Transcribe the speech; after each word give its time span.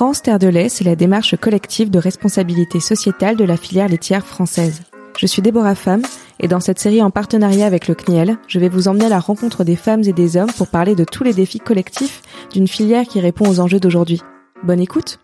France 0.00 0.22
Terre 0.22 0.38
de 0.38 0.48
lait, 0.48 0.70
c'est 0.70 0.84
la 0.84 0.96
démarche 0.96 1.36
collective 1.36 1.90
de 1.90 1.98
responsabilité 1.98 2.80
sociétale 2.80 3.36
de 3.36 3.44
la 3.44 3.58
filière 3.58 3.86
laitière 3.86 4.24
française. 4.24 4.80
Je 5.18 5.26
suis 5.26 5.42
Déborah 5.42 5.74
Femme 5.74 6.00
et 6.38 6.48
dans 6.48 6.58
cette 6.58 6.78
série 6.78 7.02
en 7.02 7.10
partenariat 7.10 7.66
avec 7.66 7.86
le 7.86 7.94
CNIEL, 7.94 8.38
je 8.48 8.58
vais 8.58 8.70
vous 8.70 8.88
emmener 8.88 9.04
à 9.04 9.10
la 9.10 9.18
rencontre 9.18 9.62
des 9.62 9.76
femmes 9.76 10.02
et 10.04 10.14
des 10.14 10.38
hommes 10.38 10.52
pour 10.56 10.68
parler 10.68 10.94
de 10.94 11.04
tous 11.04 11.22
les 11.22 11.34
défis 11.34 11.58
collectifs 11.58 12.22
d'une 12.50 12.66
filière 12.66 13.04
qui 13.04 13.20
répond 13.20 13.46
aux 13.46 13.60
enjeux 13.60 13.78
d'aujourd'hui. 13.78 14.22
Bonne 14.62 14.80
écoute 14.80 15.18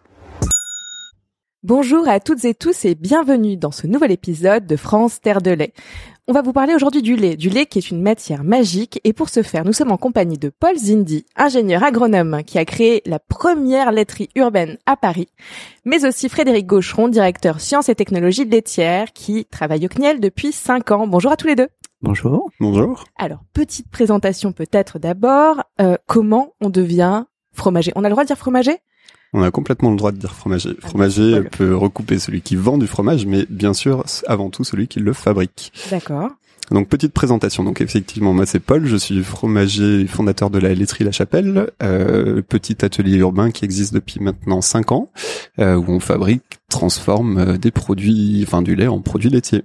Bonjour 1.62 2.06
à 2.06 2.20
toutes 2.20 2.44
et 2.44 2.54
tous 2.54 2.84
et 2.84 2.94
bienvenue 2.94 3.56
dans 3.56 3.70
ce 3.70 3.86
nouvel 3.86 4.12
épisode 4.12 4.66
de 4.66 4.76
France 4.76 5.22
Terre 5.22 5.40
de 5.40 5.52
lait. 5.52 5.72
On 6.28 6.32
va 6.32 6.42
vous 6.42 6.52
parler 6.52 6.74
aujourd'hui 6.74 7.02
du 7.02 7.14
lait, 7.14 7.36
du 7.36 7.50
lait 7.50 7.66
qui 7.66 7.78
est 7.78 7.88
une 7.92 8.02
matière 8.02 8.42
magique 8.42 9.00
et 9.04 9.12
pour 9.12 9.28
ce 9.28 9.44
faire, 9.44 9.64
nous 9.64 9.72
sommes 9.72 9.92
en 9.92 9.96
compagnie 9.96 10.38
de 10.38 10.48
Paul 10.48 10.76
Zindi, 10.76 11.24
ingénieur 11.36 11.84
agronome 11.84 12.42
qui 12.42 12.58
a 12.58 12.64
créé 12.64 13.00
la 13.06 13.20
première 13.20 13.92
laiterie 13.92 14.28
urbaine 14.34 14.76
à 14.86 14.96
Paris, 14.96 15.28
mais 15.84 16.04
aussi 16.04 16.28
Frédéric 16.28 16.66
Gaucheron, 16.66 17.06
directeur 17.06 17.60
sciences 17.60 17.88
et 17.90 17.94
technologies 17.94 18.44
laitières 18.44 19.12
qui 19.12 19.44
travaille 19.44 19.86
au 19.86 19.88
CNIEL 19.88 20.18
depuis 20.18 20.50
5 20.50 20.90
ans. 20.90 21.06
Bonjour 21.06 21.30
à 21.30 21.36
tous 21.36 21.46
les 21.46 21.54
deux. 21.54 21.68
Bonjour. 22.02 22.50
Bonjour. 22.58 23.04
Alors, 23.16 23.44
petite 23.52 23.88
présentation 23.88 24.50
peut-être 24.50 24.98
d'abord. 24.98 25.62
Euh, 25.80 25.96
comment 26.06 26.54
on 26.60 26.70
devient 26.70 27.26
fromager? 27.52 27.92
On 27.94 28.02
a 28.02 28.08
le 28.08 28.14
droit 28.14 28.24
de 28.24 28.26
dire 28.26 28.36
fromager? 28.36 28.80
On 29.32 29.42
a 29.42 29.50
complètement 29.50 29.90
le 29.90 29.96
droit 29.96 30.12
de 30.12 30.18
dire 30.18 30.34
fromager. 30.34 30.70
Ah, 30.82 30.86
Fromager 30.88 31.42
peut 31.42 31.74
recouper 31.74 32.18
celui 32.18 32.42
qui 32.42 32.56
vend 32.56 32.78
du 32.78 32.86
fromage, 32.86 33.26
mais 33.26 33.46
bien 33.50 33.74
sûr, 33.74 34.04
avant 34.26 34.50
tout 34.50 34.64
celui 34.64 34.88
qui 34.88 35.00
le 35.00 35.12
fabrique. 35.12 35.72
D'accord. 35.90 36.30
Donc 36.70 36.88
petite 36.88 37.12
présentation. 37.12 37.62
Donc 37.62 37.80
effectivement, 37.80 38.32
moi 38.32 38.44
c'est 38.44 38.58
Paul, 38.58 38.86
je 38.86 38.96
suis 38.96 39.22
fromager 39.22 40.06
fondateur 40.06 40.50
de 40.50 40.58
la 40.58 40.74
laiterie 40.74 41.04
La 41.04 41.12
Chapelle, 41.12 41.70
euh, 41.82 42.42
petit 42.42 42.84
atelier 42.84 43.18
urbain 43.18 43.50
qui 43.50 43.64
existe 43.64 43.94
depuis 43.94 44.18
maintenant 44.20 44.60
5 44.60 44.90
ans, 44.92 45.10
euh, 45.60 45.76
où 45.76 45.84
on 45.88 46.00
fabrique, 46.00 46.42
transforme 46.68 47.38
euh, 47.38 47.56
des 47.56 47.70
produits, 47.70 48.42
enfin 48.46 48.62
du 48.62 48.74
lait 48.74 48.88
en 48.88 49.00
produits 49.00 49.30
laitiers. 49.30 49.62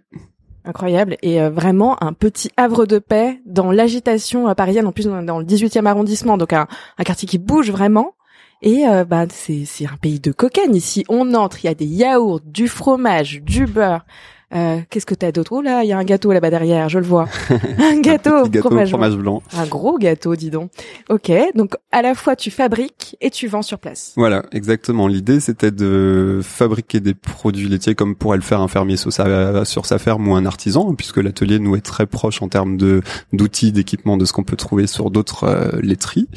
Incroyable 0.64 1.18
et 1.23 1.42
euh, 1.42 1.50
vraiment 1.50 2.02
un 2.03 2.14
petit 2.14 2.52
havre 2.56 2.86
de 2.86 3.00
paix 3.00 3.42
dans 3.48 3.72
l'agitation 3.72 4.48
euh, 4.48 4.53
parisienne, 4.53 4.86
en 4.86 4.92
plus 4.92 5.06
dans 5.06 5.40
le 5.40 5.46
18e 5.46 5.88
arrondissement, 5.88 6.38
donc 6.38 6.53
un, 6.53 6.68
un 7.00 7.03
quartier 7.03 7.28
qui 7.28 7.40
bouge 7.40 7.72
vraiment. 7.72 8.14
Et 8.62 8.86
euh, 8.88 9.06
bah 9.06 9.26
c'est 9.30 9.64
c'est 9.66 9.86
un 9.86 9.98
pays 10.00 10.20
de 10.20 10.31
cocaine 10.31 10.76
ici. 10.76 11.04
On 11.09 11.34
entre, 11.34 11.64
il 11.64 11.67
y 11.67 11.70
a 11.70 11.73
des 11.73 11.86
yaourts, 11.86 12.42
du 12.45 12.68
fromage, 12.68 13.42
du 13.44 13.66
beurre. 13.66 14.06
Euh, 14.53 14.80
Qu'est-ce 14.90 15.06
que 15.06 15.16
t'as 15.16 15.31
d'autre? 15.31 15.53
Oh 15.53 15.62
là, 15.62 15.84
il 15.84 15.88
y 15.88 15.94
a 15.94 15.98
un 15.98 16.03
gâteau 16.03 16.34
là-bas 16.34 16.50
derrière, 16.50 16.90
je 16.90 17.00
le 17.00 17.06
vois. 17.06 17.30
un 17.80 18.02
gâteau, 18.02 18.36
Un 18.36 18.50
gâteau 18.50 18.68
fromage, 18.68 18.90
fromage 18.90 19.16
blanc. 19.16 19.42
Un 19.53 19.66
gros 19.66 19.98
gâteau, 19.98 20.36
dis 20.36 20.50
donc. 20.50 20.72
Ok, 21.09 21.31
donc 21.56 21.76
à 21.92 22.02
la 22.02 22.16
fois 22.16 22.36
tu 22.36 22.52
fabriques 22.52 23.16
et 23.22 23.30
tu 23.30 23.48
vends 23.48 23.62
sur 23.62 23.80
place. 23.80 24.14
Voilà, 24.18 24.44
exactement. 24.52 25.08
L'idée, 25.08 25.40
c'était 25.40 25.72
de 25.72 26.42
fabriquer 26.44 27.00
des 27.00 27.14
produits 27.14 27.70
laitiers 27.70 27.96
comme 27.96 28.16
pourrait 28.16 28.38
le 28.38 28.44
faire 28.44 28.59
un 28.59 28.68
fermier 28.68 28.98
sur 28.98 29.14
sa, 29.14 29.64
sur 29.64 29.86
sa 29.86 30.00
ferme 30.00 30.28
ou 30.28 30.36
un 30.36 30.46
artisan, 30.46 30.94
puisque 30.96 31.18
l'atelier 31.18 31.58
nous 31.58 31.78
est 31.78 31.81
très 31.81 32.06
proche 32.06 32.42
en 32.42 32.50
termes 32.50 32.75
de 32.75 33.02
d'outils, 33.31 33.72
d'équipements, 33.72 34.18
de 34.18 34.25
ce 34.25 34.34
qu'on 34.34 34.44
peut 34.44 34.58
trouver 34.58 34.86
sur 34.86 35.12
d'autres 35.12 35.46
euh, 35.46 35.80
laiteries. 35.81 36.28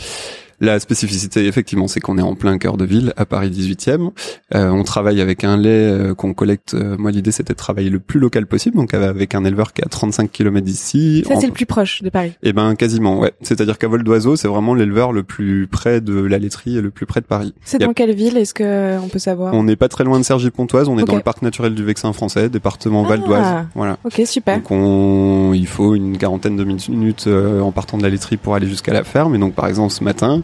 La 0.64 0.80
spécificité, 0.80 1.46
effectivement, 1.46 1.88
c'est 1.88 2.00
qu'on 2.00 2.16
est 2.16 2.22
en 2.22 2.34
plein 2.34 2.56
cœur 2.56 2.76
de 2.78 2.84
ville, 2.86 3.12
à 3.18 3.26
Paris 3.26 3.50
18e. 3.50 4.10
Euh, 4.54 4.70
on 4.70 4.82
travaille 4.82 5.20
avec 5.20 5.44
un 5.44 5.56
lait 5.58 5.68
euh, 5.70 6.14
qu'on 6.14 6.32
collecte. 6.32 6.72
euh, 6.74 6.96
moi, 6.98 7.10
l'idée, 7.10 7.32
c'était 7.32 7.52
de 7.52 7.58
travailler 7.58 7.90
le 7.90 7.98
plus 8.00 8.18
local 8.18 8.46
possible, 8.46 8.76
donc 8.76 8.94
avec 8.94 9.34
un 9.34 9.44
éleveur 9.44 9.72
qui 9.74 9.82
est 9.82 9.84
à 9.84 9.88
35 9.88 10.32
km 10.32 10.64
d'ici. 10.64 11.22
Ça 11.28 11.34
En- 11.34 11.40
c'est 11.40 11.46
le 11.48 11.52
plus 11.52 11.66
proche 11.66 12.02
de 12.02 12.08
Paris. 12.08 12.32
Eh 12.42 12.52
ben, 12.54 12.74
quasiment, 12.76 13.18
ouais. 13.20 13.32
C'est-à-dire 13.42 13.76
qu'à 13.78 13.88
vol 13.88 14.02
d'oiseau, 14.04 14.36
c'est 14.36 14.48
vraiment 14.48 14.74
l'éleveur 14.74 15.12
le 15.12 15.22
plus 15.22 15.66
près 15.66 16.00
de 16.00 16.18
la 16.18 16.38
laiterie 16.38 16.78
et 16.78 16.80
le 16.80 16.90
plus 16.90 17.04
près 17.06 17.20
de 17.20 17.26
Paris. 17.26 17.52
C'est 17.64 17.82
a- 17.82 17.86
dans 17.86 17.92
quelle 17.92 18.14
ville 18.14 18.36
Est-ce 18.38 18.54
que 18.54 18.98
on 19.02 19.08
peut 19.08 19.18
savoir? 19.18 19.52
On 19.54 19.64
n'est 19.64 19.76
pas 19.76 19.88
très 19.88 20.04
loin 20.04 20.18
de 20.18 20.24
Cergy-Pontoise, 20.24 20.88
on 20.88 20.98
est 20.98 21.04
dans 21.04 21.16
le 21.16 21.20
parc 21.22 21.42
naturel 21.42 21.74
du 21.74 21.84
Vexin 21.84 22.12
français, 22.14 22.48
département 22.48 23.04
Ah. 23.04 23.08
Val 23.10 23.20
d'Oise. 23.22 23.66
Voilà. 23.74 23.98
Ok, 24.04 24.22
super. 24.26 24.56
Donc 24.56 24.70
on, 24.70 25.52
il 25.54 25.66
faut 25.66 25.94
une 25.94 26.16
quarantaine 26.16 26.56
de 26.56 26.64
minutes 26.64 27.24
euh, 27.26 27.60
en 27.60 27.72
partant 27.72 27.98
de 27.98 28.02
la 28.02 28.08
laiterie 28.08 28.36
pour 28.36 28.54
aller 28.54 28.66
jusqu'à 28.66 28.92
la 28.92 29.04
ferme. 29.04 29.34
Et 29.34 29.38
donc 29.38 29.54
par 29.54 29.66
exemple 29.66 29.92
ce 29.92 30.02
matin, 30.04 30.14
euh, 30.38 30.40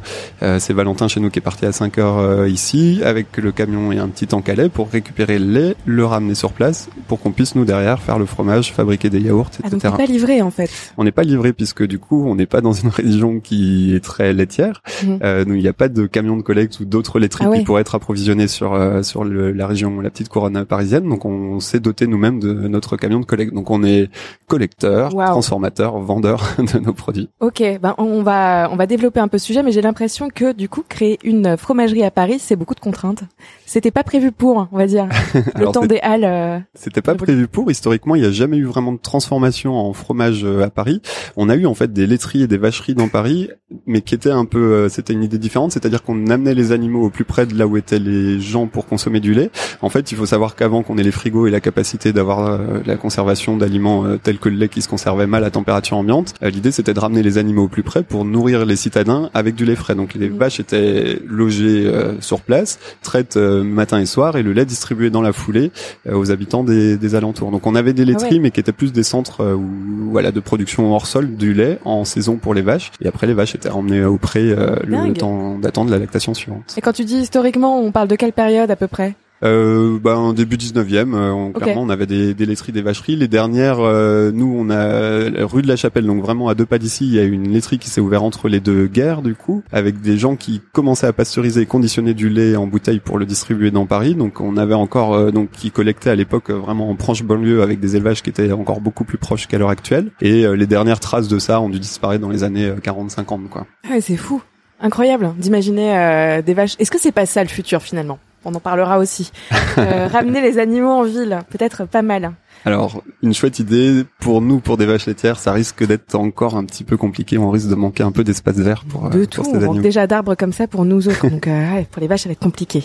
c'est 0.59 0.72
Valentin 0.72 1.09
chez 1.09 1.21
nous 1.21 1.31
qui 1.31 1.38
est 1.38 1.43
parti 1.43 1.66
à 1.66 1.72
5 1.72 1.98
heures 1.98 2.19
euh, 2.19 2.48
ici 2.48 3.00
avec 3.04 3.37
le 3.37 3.53
camion 3.53 3.93
et 3.93 3.98
un 3.98 4.09
petit 4.09 4.26
tank 4.26 4.48
à 4.48 4.54
lait 4.54 4.69
pour 4.69 4.88
récupérer 4.91 5.38
le 5.38 5.47
lait, 5.53 5.76
le 5.87 6.04
ramener 6.04 6.34
sur 6.34 6.53
place 6.53 6.88
pour 7.09 7.21
qu'on 7.21 7.32
puisse 7.32 7.54
nous 7.54 7.65
derrière 7.65 8.00
faire 8.00 8.19
le 8.19 8.26
fromage, 8.26 8.72
fabriquer 8.72 9.10
des 9.10 9.21
yaourts, 9.21 9.50
Ah 9.65 9.69
donc 9.71 9.81
etc. 9.81 9.94
t'es 9.97 10.06
pas 10.06 10.12
livré 10.12 10.43
en 10.43 10.50
fait. 10.50 10.71
On 10.97 11.04
n'est 11.04 11.12
pas 11.12 11.22
livré 11.22 11.53
puisque 11.53 11.84
du 11.87 11.98
coup 11.98 12.25
on 12.26 12.34
n'est 12.34 12.47
pas 12.47 12.60
dans 12.60 12.72
une 12.72 12.88
région 13.03 13.41
qui 13.41 13.94
est 13.94 14.00
très 14.04 14.32
laitière. 14.32 14.82
Mhm. 15.04 15.19
Euh, 15.22 15.44
donc 15.44 15.54
il 15.56 15.62
n'y 15.62 15.69
a 15.69 15.72
pas 15.72 15.88
de 15.88 16.06
camion 16.06 16.37
de 16.37 16.42
collecte 16.42 16.81
ou 16.81 16.84
d'autres 16.84 17.19
laiteries 17.19 17.44
Ah 17.47 17.50
ouais. 17.50 17.59
qui 17.59 17.65
pourraient 17.65 17.82
être 17.82 17.94
approvisionnées 17.94 18.48
sur 18.48 18.75
euh, 18.75 19.03
sur 19.03 19.25
le- 19.25 19.53
la 19.53 19.66
région, 19.66 20.00
la 20.00 20.10
petite 20.10 20.28
couronne 20.28 20.65
parisienne. 20.65 21.09
Donc 21.09 21.25
on 21.25 21.60
s'est 21.60 21.81
doté 21.81 22.06
nous-mêmes 22.06 22.41
de 22.41 22.53
notre 22.53 22.97
camion 22.97 23.21
de 23.21 23.25
collecte. 23.27 23.53
Donc 23.54 23.71
on 23.71 23.82
est 23.84 24.09
collecteur, 24.47 25.15
Wow. 25.15 25.27
transformateur, 25.27 25.98
vendeur 25.98 26.42
de 26.59 26.78
nos 26.78 26.92
produits. 26.92 27.28
Ok, 27.41 27.62
ben 27.81 27.94
on 27.98 28.22
va 28.22 28.69
on 28.72 28.77
va 28.77 28.87
développer 28.87 29.21
un 29.21 29.28
peu 29.28 29.38
ce 29.38 29.47
sujet, 29.47 29.62
mais 29.62 29.72
j'ai 29.72 29.82
l'impression 29.91 30.28
que 30.33 30.53
du 30.53 30.69
coup 30.69 30.84
créer 30.89 31.19
une 31.25 31.56
fromagerie 31.56 32.05
à 32.05 32.12
Paris, 32.12 32.39
c'est 32.39 32.55
beaucoup 32.55 32.77
de 32.77 32.81
contraintes. 32.81 33.25
C'était 33.67 33.91
pas 33.91 34.05
prévu 34.05 34.31
pour, 34.31 34.69
on 34.71 34.77
va 34.77 34.87
dire. 34.87 35.09
Le 35.56 35.67
temps 35.67 35.84
des 35.84 35.99
halles. 35.99 36.25
euh, 36.25 36.59
C'était 36.75 37.03
pas 37.03 37.17
prévu 37.17 37.49
pour. 37.49 37.71
Historiquement, 37.73 38.15
il 38.15 38.23
n'y 38.23 38.27
a 38.28 38.31
jamais 38.31 38.56
eu 38.56 38.65
vraiment 38.65 38.93
de 38.93 38.99
transformation 38.99 39.77
en 39.77 39.93
fromage 39.93 40.45
euh, 40.45 40.62
à 40.65 40.71
Paris. 40.71 41.03
On 41.37 41.49
a 41.49 41.56
eu 41.56 41.67
en 41.67 41.75
fait 41.75 41.93
des 41.93 42.06
laiteries 42.06 42.43
et 42.43 42.47
des 42.47 42.56
vacheries 42.56 42.95
dans 42.95 43.09
Paris, 43.09 43.51
mais 43.87 44.01
qui 44.01 44.15
étaient 44.15 44.31
un 44.31 44.45
peu, 44.45 44.59
euh, 44.59 44.89
c'était 44.89 45.12
une 45.12 45.25
idée 45.25 45.39
différente, 45.39 45.73
c'est-à-dire 45.73 46.05
qu'on 46.05 46.28
amenait 46.28 46.55
les 46.55 46.71
animaux 46.71 47.03
au 47.05 47.11
plus 47.11 47.25
près 47.25 47.47
de 47.47 47.59
là 47.59 47.67
où 47.67 47.77
étaient 47.77 47.99
les 47.99 48.39
gens 48.41 48.69
pour 48.69 48.87
consommer 48.87 49.19
du 49.19 49.34
lait. 49.34 49.51
En 49.83 49.89
fait, 49.89 50.12
il 50.12 50.17
faut 50.17 50.27
savoir 50.27 50.55
qu'avant 50.55 50.84
qu'on 50.84 50.99
ait 50.99 51.03
les 51.03 51.11
frigos 51.11 51.49
et 51.49 51.51
la 51.51 51.61
capacité 51.61 52.12
d'avoir 52.12 52.47
euh, 52.47 52.81
la 52.87 52.97
conservation 52.97 53.57
d'aliments 53.57 54.05
euh, 54.05 54.19
tels 54.22 54.39
que 54.39 54.49
le 54.49 54.57
lait 54.57 54.69
qui 54.69 54.83
se 54.83 54.89
conservait 54.89 55.27
mal 55.27 55.43
à 55.43 55.51
température 55.51 55.97
ambiante, 55.97 56.34
euh, 56.45 56.51
l'idée 56.51 56.71
c'était 56.71 56.95
de 56.95 57.01
ramener 57.01 57.22
les 57.25 57.39
animaux 57.39 57.65
au 57.65 57.69
plus 57.69 57.83
près 57.83 58.03
pour 58.05 58.25
nourrir 58.25 58.65
les 58.67 58.77
citadins 58.77 59.31
avec 59.34 59.55
du 59.55 59.65
lait 59.65 59.77
frais. 59.80 59.94
Donc 59.94 60.14
les 60.14 60.28
vaches 60.28 60.60
étaient 60.60 61.20
logées 61.26 61.86
euh, 61.86 62.20
sur 62.20 62.41
place, 62.41 62.78
traites 63.02 63.36
euh, 63.36 63.64
matin 63.64 63.98
et 63.98 64.06
soir, 64.06 64.36
et 64.36 64.42
le 64.42 64.52
lait 64.52 64.64
distribué 64.64 65.10
dans 65.10 65.22
la 65.22 65.32
foulée 65.32 65.72
euh, 66.06 66.14
aux 66.14 66.30
habitants 66.30 66.62
des, 66.64 66.96
des 66.96 67.14
alentours. 67.14 67.50
Donc 67.50 67.66
on 67.66 67.74
avait 67.74 67.92
des 67.92 68.04
laiteries, 68.04 68.28
Ah 68.30 68.34
ouais. 68.34 68.38
mais 68.41 68.50
qui 68.50 68.60
étaient 68.60 68.72
plus 68.72 68.92
des 68.92 69.02
centres 69.02 69.54
où, 69.54 70.10
voilà 70.10 70.30
de 70.30 70.41
production 70.41 70.94
hors 70.94 71.06
sol 71.06 71.34
du 71.34 71.54
lait 71.54 71.78
en 71.84 72.04
saison 72.04 72.36
pour 72.36 72.54
les 72.54 72.62
vaches. 72.62 72.92
Et 73.02 73.08
après 73.08 73.26
les 73.26 73.34
vaches 73.34 73.54
étaient 73.54 73.70
emmenées 73.70 74.04
au 74.04 74.18
pré 74.18 74.42
le 74.44 75.12
temps 75.12 75.58
d'attendre 75.58 75.91
la 75.91 75.98
lactation 75.98 76.34
suivante. 76.34 76.74
Et 76.76 76.80
quand 76.80 76.92
tu 76.92 77.04
dis 77.04 77.18
historiquement, 77.18 77.80
on 77.80 77.91
parle 77.91 78.08
de 78.08 78.16
quelle 78.16 78.32
période 78.32 78.70
à 78.70 78.76
peu 78.76 78.86
près? 78.86 79.14
Euh, 79.43 79.99
ben 80.03 80.33
début 80.34 80.56
19e, 80.56 81.15
euh, 81.15 81.31
on, 81.31 81.53
clairement 81.53 81.83
on 81.83 81.89
avait 81.89 82.06
des, 82.06 82.34
des 82.34 82.47
laiteries, 82.47 82.73
des 82.73 82.83
vacheries. 82.83 83.17
Les 83.17 83.28
dernières, 83.28 83.81
euh, 83.81 84.31
nous 84.33 84.55
on 84.56 84.71
a 84.71 85.47
rue 85.47 85.62
de 85.62 85.69
la 85.69 85.77
Chapelle, 85.77 86.06
donc 86.06 86.23
vraiment 86.23 86.49
à 86.49 86.55
deux 86.55 86.67
pas 86.67 86.78
d'ici, 86.78 87.06
il 87.06 87.15
y 87.15 87.19
a 87.19 87.25
une 87.25 87.51
laiterie 87.51 87.78
qui 87.78 87.89
s'est 87.89 88.01
ouverte 88.01 88.23
entre 88.23 88.49
les 88.49 88.61
deux 88.61 88.87
guerres 88.87 89.23
du 89.23 89.34
coup, 89.34 89.62
avec 89.73 90.01
des 90.01 90.19
gens 90.19 90.37
qui 90.37 90.61
commençaient 90.73 91.06
à 91.06 91.12
pasteuriser 91.12 91.62
et 91.62 91.67
conditionner 91.67 92.15
du 92.15 92.28
lait 92.28 92.56
en 92.56 92.67
bouteille 92.67 93.01
pour 93.01 93.19
le 93.19 93.27
distribuer 93.27 93.71
dans 93.71 93.87
Paris. 93.87 94.15
Donc 94.15 94.41
on 94.41 94.56
avait 94.56 94.75
encore 94.75 95.15
euh, 95.15 95.31
donc 95.31 95.51
qui 95.51 95.71
collectaient 95.71 96.11
à 96.11 96.15
l'époque 96.15 96.51
euh, 96.51 96.55
vraiment 96.55 96.91
en 96.91 96.97
proche 96.97 97.22
banlieue 97.22 97.62
avec 97.62 97.81
des 97.81 97.97
élevages 97.97 98.22
qui 98.22 98.31
étaient 98.31 98.53
encore 98.53 98.81
beaucoup 98.81 99.05
plus 99.05 99.19
proches 99.19 99.47
qu'à 99.47 99.59
l'heure 99.59 99.71
actuelle. 99.71 100.11
Et 100.21 100.45
euh, 100.45 100.55
les 100.55 100.67
dernières 100.67 101.01
traces 101.01 101.28
de 101.28 101.39
ça 101.39 101.61
ont 101.61 101.69
dû 101.69 101.78
disparaître 101.78 102.21
dans 102.21 102.31
les 102.31 102.45
années 102.45 102.71
40-50 102.71 103.49
quoi. 103.49 103.67
Ah 103.91 104.01
c'est 104.01 104.17
fou, 104.17 104.43
incroyable 104.81 105.33
d'imaginer 105.39 105.97
euh, 105.97 106.43
des 106.43 106.55
vaches. 106.55 106.77
Est-ce 106.78 106.91
que 106.91 106.99
c'est 106.99 107.12
pas 107.12 107.27
ça 107.27 107.43
le 107.43 107.49
futur 107.49 107.83
finalement? 107.83 108.19
On 108.45 108.55
en 108.55 108.61
parlera 108.61 108.99
aussi. 108.99 109.31
Euh, 109.78 110.09
ramener 110.12 110.41
les 110.41 110.59
animaux 110.59 110.89
en 110.91 111.03
ville, 111.05 111.39
peut-être 111.51 111.84
pas 111.87 112.03
mal. 112.03 112.33
Alors, 112.65 113.03
une 113.23 113.33
chouette 113.34 113.59
idée 113.59 114.05
pour 114.19 114.41
nous, 114.43 114.61
pour 114.61 114.77
des 114.77 114.87
vaches 114.87 115.06
laitières, 115.06 115.39
ça 115.39 115.53
risque 115.53 115.87
d'être 115.87 116.15
encore 116.15 116.56
un 116.56 116.65
petit 116.65 116.84
peu 116.84 116.97
compliqué. 116.97 117.39
On 117.39 117.51
risque 117.51 117.69
de 117.69 117.75
manquer 117.75 118.03
un 118.03 118.12
peu 118.12 118.25
d'espace 118.25 118.56
vert 118.56 118.84
pour, 118.89 119.06
euh, 119.06 119.11
de 119.11 119.19
pour 119.25 119.28
tout, 119.28 119.45
ces 119.45 119.51
on 119.51 119.55
manque 119.55 119.62
animaux. 119.65 119.83
déjà 119.83 120.06
d'arbres 120.06 120.34
comme 120.34 120.53
ça 120.53 120.67
pour 120.67 120.84
nous 120.84 121.09
autres. 121.09 121.28
Donc 121.28 121.47
euh, 121.47 121.73
ouais, 121.75 121.87
pour 121.91 122.01
les 122.01 122.09
vaches, 122.09 122.23
ça 122.23 122.28
va 122.28 122.33
être 122.33 122.39
compliqué. 122.41 122.84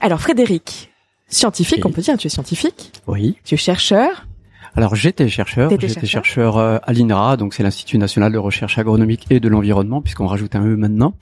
Alors 0.00 0.20
Frédéric, 0.20 0.90
scientifique, 1.28 1.84
Oui. 1.84 1.90
on 1.90 1.92
peut 1.94 2.02
dire, 2.02 2.16
tu 2.18 2.26
es 2.26 2.30
scientifique, 2.30 2.92
Oui. 3.06 3.36
tu 3.44 3.54
es 3.54 3.58
chercheur. 3.58 4.26
Alors 4.74 4.94
j'étais 4.94 5.28
chercheur, 5.28 5.70
j'étais 5.78 6.06
chercheur. 6.06 6.56
à 6.58 6.80
l'INRA, 6.94 7.36
donc 7.36 7.52
c'est 7.52 7.62
l'Institut 7.62 7.98
national 7.98 8.32
de 8.32 8.38
recherche 8.38 8.78
agronomique 8.78 9.26
et 9.28 9.38
de 9.40 9.48
l'environnement, 9.50 10.00
puisqu'on 10.00 10.26
rajoute 10.26 10.54
un 10.56 10.64
E 10.64 10.76
maintenant, 10.76 11.12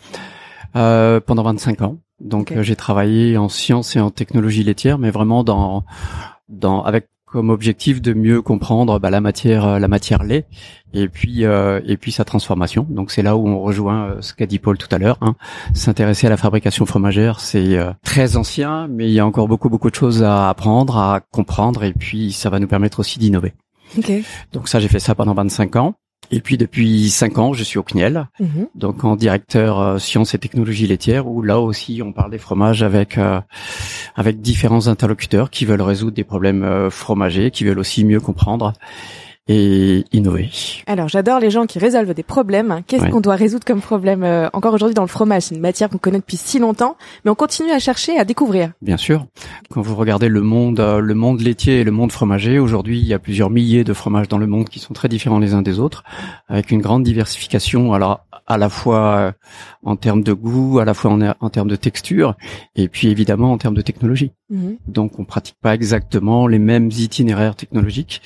euh, 0.76 1.20
pendant 1.20 1.42
25 1.42 1.82
ans. 1.82 1.98
Donc 2.20 2.52
euh, 2.52 2.62
j'ai 2.62 2.76
travaillé 2.76 3.36
en 3.38 3.48
sciences 3.48 3.96
et 3.96 4.00
en 4.00 4.10
technologie 4.10 4.62
laitière, 4.62 4.98
mais 4.98 5.10
vraiment 5.10 5.42
dans, 5.42 5.84
dans 6.48 6.82
avec 6.82 7.08
comme 7.30 7.50
objectif 7.50 8.02
de 8.02 8.12
mieux 8.12 8.42
comprendre 8.42 8.98
bah, 8.98 9.10
la 9.10 9.20
matière, 9.20 9.64
euh, 9.64 9.78
la 9.78 9.88
matière 9.88 10.24
lait, 10.24 10.46
et 10.92 11.08
puis 11.08 11.44
euh, 11.44 11.80
et 11.86 11.96
puis 11.96 12.12
sa 12.12 12.24
transformation. 12.24 12.86
Donc 12.90 13.10
c'est 13.10 13.22
là 13.22 13.36
où 13.36 13.46
on 13.46 13.60
rejoint 13.60 14.06
euh, 14.06 14.20
ce 14.20 14.34
qu'a 14.34 14.46
dit 14.46 14.58
Paul 14.58 14.76
tout 14.76 14.88
à 14.90 14.98
l'heure. 14.98 15.18
Hein. 15.20 15.36
S'intéresser 15.72 16.26
à 16.26 16.30
la 16.30 16.36
fabrication 16.36 16.86
fromagère, 16.86 17.40
c'est 17.40 17.78
euh, 17.78 17.92
très 18.04 18.36
ancien, 18.36 18.88
mais 18.88 19.06
il 19.06 19.12
y 19.12 19.20
a 19.20 19.26
encore 19.26 19.48
beaucoup 19.48 19.68
beaucoup 19.68 19.90
de 19.90 19.94
choses 19.94 20.22
à 20.22 20.48
apprendre, 20.48 20.98
à 20.98 21.20
comprendre, 21.30 21.84
et 21.84 21.92
puis 21.92 22.32
ça 22.32 22.50
va 22.50 22.58
nous 22.58 22.68
permettre 22.68 23.00
aussi 23.00 23.18
d'innover. 23.18 23.54
Ok. 23.98 24.10
Donc 24.52 24.68
ça, 24.68 24.78
j'ai 24.78 24.88
fait 24.88 25.00
ça 25.00 25.14
pendant 25.14 25.34
25 25.34 25.76
ans. 25.76 25.94
Et 26.30 26.40
puis 26.40 26.56
depuis 26.56 27.10
cinq 27.10 27.38
ans, 27.38 27.52
je 27.52 27.64
suis 27.64 27.78
au 27.78 27.82
CNIEL, 27.82 28.28
Mhm. 28.38 28.68
donc 28.74 29.04
en 29.04 29.16
directeur 29.16 29.80
euh, 29.80 29.98
sciences 29.98 30.34
et 30.34 30.38
technologies 30.38 30.86
laitières, 30.86 31.26
où 31.26 31.42
là 31.42 31.58
aussi 31.60 32.02
on 32.04 32.12
parle 32.12 32.30
des 32.30 32.38
fromages 32.38 32.82
avec 32.82 33.18
euh, 33.18 33.40
avec 34.14 34.40
différents 34.40 34.86
interlocuteurs 34.86 35.50
qui 35.50 35.64
veulent 35.64 35.82
résoudre 35.82 36.14
des 36.14 36.24
problèmes 36.24 36.62
euh, 36.62 36.90
fromagers, 36.90 37.50
qui 37.50 37.64
veulent 37.64 37.78
aussi 37.80 38.04
mieux 38.04 38.20
comprendre 38.20 38.72
et 39.52 40.04
innover. 40.12 40.48
Alors, 40.86 41.08
j'adore 41.08 41.40
les 41.40 41.50
gens 41.50 41.66
qui 41.66 41.80
résolvent 41.80 42.14
des 42.14 42.22
problèmes. 42.22 42.82
Qu'est-ce 42.86 43.02
Ouais. 43.02 43.10
qu'on 43.10 43.20
doit 43.20 43.34
résoudre 43.34 43.64
comme 43.64 43.80
problème 43.80 44.22
euh, 44.22 44.48
encore 44.52 44.72
aujourd'hui 44.74 44.94
dans 44.94 45.02
le 45.02 45.08
fromage? 45.08 45.42
C'est 45.44 45.56
une 45.56 45.60
matière 45.60 45.88
qu'on 45.88 45.98
connaît 45.98 46.18
depuis 46.20 46.36
si 46.36 46.60
longtemps, 46.60 46.96
mais 47.24 47.32
on 47.32 47.34
continue 47.34 47.72
à 47.72 47.80
chercher, 47.80 48.16
à 48.16 48.24
découvrir. 48.24 48.70
Bien 48.80 48.96
sûr. 48.96 49.26
Quand 49.70 49.80
vous 49.82 49.96
regardez 49.96 50.28
le 50.28 50.40
monde, 50.40 50.78
euh, 50.78 51.00
le 51.00 51.14
monde 51.14 51.40
laitier 51.40 51.80
et 51.80 51.84
le 51.84 51.90
monde 51.90 52.12
fromager, 52.12 52.60
aujourd'hui, 52.60 53.00
il 53.00 53.06
y 53.06 53.12
a 53.12 53.18
plusieurs 53.18 53.50
milliers 53.50 53.82
de 53.82 53.92
fromages 53.92 54.28
dans 54.28 54.38
le 54.38 54.46
monde 54.46 54.68
qui 54.68 54.78
sont 54.78 54.94
très 54.94 55.08
différents 55.08 55.40
les 55.40 55.52
uns 55.52 55.62
des 55.62 55.80
autres, 55.80 56.04
avec 56.48 56.70
une 56.70 56.80
grande 56.80 57.02
diversification. 57.02 57.92
Alors, 57.92 58.20
à 58.46 58.56
la 58.56 58.68
fois 58.68 59.16
euh, 59.16 59.32
en 59.82 59.96
termes 59.96 60.22
de 60.22 60.32
goût, 60.32 60.78
à 60.78 60.84
la 60.84 60.94
fois 60.94 61.10
en, 61.10 61.20
en 61.40 61.50
termes 61.50 61.68
de 61.68 61.76
texture, 61.76 62.34
et 62.76 62.86
puis 62.88 63.08
évidemment 63.08 63.50
en 63.50 63.58
termes 63.58 63.74
de 63.74 63.82
technologie. 63.82 64.30
Mhm. 64.48 64.76
Donc, 64.86 65.18
on 65.18 65.24
pratique 65.24 65.56
pas 65.60 65.74
exactement 65.74 66.46
les 66.46 66.60
mêmes 66.60 66.86
itinéraires 66.96 67.56
technologiques 67.56 68.22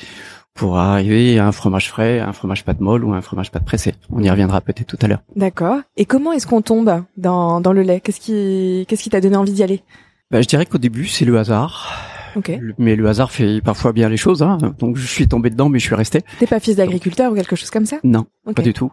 pour 0.54 0.78
arriver 0.78 1.38
à 1.40 1.46
un 1.48 1.52
fromage 1.52 1.88
frais, 1.88 2.20
à 2.20 2.28
un 2.28 2.32
fromage 2.32 2.64
pâte 2.64 2.80
molle 2.80 3.04
ou 3.04 3.12
à 3.12 3.16
un 3.16 3.20
fromage 3.22 3.50
pâte 3.50 3.64
pressé. 3.64 3.94
On 4.10 4.22
y 4.22 4.30
reviendra 4.30 4.60
peut-être 4.60 4.86
tout 4.86 4.98
à 5.02 5.08
l'heure. 5.08 5.22
D'accord. 5.34 5.80
Et 5.96 6.04
comment 6.04 6.32
est-ce 6.32 6.46
qu'on 6.46 6.62
tombe 6.62 7.02
dans, 7.16 7.60
dans 7.60 7.72
le 7.72 7.82
lait? 7.82 8.00
Qu'est-ce 8.00 8.20
qui 8.20 8.86
qu'est-ce 8.88 9.02
qui 9.02 9.10
t'a 9.10 9.20
donné 9.20 9.36
envie 9.36 9.52
d'y 9.52 9.64
aller? 9.64 9.82
Bah, 10.30 10.40
je 10.40 10.46
dirais 10.46 10.64
qu'au 10.64 10.78
début, 10.78 11.06
c'est 11.06 11.24
le 11.24 11.36
hasard. 11.38 11.92
Ok. 12.36 12.52
Le- 12.60 12.74
Mais 12.78 12.94
le 12.96 13.08
hasard 13.08 13.30
fait 13.32 13.60
parfois 13.62 13.92
bien 13.92 14.08
les 14.08 14.16
choses. 14.16 14.42
Hein. 14.42 14.58
Donc, 14.78 14.96
je 14.96 15.06
suis 15.06 15.28
tombé 15.28 15.50
dedans, 15.50 15.68
mais 15.68 15.78
je 15.78 15.84
suis 15.86 15.94
resté. 15.94 16.22
T'es 16.40 16.46
pas 16.46 16.58
fils 16.60 16.76
d'agriculteur 16.76 17.30
ou 17.32 17.34
quelque 17.34 17.54
chose 17.56 17.70
comme 17.70 17.86
ça? 17.86 17.98
Non, 18.04 18.26
pas 18.54 18.62
du 18.62 18.72
tout. 18.72 18.90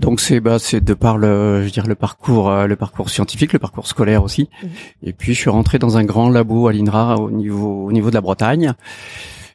Donc 0.00 0.20
c'est 0.20 0.40
bah 0.40 0.58
c'est 0.60 0.80
de 0.82 0.94
par 0.94 1.18
le 1.18 1.58
je 1.60 1.64
veux 1.64 1.70
dire 1.70 1.86
le 1.86 1.94
parcours 1.96 2.48
euh, 2.50 2.66
le 2.68 2.76
parcours 2.76 3.10
scientifique, 3.10 3.52
le 3.52 3.58
parcours 3.58 3.86
scolaire 3.88 4.22
aussi. 4.22 4.48
Mhm. 4.62 4.68
Et 5.02 5.12
puis 5.12 5.34
je 5.34 5.38
suis 5.40 5.50
rentré 5.50 5.78
dans 5.80 5.96
un 5.96 6.04
grand 6.04 6.28
labo 6.30 6.68
à 6.68 6.72
l'INRA 6.72 7.16
au 7.18 7.30
niveau 7.30 7.86
au 7.86 7.92
niveau 7.92 8.08
de 8.10 8.14
la 8.14 8.20
Bretagne. 8.20 8.74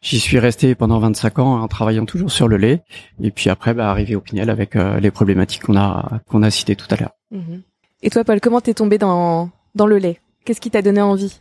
J'y 0.02 0.20
suis 0.20 0.40
resté 0.40 0.76
pendant 0.76 1.00
25 1.00 1.40
ans 1.40 1.62
en 1.62 1.68
travaillant 1.68 2.06
toujours 2.06 2.32
sur 2.32 2.48
le 2.48 2.58
lait 2.58 2.84
et 3.22 3.32
puis 3.32 3.50
après 3.50 3.74
bah 3.74 3.90
arrivé 3.90 4.16
au 4.16 4.22
Pinel 4.22 4.50
avec 4.50 4.76
euh, 4.76 5.00
les 5.00 5.12
problématiques 5.12 5.64
qu'on 5.64 5.78
a 5.78 6.22
qu'on 6.30 6.44
a 6.44 6.52
citées 6.52 6.76
tout 6.76 6.88
à 6.92 6.96
l'heure. 6.96 7.12
Mhm. 7.32 7.62
Et 8.04 8.10
toi, 8.10 8.24
Paul, 8.24 8.40
comment 8.40 8.62
t'es 8.62 8.74
tombé 8.74 8.98
dans 8.98 9.50
dans 9.76 9.88
le 9.88 9.98
lait? 9.98 10.20
Qu'est-ce 10.46 10.62
qui 10.62 10.72
t'a 10.72 10.82
donné 10.82 11.02
envie? 11.02 11.40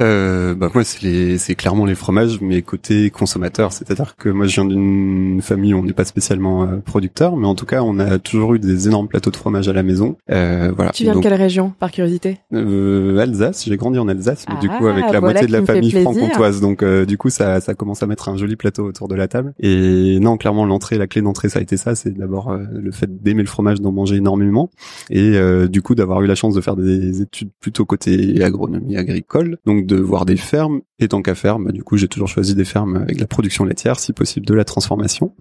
Euh, 0.00 0.54
bah 0.54 0.70
moi 0.72 0.84
c'est 0.84 1.36
c'est 1.36 1.54
clairement 1.54 1.84
les 1.84 1.94
fromages 1.94 2.40
mais 2.40 2.62
côté 2.62 3.10
consommateur 3.10 3.72
c'est-à-dire 3.72 4.16
que 4.16 4.30
moi 4.30 4.46
je 4.46 4.54
viens 4.54 4.64
d'une 4.64 5.42
famille 5.42 5.74
où 5.74 5.78
on 5.78 5.82
n'est 5.82 5.92
pas 5.92 6.06
spécialement 6.06 6.62
euh, 6.64 6.76
producteur 6.78 7.36
mais 7.36 7.46
en 7.46 7.54
tout 7.54 7.66
cas 7.66 7.82
on 7.82 7.98
a 7.98 8.18
toujours 8.18 8.54
eu 8.54 8.58
des 8.58 8.88
énormes 8.88 9.06
plateaux 9.06 9.30
de 9.30 9.36
fromage 9.36 9.68
à 9.68 9.74
la 9.74 9.82
maison. 9.82 10.16
Euh, 10.30 10.72
voilà. 10.74 10.92
Tu 10.92 11.02
viens 11.02 11.12
Donc, 11.12 11.22
de 11.22 11.28
quelle 11.28 11.38
région, 11.38 11.74
par 11.78 11.90
curiosité 11.90 12.38
euh, 12.54 13.18
Alsace. 13.18 13.66
J'ai 13.66 13.76
grandi 13.76 13.98
en 13.98 14.08
Alsace 14.08 14.46
mais 14.48 14.58
du 14.60 14.68
Ah, 14.72 14.78
coup 14.78 14.86
avec 14.86 15.04
la 15.04 15.20
voilà 15.20 15.40
moitié 15.40 15.46
de 15.46 15.52
la 15.52 15.62
famille 15.62 15.90
franc-comtoise. 15.90 16.62
Donc 16.62 16.82
euh, 16.82 17.04
du 17.04 17.18
coup 17.18 17.28
ça 17.28 17.60
ça 17.60 17.74
commence 17.74 18.02
à 18.02 18.06
mettre 18.06 18.30
un 18.30 18.36
joli 18.38 18.56
plateau 18.56 18.86
autour 18.86 19.08
de 19.08 19.14
la 19.14 19.28
table. 19.28 19.52
Et 19.60 20.18
non 20.20 20.38
clairement 20.38 20.64
l'entrée 20.64 20.96
la 20.96 21.06
clé 21.06 21.20
d'entrée 21.20 21.50
ça 21.50 21.58
a 21.58 21.62
été 21.62 21.76
ça. 21.76 21.94
C'est 21.94 22.16
d'abord 22.16 22.56
le 22.56 22.90
fait 22.92 23.22
d'aimer 23.22 23.42
le 23.42 23.48
fromage 23.48 23.80
d'en 23.82 23.92
manger 23.92 24.16
énormément. 24.16 24.70
Et 25.10 25.36
euh, 25.36 25.68
du 25.68 25.82
coup 25.82 25.94
d'avoir 25.94 26.22
eu 26.22 26.26
la 26.26 26.34
chance 26.34 26.54
de 26.54 26.62
faire 26.62 26.76
des 26.76 27.20
études 27.20 27.50
plutôt 27.60 27.84
côté 27.84 28.42
agronomie 28.42 28.96
agricole. 28.96 29.58
Donc 29.66 29.81
de 29.86 29.96
voir 29.96 30.24
des 30.24 30.36
fermes 30.36 30.80
et 30.98 31.08
tant 31.08 31.22
qu'à 31.22 31.34
faire 31.34 31.58
bah, 31.58 31.72
du 31.72 31.82
coup 31.82 31.96
j'ai 31.96 32.08
toujours 32.08 32.28
choisi 32.28 32.54
des 32.54 32.64
fermes 32.64 32.96
avec 32.96 33.20
la 33.20 33.26
production 33.26 33.64
laitière 33.64 33.98
si 33.98 34.12
possible 34.12 34.46
de 34.46 34.54
la 34.54 34.64
transformation 34.64 35.34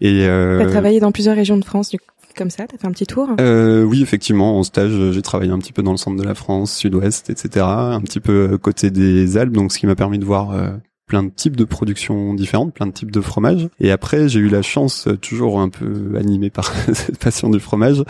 et 0.00 0.26
euh, 0.26 0.58
T'as 0.58 0.70
travaillé 0.70 1.00
dans 1.00 1.12
plusieurs 1.12 1.36
régions 1.36 1.56
de 1.56 1.64
France, 1.64 1.90
du 1.90 1.98
coup, 1.98 2.06
comme 2.36 2.50
ça 2.50 2.66
T'as 2.66 2.78
fait 2.78 2.86
un 2.86 2.92
petit 2.92 3.06
tour 3.06 3.28
euh, 3.40 3.82
oui, 3.82 4.02
effectivement, 4.02 4.58
en 4.58 4.62
stage, 4.62 5.12
j'ai 5.12 5.22
travaillé 5.22 5.52
un 5.52 5.58
petit 5.58 5.72
peu 5.72 5.82
dans 5.82 5.92
le 5.92 5.96
centre 5.96 6.20
de 6.20 6.26
la 6.26 6.34
France, 6.34 6.74
sud-ouest, 6.76 7.30
etc. 7.30 7.64
Un 7.66 8.00
petit 8.00 8.20
peu 8.20 8.52
euh, 8.52 8.58
côté 8.58 8.90
des 8.90 9.36
Alpes, 9.36 9.52
donc 9.52 9.72
ce 9.72 9.78
qui 9.78 9.86
m'a 9.86 9.94
permis 9.94 10.18
de 10.18 10.24
voir 10.24 10.50
euh, 10.50 10.70
plein 11.06 11.22
de 11.22 11.30
types 11.30 11.56
de 11.56 11.64
productions 11.64 12.34
différentes, 12.34 12.72
plein 12.74 12.86
de 12.86 12.92
types 12.92 13.10
de 13.10 13.20
fromages. 13.20 13.68
Et 13.80 13.90
après, 13.90 14.28
j'ai 14.28 14.40
eu 14.40 14.48
la 14.48 14.62
chance, 14.62 15.08
euh, 15.08 15.16
toujours 15.16 15.60
un 15.60 15.68
peu 15.68 16.12
animé 16.16 16.48
par 16.48 16.72
cette 16.94 17.18
passion 17.18 17.50
du 17.50 17.60
fromage, 17.60 18.02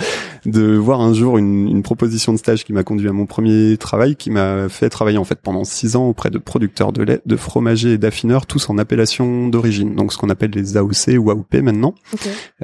de 0.46 0.76
voir 0.76 1.00
un 1.00 1.12
jour 1.12 1.38
une, 1.38 1.68
une 1.68 1.82
proposition 1.82 2.32
de 2.32 2.38
stage 2.38 2.64
qui 2.64 2.72
m'a 2.72 2.84
conduit 2.84 3.08
à 3.08 3.12
mon 3.12 3.26
premier 3.26 3.76
travail, 3.76 4.16
qui 4.16 4.30
m'a 4.30 4.68
fait 4.68 4.88
travailler 4.88 5.18
en 5.18 5.24
fait 5.24 5.40
pendant 5.42 5.64
six 5.64 5.96
ans 5.96 6.06
auprès 6.06 6.30
de 6.30 6.38
producteurs 6.38 6.92
de 6.92 7.02
lait, 7.02 7.20
de 7.26 7.36
fromagers 7.36 7.92
et 7.92 7.98
d'affineurs, 7.98 8.46
tous 8.46 8.70
en 8.70 8.78
appellation 8.78 9.48
d'origine, 9.48 9.94
donc 9.94 10.12
ce 10.12 10.18
qu'on 10.18 10.30
appelle 10.30 10.50
les 10.50 10.76
AOC 10.76 11.18
ou 11.18 11.30
AOP 11.30 11.54
maintenant. 11.54 11.94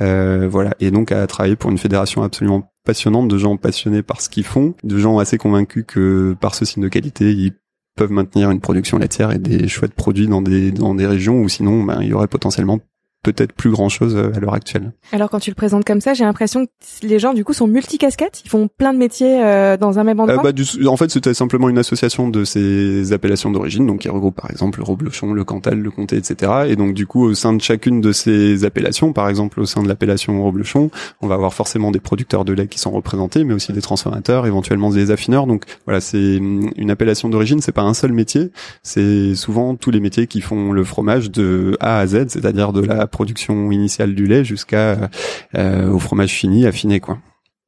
Euh, 0.01 0.49
voilà, 0.51 0.75
et 0.81 0.91
donc 0.91 1.13
à 1.13 1.27
travailler 1.27 1.57
pour 1.57 1.71
une 1.71 1.79
fédération 1.79 2.23
absolument 2.23 2.71
passionnante 2.85 3.29
de 3.29 3.39
gens 3.39 3.57
passionnés 3.57 4.03
par 4.03 4.21
ce 4.21 4.29
qu'ils 4.29 4.45
font, 4.45 4.75
de 4.83 4.99
gens 4.99 5.19
assez 5.19 5.37
convaincus 5.37 5.85
que 5.87 6.35
par 6.41 6.55
ce 6.55 6.65
signe 6.65 6.83
de 6.83 6.89
qualité, 6.89 7.33
ils 7.33 7.53
peuvent 7.99 8.12
maintenir 8.12 8.50
une 8.50 8.61
production 8.61 8.97
laitière 8.97 9.33
et 9.33 9.39
des 9.39 9.69
chouettes 9.69 9.93
produits 9.93 10.29
dans 10.29 10.41
des 10.41 10.71
dans 10.71 10.95
des 10.95 11.06
régions 11.06 11.43
où 11.43 11.49
sinon 11.49 11.83
ben, 11.83 11.99
il 12.00 12.09
y 12.09 12.12
aurait 12.15 12.29
potentiellement 12.29 12.79
peut-être 13.23 13.53
plus 13.53 13.70
grand 13.70 13.88
chose 13.88 14.17
à 14.17 14.38
l'heure 14.38 14.55
actuelle. 14.55 14.93
Alors 15.12 15.29
quand 15.29 15.41
tu 15.41 15.50
le 15.50 15.55
présentes 15.55 15.85
comme 15.85 16.00
ça, 16.00 16.15
j'ai 16.15 16.25
l'impression 16.25 16.67
que 16.67 16.70
les 17.03 17.19
gens 17.19 17.35
du 17.35 17.44
coup 17.44 17.53
sont 17.53 17.67
multicasquettes, 17.67 18.43
ils 18.44 18.49
font 18.49 18.69
plein 18.69 18.93
de 18.93 18.99
métiers 18.99 19.43
euh, 19.44 19.76
dans 19.76 19.99
un 19.99 20.05
même 20.05 20.20
endroit. 20.20 20.38
Euh, 20.38 20.43
bah, 20.43 20.53
du, 20.53 20.65
en 20.87 20.97
fait, 20.97 21.11
c'était 21.11 21.35
simplement 21.35 21.69
une 21.69 21.79
association 21.79 22.29
de 22.29 22.44
ces 22.44 23.12
appellations 23.12 23.50
d'origine, 23.50 23.87
donc 23.87 24.00
qui 24.00 24.09
regroupe 24.09 24.37
par 24.37 24.50
exemple 24.50 24.79
le 24.79 24.85
Roblochon, 24.85 25.32
le 25.32 25.44
Cantal, 25.44 25.79
le 25.81 25.91
Comté, 25.91 26.17
etc. 26.17 26.53
Et 26.69 26.76
donc 26.76 26.94
du 26.94 27.06
coup, 27.06 27.25
au 27.25 27.35
sein 27.35 27.53
de 27.53 27.61
chacune 27.61 28.00
de 28.00 28.12
ces 28.12 28.65
appellations, 28.65 29.12
par 29.12 29.29
exemple 29.29 29.61
au 29.61 29.67
sein 29.67 29.82
de 29.82 29.88
l'appellation 29.88 30.41
Roblochon, 30.43 30.91
on 31.20 31.26
va 31.26 31.35
avoir 31.35 31.53
forcément 31.53 31.91
des 31.91 32.00
producteurs 32.00 32.44
de 32.44 32.53
lait 32.53 32.69
qui 32.69 32.79
sont 32.79 32.93
représentés, 32.93 33.43
mais 33.43 33.55
aussi 33.55 33.73
des 33.73 33.82
transformateurs, 33.82 34.47
éventuellement 34.47 34.91
des 34.91 35.11
affineurs. 35.11 35.47
Donc 35.47 35.65
voilà, 35.87 36.00
c'est 36.00 36.37
hum, 36.38 36.70
une 36.76 36.91
appellation 36.91 37.29
d'origine, 37.29 37.61
c'est 37.61 37.73
pas 37.73 37.82
un 37.82 37.94
seul 37.94 38.12
métier, 38.12 38.53
c'est 38.85 39.35
souvent 39.35 39.75
tous 39.75 39.91
les 39.91 40.00
métiers 40.00 40.29
qui 40.29 40.41
font 40.41 40.73
le 40.73 40.85
fromage 40.85 41.31
de 41.32 41.76
A 41.81 41.99
à 41.99 42.06
Z, 42.06 42.29
c'est-à-dire 42.29 42.73
de 42.73 42.81
la 42.81 43.07
production 43.08 43.70
initiale 43.70 44.14
du 44.14 44.26
lait 44.26 44.44
jusqu'à 44.44 45.10
euh, 45.55 45.90
au 45.90 45.99
fromage 45.99 46.32
fini, 46.32 46.66
affiné 46.66 47.00
quoi. 47.00 47.19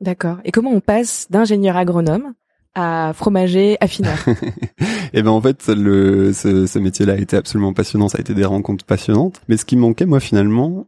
D'accord. 0.00 0.38
Et 0.44 0.50
comment 0.50 0.70
on 0.70 0.80
passe 0.80 1.26
d'ingénieur 1.30 1.76
agronome 1.76 2.32
à 2.74 3.12
fromager 3.14 3.76
affineur? 3.80 4.18
Et 5.12 5.22
ben 5.22 5.30
en 5.30 5.40
fait, 5.40 5.68
le, 5.68 6.32
ce, 6.32 6.66
ce 6.66 6.78
métier-là 6.78 7.14
a 7.14 7.16
été 7.16 7.36
absolument 7.36 7.72
passionnant, 7.72 8.08
ça 8.08 8.18
a 8.18 8.20
été 8.20 8.32
des 8.32 8.44
rencontres 8.44 8.84
passionnantes. 8.84 9.40
Mais 9.48 9.56
ce 9.56 9.64
qui 9.64 9.76
manquait 9.76 10.06
moi 10.06 10.20
finalement, 10.20 10.86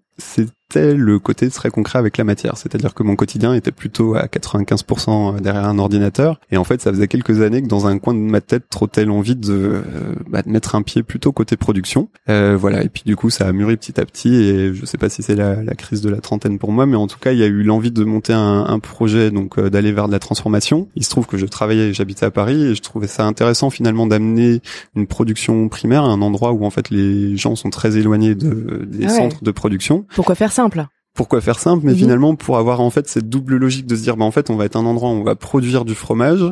c'était 0.72 0.94
le 0.94 1.18
côté 1.18 1.50
très 1.50 1.68
concret 1.70 1.98
avec 1.98 2.16
la 2.16 2.24
matière. 2.24 2.56
C'est-à-dire 2.56 2.94
que 2.94 3.02
mon 3.02 3.14
quotidien 3.14 3.52
était 3.52 3.72
plutôt 3.72 4.14
à 4.14 4.24
95% 4.24 5.40
derrière 5.40 5.66
un 5.66 5.78
ordinateur. 5.78 6.40
Et 6.50 6.56
en 6.56 6.64
fait, 6.64 6.80
ça 6.80 6.90
faisait 6.90 7.08
quelques 7.08 7.42
années 7.42 7.62
que 7.62 7.68
dans 7.68 7.86
un 7.86 7.98
coin 7.98 8.14
de 8.14 8.20
ma 8.20 8.40
tête 8.40 8.64
trottait 8.70 9.04
l'envie 9.04 9.36
de, 9.36 9.52
euh, 9.52 9.82
bah, 10.30 10.40
de 10.40 10.48
mettre 10.48 10.74
un 10.74 10.80
pied 10.82 11.02
plutôt 11.02 11.30
côté 11.32 11.56
production. 11.58 12.08
Euh, 12.30 12.56
voilà. 12.58 12.82
Et 12.82 12.88
puis 12.88 13.02
du 13.04 13.16
coup, 13.16 13.28
ça 13.28 13.46
a 13.46 13.52
mûri 13.52 13.76
petit 13.76 14.00
à 14.00 14.06
petit. 14.06 14.34
Et 14.34 14.72
je 14.72 14.86
sais 14.86 14.96
pas 14.96 15.10
si 15.10 15.22
c'est 15.22 15.34
la, 15.34 15.62
la 15.62 15.74
crise 15.74 16.00
de 16.00 16.08
la 16.08 16.22
trentaine 16.22 16.58
pour 16.58 16.72
moi, 16.72 16.86
mais 16.86 16.96
en 16.96 17.06
tout 17.06 17.18
cas, 17.18 17.32
il 17.32 17.38
y 17.38 17.42
a 17.42 17.46
eu 17.48 17.62
l'envie 17.62 17.90
de 17.90 18.04
monter 18.04 18.32
un, 18.32 18.64
un 18.66 18.78
projet, 18.78 19.30
donc 19.30 19.58
euh, 19.58 19.68
d'aller 19.68 19.92
vers 19.92 20.06
de 20.06 20.12
la 20.12 20.20
transformation. 20.20 20.88
Il 20.96 21.04
se 21.04 21.10
trouve 21.10 21.26
que 21.26 21.36
je 21.36 21.44
travaillais, 21.44 21.90
et 21.90 21.94
j'habitais 21.94 22.24
à 22.24 22.30
Paris, 22.30 22.62
et 22.68 22.74
je 22.74 22.80
trouvais 22.80 23.08
ça 23.08 23.24
intéressant 23.26 23.68
finalement 23.68 24.06
d'amener 24.06 24.62
une 24.96 25.06
production 25.06 25.68
primaire 25.68 26.04
à 26.04 26.08
un 26.08 26.22
endroit 26.22 26.52
où 26.52 26.64
en 26.64 26.70
fait 26.70 26.88
les 26.88 27.36
gens 27.36 27.56
sont 27.56 27.68
très 27.70 27.98
éloignés 27.98 28.34
de, 28.34 28.86
des 28.86 29.04
Ah 29.04 29.10
ouais. 29.10 29.16
centres 29.18 29.44
de 29.44 29.50
production. 29.50 30.06
Pourquoi 30.14 30.34
faire 30.34 30.52
simple 30.62 30.86
Pourquoi 31.14 31.42
faire 31.42 31.58
simple 31.58 31.84
Mais 31.84 31.92
Mhm. 31.92 31.98
finalement 31.98 32.34
pour 32.36 32.56
avoir 32.56 32.80
en 32.80 32.88
fait 32.88 33.06
cette 33.06 33.28
double 33.28 33.56
logique 33.56 33.86
de 33.86 33.94
se 33.96 34.02
dire 34.02 34.16
bah 34.16 34.24
en 34.24 34.30
fait 34.30 34.48
on 34.48 34.56
va 34.56 34.64
être 34.64 34.76
un 34.76 34.86
endroit 34.86 35.10
où 35.10 35.12
on 35.12 35.22
va 35.24 35.34
produire 35.34 35.84
du 35.84 35.94
fromage, 35.94 36.42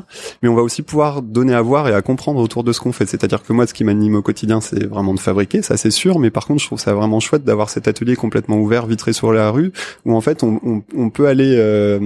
mais 0.43 0.51
on 0.51 0.55
va 0.55 0.61
aussi 0.63 0.83
pouvoir 0.83 1.23
donner 1.23 1.55
à 1.55 1.63
voir 1.63 1.89
et 1.89 1.95
à 1.95 2.03
comprendre 2.03 2.41
autour 2.41 2.63
de 2.63 2.73
ce 2.75 2.81
qu'on 2.81 2.93
fait. 2.93 3.07
C'est-à-dire 3.07 3.43
que 3.43 3.55
moi 3.55 3.67
ce 3.67 3.73
qui 3.73 3.85
m'anime 3.85 4.17
au 4.17 4.23
quotidien 4.23 4.61
c'est 4.61 4.85
vraiment 4.87 5.15
de 5.15 5.19
fabriquer, 5.21 5.63
ça 5.63 5.79
c'est 5.79 5.91
sûr, 5.91 6.19
mais 6.19 6.31
par 6.31 6.47
contre 6.47 6.61
je 6.61 6.67
trouve 6.67 6.79
ça 6.79 6.93
vraiment 6.93 7.21
chouette 7.21 7.43
d'avoir 7.43 7.71
cet 7.71 7.89
atelier 7.89 8.17
complètement 8.17 8.59
ouvert, 8.59 8.85
vitré 8.87 9.15
sur 9.15 9.33
la 9.33 9.51
rue, 9.51 9.73
où 10.05 10.15
en 10.15 10.21
fait 10.21 10.43
on, 10.45 10.61
on, 10.63 10.83
on 10.95 11.09
peut 11.09 11.27
aller 11.27 11.55
euh, 11.57 11.99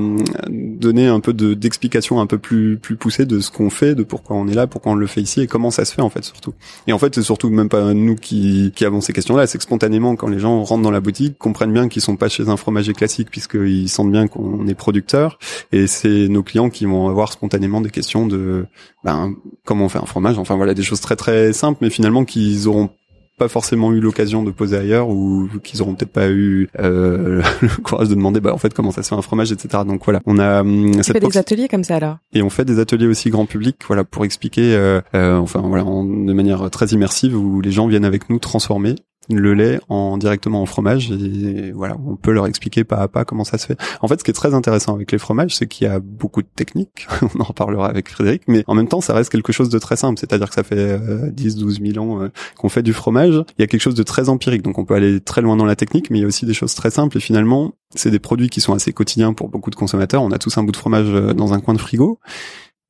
donner 0.48 1.08
un 1.08 1.18
peu 1.18 1.32
de 1.32 1.54
d'explication 1.54 2.20
un 2.20 2.26
peu 2.26 2.38
plus 2.38 2.78
plus 2.78 2.94
poussée 2.96 3.26
de 3.26 3.40
ce 3.40 3.50
qu'on 3.50 3.68
fait, 3.70 3.96
de 3.96 4.04
pourquoi 4.04 4.36
on 4.36 4.46
est 4.46 4.54
là, 4.54 4.68
pourquoi 4.68 4.92
on 4.92 4.94
le 4.96 5.06
fait 5.08 5.20
ici 5.22 5.40
et 5.40 5.46
comment 5.48 5.72
ça 5.72 5.84
se 5.84 5.92
fait 5.92 6.02
en 6.02 6.10
fait 6.10 6.22
surtout. 6.24 6.54
Et 6.86 6.92
en 6.92 6.98
fait 6.98 7.14
c'est 7.16 7.22
surtout 7.22 7.50
même 7.50 7.68
pas 7.68 7.94
nous 7.94 8.14
qui 8.14 8.72
qui 8.76 8.84
avons 8.84 9.00
ces 9.00 9.12
questions-là, 9.12 9.48
c'est 9.48 9.58
que 9.58 9.64
spontanément 9.64 10.14
quand 10.14 10.28
les 10.28 10.38
gens 10.38 10.62
rentrent 10.62 10.82
dans 10.84 10.90
la 10.92 11.00
boutique, 11.00 11.36
comprennent 11.38 11.72
bien 11.72 11.88
qu'ils 11.88 12.02
sont 12.02 12.14
pas 12.16 12.28
chez 12.28 12.43
un 12.50 12.56
fromager 12.56 12.92
classique 12.92 13.30
puisqu'ils 13.30 13.88
sentent 13.88 14.12
bien 14.12 14.26
qu'on 14.28 14.66
est 14.66 14.74
producteur. 14.74 15.38
Et 15.72 15.86
c'est 15.86 16.28
nos 16.28 16.42
clients 16.42 16.70
qui 16.70 16.84
vont 16.86 17.08
avoir 17.08 17.32
spontanément 17.32 17.80
des 17.80 17.90
questions 17.90 18.26
de 18.26 18.66
ben 19.04 19.34
comment 19.64 19.86
on 19.86 19.88
fait 19.88 19.98
un 19.98 20.06
fromage, 20.06 20.38
enfin 20.38 20.56
voilà 20.56 20.74
des 20.74 20.82
choses 20.82 21.00
très 21.00 21.16
très 21.16 21.52
simples 21.52 21.78
mais 21.82 21.90
finalement 21.90 22.24
qu'ils 22.24 22.68
auront 22.68 22.90
pas 23.36 23.48
forcément 23.48 23.92
eu 23.92 23.98
l'occasion 23.98 24.44
de 24.44 24.52
poser 24.52 24.76
ailleurs 24.76 25.08
ou 25.08 25.48
qu'ils 25.64 25.82
auront 25.82 25.96
peut-être 25.96 26.12
pas 26.12 26.30
eu 26.30 26.68
euh, 26.78 27.42
le 27.62 27.82
courage 27.82 28.08
de 28.08 28.14
demander 28.14 28.38
bah 28.38 28.54
en 28.54 28.58
fait 28.58 28.72
comment 28.72 28.92
ça 28.92 29.02
se 29.02 29.08
fait 29.08 29.16
un 29.16 29.22
fromage 29.22 29.50
etc 29.50 29.82
donc 29.84 30.04
voilà. 30.04 30.20
On 30.24 30.38
a 30.38 30.60
hum, 30.60 30.92
cette 31.02 31.18
fais 31.18 31.26
des 31.26 31.36
ateliers 31.36 31.66
comme 31.66 31.82
ça 31.82 31.96
alors? 31.96 32.18
Et 32.32 32.42
on 32.42 32.48
fait 32.50 32.64
des 32.64 32.78
ateliers 32.78 33.08
aussi 33.08 33.30
grand 33.30 33.46
public 33.46 33.76
voilà 33.88 34.04
pour 34.04 34.24
expliquer 34.24 34.76
euh, 34.76 35.00
euh, 35.16 35.36
enfin 35.38 35.60
voilà 35.64 35.84
en- 35.84 36.04
de 36.04 36.32
manière 36.32 36.70
très 36.70 36.86
immersive 36.86 37.36
où 37.36 37.60
les 37.60 37.72
gens 37.72 37.88
viennent 37.88 38.04
avec 38.04 38.30
nous 38.30 38.38
transformer 38.38 38.94
le 39.30 39.54
lait 39.54 39.80
en 39.88 40.18
directement 40.18 40.62
en 40.62 40.66
fromage 40.66 41.10
et 41.10 41.72
voilà 41.72 41.96
on 42.06 42.16
peut 42.16 42.32
leur 42.32 42.46
expliquer 42.46 42.84
pas 42.84 42.96
à 42.96 43.08
pas 43.08 43.24
comment 43.24 43.44
ça 43.44 43.58
se 43.58 43.66
fait. 43.66 43.78
En 44.00 44.08
fait 44.08 44.18
ce 44.18 44.24
qui 44.24 44.30
est 44.30 44.34
très 44.34 44.54
intéressant 44.54 44.94
avec 44.94 45.12
les 45.12 45.18
fromages 45.18 45.54
c'est 45.54 45.66
qu'il 45.66 45.86
y 45.86 45.90
a 45.90 46.00
beaucoup 46.00 46.42
de 46.42 46.48
techniques. 46.54 47.06
On 47.22 47.40
en 47.40 47.44
reparlera 47.44 47.88
avec 47.88 48.08
Frédéric 48.08 48.42
mais 48.48 48.64
en 48.66 48.74
même 48.74 48.88
temps 48.88 49.00
ça 49.00 49.14
reste 49.14 49.30
quelque 49.30 49.52
chose 49.52 49.68
de 49.68 49.78
très 49.78 49.96
simple. 49.96 50.18
C'est-à-dire 50.18 50.48
que 50.48 50.54
ça 50.54 50.62
fait 50.62 50.98
10 51.30 51.56
12 51.56 51.80
000 51.80 52.04
ans 52.04 52.22
euh, 52.22 52.28
qu'on 52.56 52.68
fait 52.68 52.82
du 52.82 52.92
fromage. 52.92 53.42
Il 53.58 53.62
y 53.62 53.64
a 53.64 53.66
quelque 53.66 53.80
chose 53.80 53.94
de 53.94 54.02
très 54.02 54.28
empirique. 54.28 54.62
Donc 54.62 54.78
on 54.78 54.84
peut 54.84 54.94
aller 54.94 55.20
très 55.20 55.40
loin 55.40 55.56
dans 55.56 55.66
la 55.66 55.76
technique 55.76 56.10
mais 56.10 56.18
il 56.18 56.22
y 56.22 56.24
a 56.24 56.28
aussi 56.28 56.46
des 56.46 56.54
choses 56.54 56.74
très 56.74 56.90
simples. 56.90 57.16
Et 57.16 57.20
finalement 57.20 57.74
c'est 57.94 58.10
des 58.10 58.18
produits 58.18 58.48
qui 58.48 58.60
sont 58.60 58.74
assez 58.74 58.92
quotidiens 58.92 59.32
pour 59.32 59.48
beaucoup 59.48 59.70
de 59.70 59.76
consommateurs. 59.76 60.22
On 60.22 60.32
a 60.32 60.38
tous 60.38 60.58
un 60.58 60.64
bout 60.64 60.72
de 60.72 60.76
fromage 60.76 61.06
euh, 61.08 61.32
dans 61.32 61.52
un 61.54 61.60
coin 61.60 61.74
de 61.74 61.80
frigo 61.80 62.18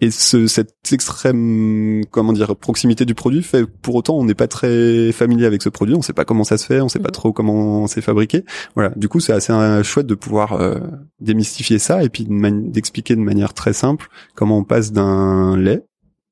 et 0.01 0.11
ce, 0.11 0.47
cette 0.47 0.75
extrême, 0.93 2.03
comment 2.11 2.33
dire, 2.33 2.57
proximité 2.57 3.05
du 3.05 3.15
produit 3.15 3.43
fait 3.43 3.65
pour 3.65 3.95
autant 3.95 4.17
on 4.17 4.25
n'est 4.25 4.35
pas 4.35 4.49
très 4.49 5.13
familier 5.13 5.47
avec 5.47 5.63
ce 5.63 5.69
produit, 5.69 5.95
on 5.95 6.03
sait 6.03 6.13
pas 6.13 6.25
comment 6.25 6.45
ça 6.45 6.59
se 6.59 6.67
fait, 6.67 6.81
on 6.81 6.89
sait 6.89 6.99
pas 6.99 7.09
mhm. 7.09 7.13
trop 7.13 7.33
comment 7.33 7.87
c'est 7.87 8.01
fabriqué. 8.01 8.45
Voilà, 8.75 8.91
du 8.97 9.09
coup 9.09 9.21
c'est 9.21 9.33
assez 9.33 9.53
chouette 9.85 10.07
de 10.07 10.15
pouvoir 10.15 10.55
euh, 10.55 10.81
démystifier 11.21 11.79
ça 11.79 12.03
et 12.03 12.09
puis 12.09 12.27
d'expliquer 12.29 13.15
de, 13.15 13.21
manière 13.21 13.55
très 13.55 13.73
simple 13.73 14.09
comment 14.35 14.59
on 14.59 14.65
passe 14.65 14.93
d'un 14.93 15.57
lait 15.57 15.85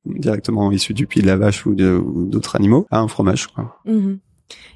directement 0.05 0.73
issu 0.73 0.93
du 0.93 1.07
pied 1.07 1.23
de 1.23 1.29
la 1.29 1.37
vache 1.37 1.65
ou 1.65 1.75
d'autres 1.75 2.57
animaux 2.57 2.87
à 2.91 2.99
un 2.99 3.09
fromage. 3.09 3.47
Quoi. 3.47 3.79
Mhm. 3.85 4.19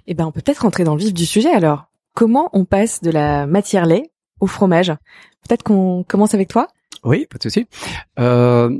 Eh 0.06 0.14
ben 0.14 0.26
on 0.26 0.32
peut 0.32 0.40
peut-être 0.40 0.60
rentrer 0.60 0.84
dans 0.84 0.94
le 0.94 1.00
vif 1.00 1.12
du 1.12 1.26
sujet 1.26 1.50
alors. 1.50 1.86
Comment 2.14 2.48
on 2.54 2.64
passe 2.64 3.02
de 3.02 3.10
la 3.10 3.46
matière 3.46 3.84
lait 3.84 4.10
au 4.40 4.46
fromage? 4.46 4.92
Peut-être 5.46 5.62
qu'on 5.62 6.02
commence 6.08 6.32
avec 6.32 6.48
toi 6.48 6.68
oui, 7.06 7.26
pas 7.26 7.38
de 7.38 7.42
souci. 7.44 7.66
Euh, 8.18 8.70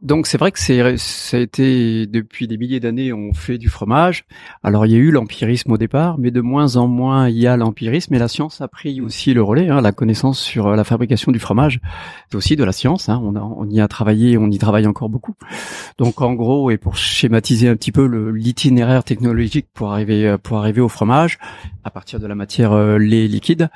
donc 0.00 0.28
c'est 0.28 0.38
vrai 0.38 0.52
que 0.52 0.60
c'est 0.60 0.96
ça 0.96 1.36
a 1.36 1.40
été 1.40 2.06
depuis 2.06 2.46
des 2.46 2.56
milliers 2.56 2.78
d'années 2.78 3.12
on 3.12 3.32
fait 3.32 3.58
du 3.58 3.68
fromage. 3.68 4.26
Alors 4.62 4.86
il 4.86 4.92
y 4.92 4.94
a 4.94 4.98
eu 4.98 5.10
l'empirisme 5.10 5.72
au 5.72 5.76
départ, 5.76 6.18
mais 6.18 6.30
de 6.30 6.40
moins 6.40 6.76
en 6.76 6.86
moins 6.86 7.28
il 7.28 7.36
y 7.36 7.48
a 7.48 7.56
l'empirisme 7.56 8.14
et 8.14 8.18
la 8.18 8.28
science 8.28 8.60
a 8.60 8.68
pris 8.68 9.00
aussi 9.00 9.34
le 9.34 9.42
relais. 9.42 9.68
Hein, 9.68 9.80
la 9.80 9.90
connaissance 9.90 10.38
sur 10.38 10.76
la 10.76 10.84
fabrication 10.84 11.32
du 11.32 11.40
fromage, 11.40 11.80
c'est 12.30 12.36
aussi 12.36 12.54
de 12.54 12.62
la 12.62 12.70
science. 12.70 13.08
Hein, 13.08 13.20
on, 13.20 13.68
y 13.68 13.80
a 13.80 13.88
travaillé, 13.88 14.38
on 14.38 14.48
y 14.50 14.58
travaille 14.58 14.86
encore 14.86 15.08
beaucoup. 15.08 15.34
Donc 15.98 16.20
en 16.22 16.34
gros 16.34 16.70
et 16.70 16.78
pour 16.78 16.96
schématiser 16.96 17.68
un 17.68 17.74
petit 17.74 17.92
peu 17.92 18.04
l'itinéraire 18.30 19.02
technologique 19.02 19.66
pour 19.74 19.92
arriver 19.92 20.36
pour 20.40 20.58
arriver 20.58 20.80
au 20.80 20.88
fromage 20.88 21.38
à 21.82 21.90
partir 21.90 22.20
de 22.20 22.26
la 22.26 22.36
matière 22.36 22.72
euh, 22.72 22.98
lait 22.98 23.26
liquide. 23.26 23.68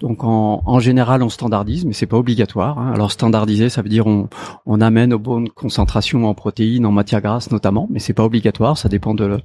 Donc 0.00 0.24
en, 0.24 0.80
général 0.80 1.22
on 1.22 1.28
standardise, 1.28 1.86
mais 1.86 1.92
c'est 1.92 2.06
pas 2.06 2.18
obligatoire. 2.18 2.78
Hein. 2.78 2.92
Alors 2.92 3.10
standardiser, 3.10 3.70
ça 3.70 3.80
veut 3.80 3.88
dire 3.88 4.06
on, 4.06 4.28
on 4.66 4.80
amène 4.80 5.14
aux 5.14 5.18
bonnes 5.18 5.48
concentration 5.62 6.26
en 6.28 6.34
protéines, 6.34 6.84
en 6.84 6.92
matière 6.92 7.22
grasse 7.22 7.50
notamment, 7.50 7.86
mais 7.90 7.98
c'est 7.98 8.12
pas 8.12 8.24
obligatoire. 8.24 8.76
Ça 8.76 8.88
dépend 8.88 9.14
de, 9.14 9.38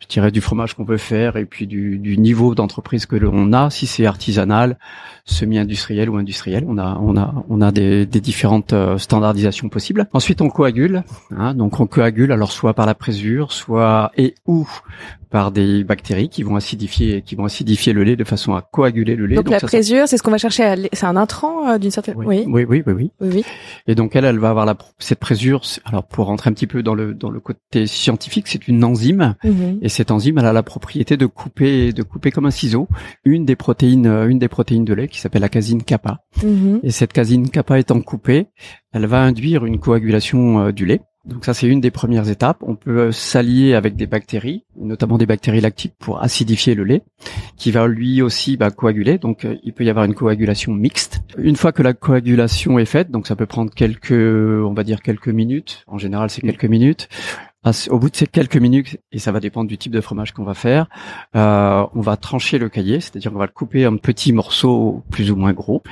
je 0.00 0.06
dirais, 0.06 0.30
du 0.30 0.40
fromage 0.40 0.74
qu'on 0.74 0.84
veut 0.84 0.98
faire 0.98 1.36
et 1.36 1.44
puis 1.44 1.66
du, 1.66 1.98
niveau 2.18 2.54
d'entreprise 2.54 3.06
que 3.06 3.16
l'on 3.16 3.52
a. 3.52 3.70
Si 3.70 3.86
c'est 3.86 4.06
artisanal, 4.06 4.78
semi-industriel 5.24 6.08
ou 6.10 6.16
industriel, 6.16 6.64
on 6.68 6.78
a, 6.78 6.98
on 7.00 7.16
a, 7.16 7.34
on 7.48 7.60
a 7.60 7.72
des, 7.72 8.06
des 8.06 8.20
différentes 8.20 8.72
euh, 8.72 8.98
standardisations 8.98 9.68
possibles. 9.68 10.06
Ensuite, 10.12 10.40
on 10.40 10.50
coagule. 10.50 11.02
Hein, 11.36 11.54
donc 11.54 11.80
on 11.80 11.86
coagule 11.86 12.30
alors 12.30 12.52
soit 12.52 12.74
par 12.74 12.86
la 12.86 12.94
présure, 12.94 13.52
soit 13.52 14.12
et 14.16 14.34
ou 14.46 14.68
par 15.32 15.50
des 15.50 15.82
bactéries 15.82 16.28
qui 16.28 16.42
vont 16.42 16.56
acidifier 16.56 17.22
qui 17.22 17.34
vont 17.34 17.46
acidifier 17.46 17.94
le 17.94 18.04
lait 18.04 18.16
de 18.16 18.24
façon 18.24 18.54
à 18.54 18.60
coaguler 18.60 19.16
le 19.16 19.26
lait. 19.26 19.36
Donc, 19.36 19.48
la 19.48 19.60
présure, 19.60 20.06
c'est 20.06 20.18
ce 20.18 20.22
qu'on 20.22 20.30
va 20.30 20.36
chercher. 20.36 20.62
À... 20.64 20.76
C'est 20.92 21.06
un 21.06 21.16
intrant 21.16 21.68
euh, 21.68 21.78
d'une 21.78 21.90
certaine. 21.90 22.14
Oui. 22.18 22.44
Oui. 22.46 22.64
Oui, 22.68 22.82
oui, 22.86 22.94
oui, 22.94 23.10
oui. 23.20 23.44
Et 23.86 23.94
donc 23.94 24.14
elle, 24.14 24.26
elle 24.26 24.38
va 24.38 24.50
avoir 24.50 24.66
la 24.66 24.76
cette 24.98 25.18
présure. 25.18 25.62
Alors 25.86 26.04
pour 26.04 26.26
rentrer 26.26 26.50
un 26.50 26.52
petit 26.52 26.66
peu 26.66 26.82
dans 26.82 26.94
le 26.94 27.14
dans 27.14 27.30
le 27.30 27.40
côté 27.40 27.86
scientifique, 27.86 28.46
c'est 28.46 28.68
une 28.68 28.84
enzyme 28.84 29.34
mhm. 29.42 29.78
et 29.80 29.88
cette 29.88 30.10
enzyme, 30.10 30.36
elle 30.38 30.46
a 30.46 30.52
la 30.52 30.62
propriété 30.62 31.16
de 31.16 31.26
couper 31.26 31.94
de 31.94 32.02
couper 32.02 32.30
comme 32.30 32.44
un 32.44 32.50
ciseau 32.50 32.86
une 33.24 33.46
des 33.46 33.56
protéines 33.56 34.06
euh, 34.06 34.28
une 34.28 34.38
des 34.38 34.48
protéines 34.48 34.84
de 34.84 34.92
lait 34.92 35.08
qui 35.08 35.18
s'appelle 35.18 35.40
la 35.40 35.48
casine 35.48 35.82
kappa. 35.82 36.18
Mhm. 36.42 36.80
Et 36.82 36.90
cette 36.90 37.14
casine 37.14 37.48
kappa 37.48 37.78
étant 37.78 38.00
coupée, 38.02 38.48
elle 38.92 39.06
va 39.06 39.22
induire 39.22 39.64
une 39.64 39.78
coagulation 39.78 40.60
euh, 40.60 40.72
du 40.72 40.84
lait. 40.84 41.00
Donc 41.24 41.44
ça 41.44 41.54
c'est 41.54 41.68
une 41.68 41.80
des 41.80 41.90
premières 41.90 42.28
étapes. 42.28 42.58
On 42.62 42.74
peut 42.74 42.98
euh, 42.98 43.12
s'allier 43.12 43.74
avec 43.74 43.94
des 43.94 44.06
bactéries, 44.06 44.64
notamment 44.76 45.18
des 45.18 45.26
bactéries 45.26 45.60
lactiques 45.60 45.94
pour 45.98 46.22
acidifier 46.22 46.74
le 46.74 46.84
lait, 46.84 47.02
qui 47.56 47.70
va 47.70 47.86
lui 47.86 48.22
aussi 48.22 48.56
bah, 48.56 48.70
coaguler. 48.70 49.18
Donc 49.18 49.44
euh, 49.44 49.56
il 49.62 49.72
peut 49.72 49.84
y 49.84 49.90
avoir 49.90 50.04
une 50.04 50.14
coagulation 50.14 50.72
mixte. 50.72 51.22
Une 51.38 51.56
fois 51.56 51.72
que 51.72 51.82
la 51.82 51.92
coagulation 51.92 52.78
est 52.78 52.84
faite, 52.84 53.10
donc 53.10 53.26
ça 53.26 53.36
peut 53.36 53.46
prendre 53.46 53.72
quelques, 53.72 54.12
on 54.12 54.74
va 54.74 54.82
dire 54.82 55.00
quelques 55.00 55.28
minutes. 55.28 55.84
En 55.86 55.98
général 55.98 56.28
c'est 56.30 56.42
quelques 56.42 56.64
minutes 56.64 57.08
au 57.90 57.98
bout 57.98 58.10
de 58.10 58.16
ces 58.16 58.26
quelques 58.26 58.56
minutes, 58.56 58.98
et 59.12 59.18
ça 59.18 59.30
va 59.30 59.38
dépendre 59.38 59.68
du 59.68 59.78
type 59.78 59.92
de 59.92 60.00
fromage 60.00 60.32
qu'on 60.32 60.42
va 60.42 60.54
faire, 60.54 60.88
euh, 61.36 61.86
on 61.94 62.00
va 62.00 62.16
trancher 62.16 62.58
le 62.58 62.68
cahier, 62.68 63.00
c'est-à-dire 63.00 63.30
qu'on 63.30 63.38
va 63.38 63.46
le 63.46 63.52
couper 63.52 63.86
en 63.86 63.96
petits 63.98 64.32
morceaux 64.32 65.04
plus 65.10 65.30
ou 65.30 65.36
moins 65.36 65.52
gros, 65.52 65.82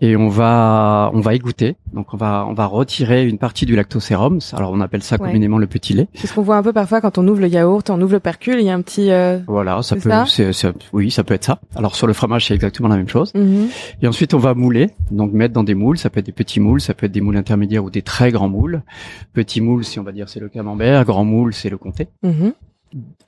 et 0.00 0.16
on 0.16 0.28
va 0.28 1.10
on 1.12 1.20
va 1.20 1.34
égoutter. 1.34 1.76
Donc 1.92 2.14
on 2.14 2.16
va 2.16 2.46
on 2.48 2.54
va 2.54 2.66
retirer 2.66 3.26
une 3.26 3.38
partie 3.38 3.66
du 3.66 3.76
lactosérum. 3.76 4.38
Alors 4.52 4.72
on 4.72 4.80
appelle 4.80 5.02
ça 5.02 5.18
communément 5.18 5.58
le 5.58 5.66
petit 5.66 5.92
lait. 5.92 6.08
C'est 6.14 6.26
ce 6.26 6.34
qu'on 6.34 6.42
voit 6.42 6.56
un 6.56 6.62
peu 6.62 6.72
parfois 6.72 7.00
quand 7.00 7.18
on 7.18 7.28
ouvre 7.28 7.40
le 7.40 7.48
yaourt, 7.48 7.90
on 7.90 8.00
ouvre 8.00 8.12
le 8.12 8.20
percule, 8.20 8.60
il 8.60 8.66
y 8.66 8.70
a 8.70 8.74
un 8.74 8.80
petit. 8.80 9.10
Euh... 9.10 9.38
Voilà, 9.46 9.82
ça 9.82 9.96
peut, 9.96 10.10
oui, 10.92 11.10
ça 11.10 11.24
peut 11.24 11.34
être 11.34 11.44
ça. 11.44 11.60
Alors 11.76 11.94
sur 11.94 12.06
le 12.06 12.14
fromage, 12.14 12.46
c'est 12.46 12.54
exactement 12.54 12.88
la 12.88 12.96
même 12.96 13.08
chose. 13.08 13.34
Mhm. 13.34 13.68
Et 14.02 14.08
ensuite 14.08 14.32
on 14.32 14.38
va 14.38 14.54
mouler, 14.54 14.90
donc 15.10 15.32
mettre 15.32 15.52
dans 15.52 15.64
des 15.64 15.74
moules. 15.74 15.98
Ça 15.98 16.08
peut 16.08 16.20
être 16.20 16.26
des 16.26 16.32
petits 16.32 16.60
moules, 16.60 16.80
ça 16.80 16.94
peut 16.94 17.06
être 17.06 17.12
des 17.12 17.20
moules 17.20 17.36
intermédiaires 17.36 17.84
ou 17.84 17.90
des 17.90 18.02
très 18.02 18.30
grands 18.30 18.48
moules. 18.48 18.82
Petits 19.34 19.60
moules, 19.60 19.84
si 19.84 19.98
on 20.00 20.04
va 20.04 20.12
dire 20.12 20.28
c'est 20.30 20.40
le 20.40 20.48
camembert 20.48 21.04
moule, 21.24 21.54
c'est 21.54 21.70
le 21.70 21.78
comté. 21.78 22.08
Mhm. 22.22 22.52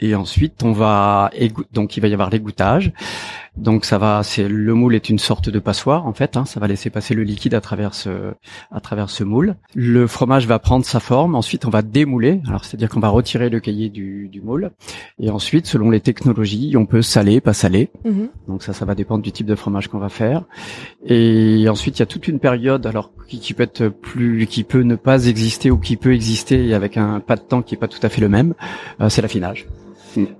Et 0.01 0.15
ensuite, 0.15 0.63
on 0.63 0.73
va 0.73 1.31
donc 1.73 1.97
il 1.97 2.01
va 2.01 2.09
y 2.09 2.15
avoir 2.15 2.31
l'égouttage. 2.31 2.93
Donc 3.57 3.85
ça 3.85 3.99
va, 3.99 4.23
c'est 4.23 4.49
le 4.49 4.75
moule 4.75 4.95
est 4.95 5.09
une 5.09 5.19
sorte 5.19 5.51
de 5.51 5.59
passoire 5.59 6.07
en 6.07 6.13
fait. 6.13 6.37
Hein, 6.37 6.45
ça 6.45 6.61
va 6.61 6.69
laisser 6.69 6.91
passer 6.91 7.15
le 7.15 7.23
liquide 7.23 7.55
à 7.55 7.61
travers 7.61 7.95
ce 7.95 8.33
à 8.71 8.81
travers 8.81 9.11
ce 9.11 9.25
moule. 9.25 9.57
Le 9.75 10.07
fromage 10.07 10.47
va 10.47 10.59
prendre 10.59 10.85
sa 10.85 11.01
forme. 11.01 11.35
Ensuite, 11.35 11.67
on 11.67 11.71
va 11.71 11.83
démouler. 11.83 12.41
Alors 12.47 12.65
c'est-à-dire 12.65 12.89
qu'on 12.89 13.01
va 13.01 13.09
retirer 13.09 13.51
le 13.51 13.61
cahier 13.61 13.89
du, 13.89 14.29
du 14.29 14.41
moule. 14.41 14.71
Et 15.19 15.31
ensuite, 15.31 15.67
selon 15.67 15.91
les 15.91 16.01
technologies, 16.01 16.77
on 16.77 16.87
peut 16.87 17.03
saler, 17.03 17.41
pas 17.41 17.53
saler. 17.53 17.91
Mhm. 18.05 18.29
Donc 18.49 18.63
ça, 18.63 18.73
ça 18.73 18.85
va 18.85 18.95
dépendre 18.95 19.23
du 19.23 19.33
type 19.33 19.47
de 19.47 19.55
fromage 19.55 19.89
qu'on 19.89 19.99
va 19.99 20.09
faire. 20.09 20.45
Et 21.05 21.69
ensuite, 21.69 21.99
il 21.99 22.01
y 22.01 22.03
a 22.03 22.07
toute 22.07 22.29
une 22.29 22.39
période, 22.39 22.87
alors 22.87 23.11
qui, 23.29 23.41
qui 23.41 23.55
peut 23.55 23.63
être 23.63 23.89
plus, 23.89 24.47
qui 24.47 24.65
peut 24.65 24.83
ne 24.83 24.97
pas 24.97 25.27
exister 25.27 25.71
ou 25.71 25.79
qui 25.79 25.97
peut 25.97 26.15
exister 26.15 26.75
avec 26.75 26.97
un 26.97 27.21
pas 27.21 27.37
de 27.37 27.43
temps 27.43 27.63
qui 27.63 27.75
est 27.75 27.79
pas 27.79 27.89
tout 27.89 28.01
à 28.03 28.09
fait 28.09 28.21
le 28.21 28.29
même. 28.29 28.55
Euh, 29.01 29.09
c'est 29.09 29.23
l'affinage. 29.23 29.67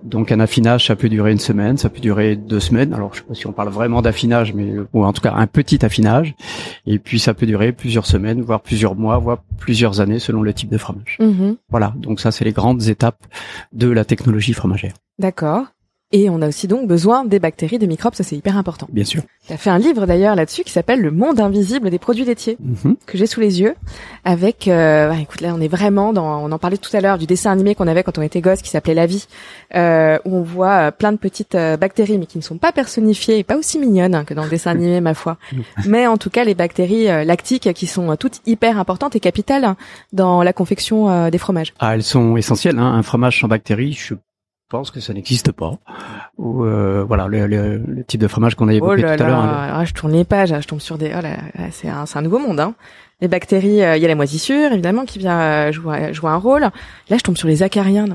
Donc 0.03 0.33
un 0.33 0.41
affinage, 0.41 0.87
ça 0.87 0.97
peut 0.97 1.09
durer 1.09 1.33
une 1.33 1.39
semaine, 1.39 1.77
ça 1.77 1.89
peut 1.89 2.01
durer 2.01 2.37
deux 2.37 2.61
semaines. 2.61 2.93
Alors 2.93 3.15
je 3.15 3.21
sais 3.21 3.27
pas 3.27 3.35
si 3.35 3.47
on 3.47 3.53
parle 3.53 3.69
vraiment 3.69 4.03
d'affinage, 4.03 4.55
mais 4.55 4.75
ou 4.93 5.05
en 5.05 5.13
tout 5.13 5.23
cas 5.23 5.35
un 5.35 5.47
petit 5.47 5.85
affinage. 5.85 6.35
Et 6.87 6.99
puis 6.99 7.19
ça 7.19 7.35
peut 7.35 7.47
durer 7.47 7.73
plusieurs 7.73 8.07
semaines, 8.07 8.41
voire 8.43 8.61
plusieurs 8.61 8.95
mois, 8.95 9.19
voire 9.19 9.43
plusieurs 9.59 10.01
années 10.01 10.19
selon 10.19 10.43
le 10.43 10.53
type 10.53 10.71
de 10.71 10.79
fromage. 10.79 11.19
Mhm. 11.21 11.57
Voilà. 11.69 11.93
Donc 11.97 12.21
ça 12.21 12.31
c'est 12.31 12.45
les 12.45 12.53
grandes 12.53 12.89
étapes 12.89 13.27
de 13.73 13.89
la 13.89 14.05
technologie 14.05 14.53
fromagère. 14.53 14.95
D'accord. 15.19 15.67
Et 16.13 16.29
on 16.29 16.43
a 16.43 16.49
aussi 16.49 16.67
donc 16.67 16.89
besoin 16.89 17.25
des 17.25 17.39
bactéries, 17.39 17.79
des 17.79 17.87
microbes, 17.87 18.15
ça 18.17 18.25
c'est 18.25 18.35
hyper 18.35 18.57
important. 18.57 18.89
Bien 18.93 19.05
sûr. 19.05 19.23
Tu 19.47 19.53
as 19.53 19.57
fait 19.57 19.71
un 19.71 19.79
livre 19.79 20.07
d'ailleurs 20.07 20.35
là-dessus 20.35 20.65
qui 20.65 20.73
s'appelle 20.73 21.01
Le 21.01 21.13
monde 21.13 21.39
invisible 21.39 21.89
des 21.89 22.01
produits 22.01 22.25
laitiers, 22.25 22.57
mhm. 22.59 22.97
que 23.07 23.17
j'ai 23.17 23.27
sous 23.27 23.39
les 23.39 23.61
yeux, 23.61 23.77
avec, 24.25 24.67
euh, 24.67 25.09
bah, 25.09 25.17
écoute 25.21 25.41
là 25.41 25.55
on 25.55 25.61
est 25.61 25.69
vraiment 25.69 26.13
dans, 26.13 26.43
on 26.43 26.51
en 26.51 26.59
parlait 26.59 26.79
tout 26.79 26.95
à 26.97 27.01
l'heure 27.01 27.17
du 27.17 27.27
dessin 27.27 27.53
animé 27.53 27.77
qu'on 27.77 27.87
avait 27.87 28.03
quand 28.03 28.19
on 28.19 28.23
était 28.23 28.41
gosse 28.41 28.61
qui 28.61 28.71
s'appelait 28.71 28.95
La 28.95 29.07
Vie, 29.07 29.29
euh, 29.77 30.19
où 30.25 30.37
on 30.37 30.43
voit 30.43 30.89
euh, 30.89 30.91
plein 30.91 31.13
de 31.13 31.17
petites 31.17 31.55
euh, 31.55 31.77
bactéries 31.77 32.19
mais 32.19 32.27
qui 32.27 32.39
ne 32.39 32.43
sont 32.43 32.59
pas 32.59 32.73
personnifiées 32.73 33.39
et 33.39 33.45
pas 33.45 33.57
aussi 33.57 33.79
mignonnes 33.79 34.17
hein, 34.17 34.25
que 34.25 34.35
dans 34.35 34.43
le 34.43 34.51
dessin 34.51 34.73
animé 34.73 35.01
ma 35.01 35.15
foi. 35.15 35.37
mais 35.87 36.09
en 36.09 36.17
tout 36.17 36.31
cas 36.31 36.43
les 36.43 36.57
bactéries 36.57 37.07
lactiques 37.25 37.73
qui 37.73 37.87
sont 37.87 38.17
toutes 38.17 38.41
hyper 38.47 38.81
importantes 38.81 39.15
et 39.15 39.21
capitales 39.21 39.65
hein, 39.65 39.77
dans 40.13 40.43
la 40.43 40.53
confection 40.53 41.31
des 41.31 41.39
fromages. 41.39 41.73
Ah 41.79 41.95
elles 41.95 42.03
sont 42.03 42.37
essentielles, 42.37 42.81
hein. 42.81 42.95
un 42.95 43.03
fromage 43.05 43.41
sans 43.41 43.47
bactéries, 43.47 43.93
je 43.93 44.15
pense 44.71 44.91
que 44.91 45.01
ça 45.01 45.13
n'existe 45.13 45.53
pas. 45.53 45.75
Ou 46.39 46.65
euh, 46.65 47.05
voilà 47.07 47.27
le, 47.27 47.47
le, 47.47 48.05
type 48.05 48.21
de 48.21 48.29
fromage 48.29 48.55
qu'on 48.55 48.69
a 48.69 48.73
évoqué 48.73 49.05
oh 49.05 49.17
tout 49.17 49.23
à 49.23 49.27
l'heure. 49.27 49.41
Ah, 49.43 49.85
je 49.85 49.93
tourne 49.93 50.13
les 50.13 50.25
pages, 50.25 50.55
je 50.59 50.67
tombe 50.67 50.81
sur 50.81 50.97
des. 50.97 51.13
Oh 51.15 51.21
là, 51.21 51.37
c'est 51.71 51.89
un, 51.89 52.05
un 52.13 52.23
nouveau 52.23 52.39
monde. 52.39 52.61
Hein. 52.61 52.75
Les 53.21 53.29
bactéries, 53.29 53.83
euh, 53.83 53.97
il 53.97 54.03
y 54.03 54.07
a 54.07 54.09
la 54.09 54.15
moisissure 54.15 54.73
évidemment 54.73 55.05
qui 55.05 55.19
vient 55.19 55.39
euh, 55.41 55.73
jouer, 55.73 56.15
jouer 56.15 56.31
un 56.31 56.37
rôle. 56.37 56.63
Là, 56.63 56.71
je 57.11 57.19
tombe 57.19 57.37
sur 57.37 57.49
les 57.49 57.63
acariens. 57.63 58.07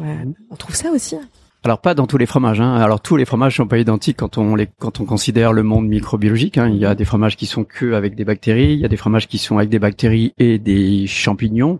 On 0.49 0.55
trouve 0.55 0.75
ça 0.75 0.89
aussi. 0.89 1.15
Alors 1.63 1.79
pas 1.79 1.95
dans 1.95 2.07
tous 2.07 2.17
les 2.17 2.27
fromages. 2.27 2.61
Hein. 2.61 2.75
Alors 2.75 3.01
tous 3.01 3.17
les 3.17 3.25
fromages 3.25 3.57
sont 3.57 3.67
pas 3.67 3.79
identiques 3.79 4.17
quand 4.17 4.37
on 4.37 4.55
les 4.55 4.67
quand 4.67 4.99
on 4.99 5.05
considère 5.05 5.51
le 5.51 5.63
monde 5.63 5.87
microbiologique. 5.87 6.59
Hein. 6.59 6.69
Il 6.69 6.77
y 6.77 6.85
a 6.85 6.93
des 6.93 7.05
fromages 7.05 7.35
qui 7.35 7.47
sont 7.47 7.63
que 7.63 7.93
avec 7.93 8.15
des 8.15 8.23
bactéries, 8.23 8.73
il 8.73 8.79
y 8.79 8.85
a 8.85 8.87
des 8.87 8.97
fromages 8.97 9.27
qui 9.27 9.39
sont 9.39 9.57
avec 9.57 9.69
des 9.69 9.79
bactéries 9.79 10.33
et 10.37 10.59
des 10.59 11.07
champignons. 11.07 11.79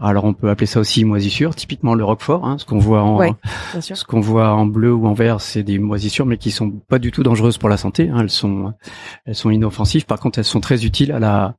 Alors 0.00 0.24
on 0.24 0.34
peut 0.34 0.50
appeler 0.50 0.66
ça 0.66 0.80
aussi 0.80 1.04
moisissure, 1.04 1.54
typiquement 1.54 1.94
le 1.94 2.04
roquefort, 2.04 2.44
hein, 2.44 2.58
ce 2.58 2.64
qu'on 2.64 2.78
voit 2.78 3.02
en 3.02 3.34
ce 3.80 4.04
qu'on 4.04 4.20
voit 4.20 4.50
en 4.50 4.66
bleu 4.66 4.92
ou 4.92 5.06
en 5.06 5.14
vert, 5.14 5.40
c'est 5.40 5.62
des 5.62 5.78
moisissures, 5.78 6.26
mais 6.26 6.36
qui 6.36 6.50
sont 6.50 6.70
pas 6.70 6.98
du 6.98 7.10
tout 7.10 7.22
dangereuses 7.22 7.58
pour 7.58 7.68
la 7.68 7.76
santé. 7.76 8.08
Hein. 8.08 8.18
elles 8.20 8.30
sont 8.30 8.74
elles 9.24 9.34
sont 9.34 9.50
inoffensives. 9.50 10.06
Par 10.06 10.18
contre, 10.18 10.38
elles 10.38 10.44
sont 10.44 10.60
très 10.60 10.84
utiles 10.84 11.12
à 11.12 11.18
la 11.18 11.54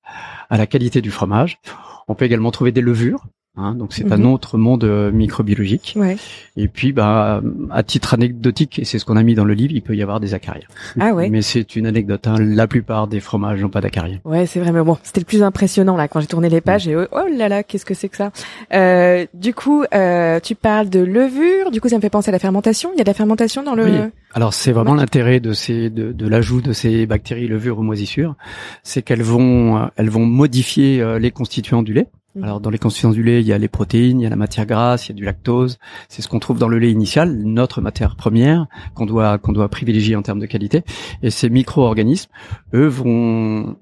à 0.49 0.57
la 0.57 0.67
qualité 0.67 1.01
du 1.01 1.11
fromage. 1.11 1.59
On 2.07 2.15
peut 2.15 2.25
également 2.25 2.51
trouver 2.51 2.71
des 2.71 2.81
levures. 2.81 3.25
Hein, 3.57 3.74
donc 3.75 3.93
c'est 3.93 4.03
Mhm. 4.03 4.12
un 4.13 4.24
autre 4.25 4.57
monde 4.57 4.83
euh, 4.83 5.12
microbiologique. 5.12 5.93
Ouais. 5.95 6.17
Et 6.57 6.67
puis, 6.67 6.91
bah, 6.91 7.41
à 7.71 7.83
titre 7.83 8.13
anecdotique, 8.13 8.79
et 8.79 8.85
c'est 8.85 9.00
ce 9.00 9.05
qu'on 9.05 9.15
a 9.17 9.24
mis 9.24 9.33
dans 9.35 9.45
le 9.45 9.53
livre, 9.53 9.74
il 9.74 9.81
peut 9.81 9.95
y 9.95 10.01
avoir 10.01 10.19
des 10.19 10.33
acariens. 10.33 10.67
Ah 11.00 11.13
ouais. 11.13 11.29
Mais 11.29 11.41
c'est 11.41 11.75
une 11.75 11.88
anecdote. 11.88 12.27
Hein, 12.27 12.35
la 12.39 12.67
plupart 12.67 13.07
des 13.07 13.19
fromages 13.19 13.62
n'ont 13.62 13.69
pas 13.69 13.81
d'acariens. 13.81 14.19
Ouais, 14.25 14.45
c'est 14.45 14.59
vrai, 14.59 14.71
mais 14.71 14.83
bon, 14.83 14.97
c'était 15.03 15.21
le 15.21 15.25
plus 15.25 15.41
impressionnant 15.43 15.95
là 15.95 16.07
quand 16.07 16.19
j'ai 16.19 16.27
tourné 16.27 16.50
les 16.50 16.62
pages 16.62 16.88
et 16.88 16.95
oh, 16.95 17.05
oh 17.12 17.25
là 17.38 17.47
là, 17.50 17.63
qu'est-ce 17.63 17.85
que 17.85 17.93
c'est 17.93 18.09
que 18.09 18.17
ça 18.17 18.31
euh, 18.74 19.25
Du 19.33 19.53
coup, 19.53 19.83
euh, 19.93 20.39
tu 20.41 20.55
parles 20.55 20.89
de 20.89 21.00
levure. 21.00 21.71
Du 21.71 21.79
coup, 21.81 21.88
ça 21.89 21.95
me 21.95 22.01
fait 22.01 22.09
penser 22.09 22.29
à 22.29 22.31
la 22.33 22.39
fermentation. 22.39 22.89
Il 22.93 22.97
y 22.97 23.01
a 23.01 23.03
de 23.03 23.09
la 23.09 23.13
fermentation 23.13 23.63
dans 23.63 23.75
le. 23.75 23.85
Oui. 23.85 23.91
Alors 24.33 24.53
c'est 24.53 24.74
vraiment 24.74 24.95
l'intérêt 24.95 25.39
de 25.39 25.53
ces 25.53 25.89
de, 25.89 26.12
de 26.12 26.27
l'ajout 26.27 26.62
de 26.62 26.74
ces 26.74 27.05
bactéries 27.05 27.47
levures 27.47 27.79
ou 27.79 27.83
moisissures, 27.83 28.35
c'est 28.83 29.01
qu'elles 29.01 29.24
vont 29.24 29.77
euh, 29.77 29.85
elles 29.95 30.09
vont 30.09 30.25
modifier 30.25 31.01
euh, 31.01 31.19
les 31.19 31.31
constituants 31.31 31.83
du 31.83 31.93
lait. 31.93 32.07
Mhm. 32.35 32.43
Alors 32.43 32.59
dans 32.59 32.69
les 32.69 32.77
constituants 32.77 33.11
du 33.11 33.23
lait, 33.23 33.41
il 33.41 33.47
y 33.47 33.53
a 33.53 33.57
les 33.57 33.67
protéines, 33.67 34.19
il 34.19 34.23
y 34.23 34.27
a 34.27 34.29
la 34.29 34.35
matière 34.35 34.65
grasse, 34.65 35.07
il 35.07 35.11
y 35.11 35.13
a 35.13 35.15
du 35.15 35.23
lactose. 35.23 35.77
C'est 36.09 36.21
ce 36.21 36.27
qu'on 36.27 36.39
trouve 36.39 36.59
dans 36.59 36.67
le 36.67 36.79
lait 36.79 36.91
initial, 36.91 37.35
notre 37.43 37.81
matière 37.81 38.15
première 38.15 38.67
qu'on 38.93 39.05
doit 39.05 39.37
qu'on 39.37 39.53
doit 39.53 39.69
privilégier 39.69 40.15
en 40.15 40.21
termes 40.21 40.39
de 40.39 40.45
qualité. 40.45 40.83
Et 41.23 41.29
ces 41.29 41.49
micro-organismes, 41.49 42.29
eux 42.73 42.87
vont 42.87 43.77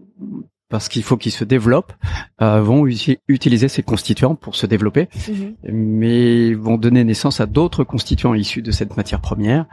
parce 0.74 0.90
qu'il 0.90 1.04
faut 1.04 1.18
qu'ils 1.18 1.32
se 1.32 1.44
développent, 1.44 1.94
euh, 2.42 2.60
vont 2.64 2.88
utiliser 3.28 3.68
ces 3.68 3.84
constituants 3.84 4.34
pour 4.34 4.56
se 4.56 4.66
développer 4.66 5.08
Mhm. 5.30 5.54
mais 5.72 6.56
vont 6.56 6.78
donner 6.78 7.04
naissance 7.04 7.40
à 7.40 7.46
d'autres 7.46 7.84
constituants 7.84 8.34
issus 8.34 8.64
de 8.64 8.72
cette 8.72 8.98
matière 8.98 9.22
première 9.22 9.66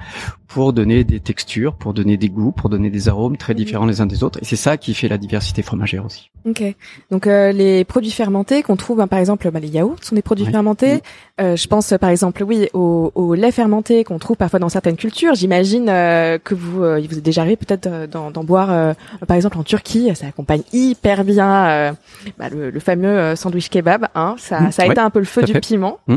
pour 0.47 0.75
donner 0.75 1.05
des 1.05 1.21
textures, 1.21 1.75
pour 1.77 1.95
donner 1.95 2.19
des 2.19 2.29
goûts, 2.29 2.53
pour 2.53 2.69
donner 2.69 2.91
des 2.91 3.09
arômes 3.09 3.39
très 3.39 3.55
différents 3.55 3.87
les 3.87 4.03
uns 4.03 4.07
des 4.07 4.23
autres. 4.25 4.41
Et 4.43 4.45
c'est 4.45 4.57
ça 4.57 4.77
qui 4.77 4.93
fait 4.93 5.09
la 5.09 5.17
diversité 5.17 5.63
fromagère 5.63 6.05
aussi. 6.05 6.31
Ok. 6.47 6.63
Donc 7.11 7.27
euh, 7.27 7.51
les 7.53 7.85
produits 7.85 8.11
fermentés 8.11 8.63
qu'on 8.63 8.77
trouve, 8.77 9.01
hein, 9.01 9.07
par 9.09 9.21
exemple, 9.21 9.51
bah, 9.51 9.61
les 9.61 9.69
yaourts 9.69 9.97
sont 10.03 10.15
des 10.17 10.23
produits 10.23 10.45
Ouais. 10.47 10.51
fermentés. 10.53 11.01
Euh, 11.41 11.57
je 11.57 11.67
pense, 11.67 11.95
par 11.99 12.11
exemple, 12.11 12.43
oui, 12.45 12.69
au, 12.75 13.11
au 13.15 13.35
lait 13.35 13.53
fermenté 13.53 14.05
qu'on 14.05 14.19
trouve 14.19 14.37
parfois 14.37 14.59
dans 14.59 14.69
certaines 14.69 14.97
cultures. 14.97 15.35
J'imagine 15.35 15.89
euh, 15.89 16.37
que 16.39 16.55
vous, 16.55 16.83
euh, 16.83 17.01
il 17.01 17.09
vous 17.09 17.17
est 17.19 17.23
déjà 17.23 17.41
arrivé 17.43 17.57
peut-être 17.57 17.87
euh, 17.87 18.07
d'en, 18.07 18.45
boire, 18.45 18.71
euh, 18.71 18.93
par 19.27 19.37
exemple, 19.37 19.57
en 19.59 19.63
Turquie. 19.63 20.11
Ça 20.15 20.27
accompagne 20.27 20.63
hyper 20.91 21.25
bien 21.25 21.67
euh, 21.69 21.93
bah, 22.39 22.49
le, 22.49 22.71
le 22.71 22.81
fameux 22.81 23.09
euh, 23.09 23.37
sandwich 23.37 23.69
kebab. 23.71 24.07
Hein, 24.15 24.35
ça, 24.39 24.61
Mmh, 24.61 24.73
ça 24.73 24.83
a 24.83 24.87
ouais, 24.87 24.93
été 24.93 25.01
un 25.01 25.11
peu 25.11 25.19
le 25.21 25.25
feu 25.25 25.43
du 25.43 25.53
fait. 25.53 25.61
piment. 25.61 25.99
Mmh. 26.07 26.17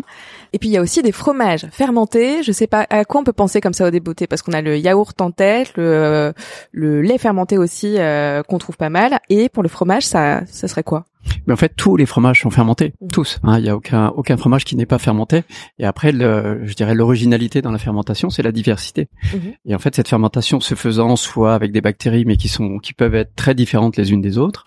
Et 0.54 0.60
puis 0.60 0.70
il 0.70 0.72
y 0.72 0.78
a 0.78 0.82
aussi 0.82 1.02
des 1.02 1.12
fromages 1.12 1.66
fermentés. 1.72 2.44
Je 2.44 2.52
sais 2.52 2.68
pas 2.68 2.86
à 2.90 3.06
quoi 3.06 3.22
on 3.22 3.24
peut 3.24 3.34
penser 3.34 3.60
comme 3.62 3.74
ça 3.74 3.88
au 3.88 3.90
débeauté, 3.90 4.28
parce 4.28 4.42
qu'on 4.42 4.54
a 4.54 4.62
le 4.62 4.78
yaourt 4.78 5.20
en 5.22 5.32
tête, 5.32 5.72
le, 5.78 6.34
le 6.72 7.02
lait 7.02 7.18
fermenté 7.18 7.58
aussi 7.58 7.96
euh, 7.98 8.44
qu'on 8.44 8.58
trouve 8.60 8.78
pas 8.78 8.90
mal. 8.90 9.20
Et 9.30 9.50
pour 9.50 9.64
le 9.64 9.70
fromage, 9.70 10.06
ça, 10.06 10.42
ça 10.46 10.68
serait 10.68 10.84
quoi? 10.84 11.06
Mais 11.48 11.54
en 11.54 11.58
fait, 11.58 11.74
tous 11.76 11.96
les 11.98 12.06
fromages 12.06 12.42
sont 12.42 12.50
fermentés, 12.50 12.94
Mhm. 13.02 13.12
tous. 13.12 13.40
hein. 13.44 13.58
Il 13.60 13.64
n'y 13.64 13.70
a 13.70 13.76
aucun 13.76 14.08
aucun 14.10 14.38
fromage 14.38 14.66
qui 14.66 14.76
n'est 14.76 14.86
pas 14.86 14.98
fermenté. 15.00 15.44
Et 15.80 15.86
après, 15.86 16.12
le, 16.12 16.62
je 16.66 16.74
dirais 16.76 16.96
l'originalité 16.96 17.62
dans 17.62 17.72
la 17.72 17.78
fermentation, 17.78 18.30
c'est 18.30 18.44
la 18.44 18.52
diversité. 18.52 19.08
Mhm. 19.34 19.54
Et 19.66 19.76
en 19.76 19.80
fait, 19.80 19.96
cette 19.96 20.08
fermentation 20.08 20.60
se 20.60 20.76
faisant 20.76 21.16
soit 21.16 21.54
avec 21.56 21.72
des 21.72 21.82
bactéries, 21.82 22.26
mais 22.26 22.36
qui 22.38 22.48
sont 22.50 22.80
qui 22.80 22.94
peuvent 22.94 23.16
être 23.16 23.36
très 23.36 23.56
différentes 23.56 23.98
les 23.98 24.12
unes 24.12 24.22
des 24.22 24.38
autres, 24.38 24.66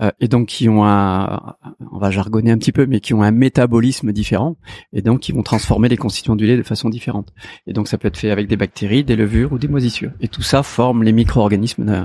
euh, 0.00 0.10
et 0.20 0.28
donc 0.28 0.46
qui 0.48 0.68
ont 0.68 0.84
un, 0.84 1.54
on 1.92 1.98
va 1.98 2.10
jargonner 2.10 2.50
un 2.50 2.58
petit 2.58 2.72
peu, 2.72 2.86
mais 2.86 3.00
qui 3.00 3.14
ont 3.14 3.22
un 3.22 3.30
métabolisme 3.30 4.12
différent, 4.12 4.56
et 4.92 5.02
donc 5.02 5.20
qui 5.20 5.32
vont 5.32 5.42
transformer 5.42 5.88
les 5.88 5.96
constituants 5.96 6.36
du 6.36 6.46
lait 6.46 6.56
de 6.56 6.62
façon 6.62 6.88
différente. 6.88 7.32
Et 7.66 7.72
donc 7.72 7.88
ça 7.88 7.98
peut 7.98 8.08
être 8.08 8.16
fait 8.16 8.30
avec 8.30 8.48
des 8.48 8.56
bactéries, 8.56 9.04
des 9.04 9.16
levures 9.16 9.52
ou 9.52 9.58
des 9.58 9.68
moisissures. 9.68 10.10
Et 10.20 10.28
tout 10.28 10.42
ça 10.42 10.62
forme 10.62 11.02
les 11.04 11.12
micro-organismes 11.12 11.84
de, 11.84 12.02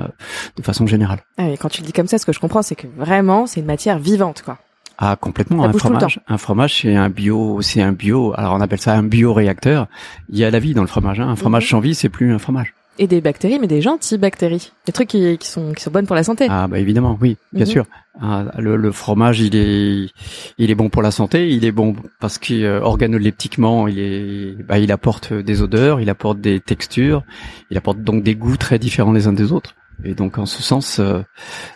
de 0.58 0.62
façon 0.63 0.86
générale. 0.88 1.19
Ah 1.38 1.46
oui, 1.50 1.58
quand 1.58 1.69
tu 1.69 1.81
le 1.81 1.88
dis 1.88 1.93
comme 1.93 2.08
ça, 2.08 2.17
ce 2.17 2.25
que 2.25 2.34
je 2.34 2.39
comprends, 2.39 2.62
c'est 2.62 2.75
que 2.75 2.88
vraiment, 2.98 3.46
c'est 3.48 3.60
une 3.60 3.65
matière 3.65 4.00
vivante, 4.00 4.41
quoi. 4.43 4.58
Ah 5.01 5.15
complètement 5.15 5.63
un 5.63 5.72
fromage. 5.72 6.19
Un 6.27 6.38
fromage 6.38 6.81
c'est 6.81 6.93
un 6.93 7.10
bio, 7.10 7.62
c'est 7.62 7.81
un 7.81 7.93
bio. 7.93 8.34
Alors 8.36 8.53
on 8.55 8.60
appelle 8.60 8.81
ça 8.81 8.96
un 8.98 9.03
bioréacteur. 9.03 9.88
Il 10.27 10.38
y 10.38 10.43
a 10.43 10.51
la 10.51 10.60
vie 10.60 10.74
dans 10.74 10.81
le 10.81 10.88
fromage. 10.88 11.22
Hein. 11.22 11.29
Un 11.29 11.38
fromage 11.38 11.63
Mhm. 11.63 11.69
sans 11.69 11.79
vie 11.79 11.96
c'est 11.96 12.10
plus 12.10 12.34
un 12.34 12.38
fromage. 12.38 12.74
Et 13.01 13.08
des 13.08 13.22
bactéries, 13.22 13.60
mais 13.60 13.68
des 13.68 13.82
gentilles 13.82 14.18
bactéries. 14.18 14.74
Des 14.86 14.91
trucs 14.91 15.08
qui, 15.08 15.38
qui 15.38 15.48
sont 15.48 15.72
qui 15.72 15.82
sont 15.82 15.89
bonnes 15.89 16.06
pour 16.06 16.18
la 16.18 16.24
santé. 16.25 16.48
Ah 16.50 16.68
bah 16.68 16.79
évidemment, 16.79 17.18
oui, 17.22 17.38
bien 17.53 17.63
Mhm. 17.65 17.72
sûr. 17.72 17.86
Ah, 18.22 18.44
le, 18.60 18.75
le 18.75 18.91
fromage, 18.91 19.39
il 19.39 19.56
est, 19.56 20.10
il 20.58 20.70
est 20.70 20.75
bon 20.75 20.89
pour 20.89 21.01
la 21.01 21.12
santé. 21.12 21.50
Il 21.50 21.63
est 21.63 21.72
bon 21.72 21.96
parce 22.20 22.38
que 22.38 22.53
euh, 22.62 22.82
organoleptiquement, 22.82 23.88
il 23.88 24.00
est, 24.00 24.63
bah, 24.68 24.79
il 24.79 24.91
apporte 24.91 25.32
des 25.34 25.62
odeurs, 25.62 26.01
il 26.01 26.09
apporte 26.09 26.42
des 26.42 26.59
textures, 26.59 27.24
il 27.72 27.77
apporte 27.77 28.01
donc 28.01 28.22
des 28.22 28.35
goûts 28.35 28.57
très 28.57 28.77
différents 28.79 29.14
les 29.14 29.27
uns 29.27 29.33
des 29.33 29.53
autres. 29.53 29.75
Et 30.03 30.14
donc 30.14 30.38
en 30.38 30.46
ce 30.46 30.62
sens, 30.62 31.00
euh, 31.00 31.22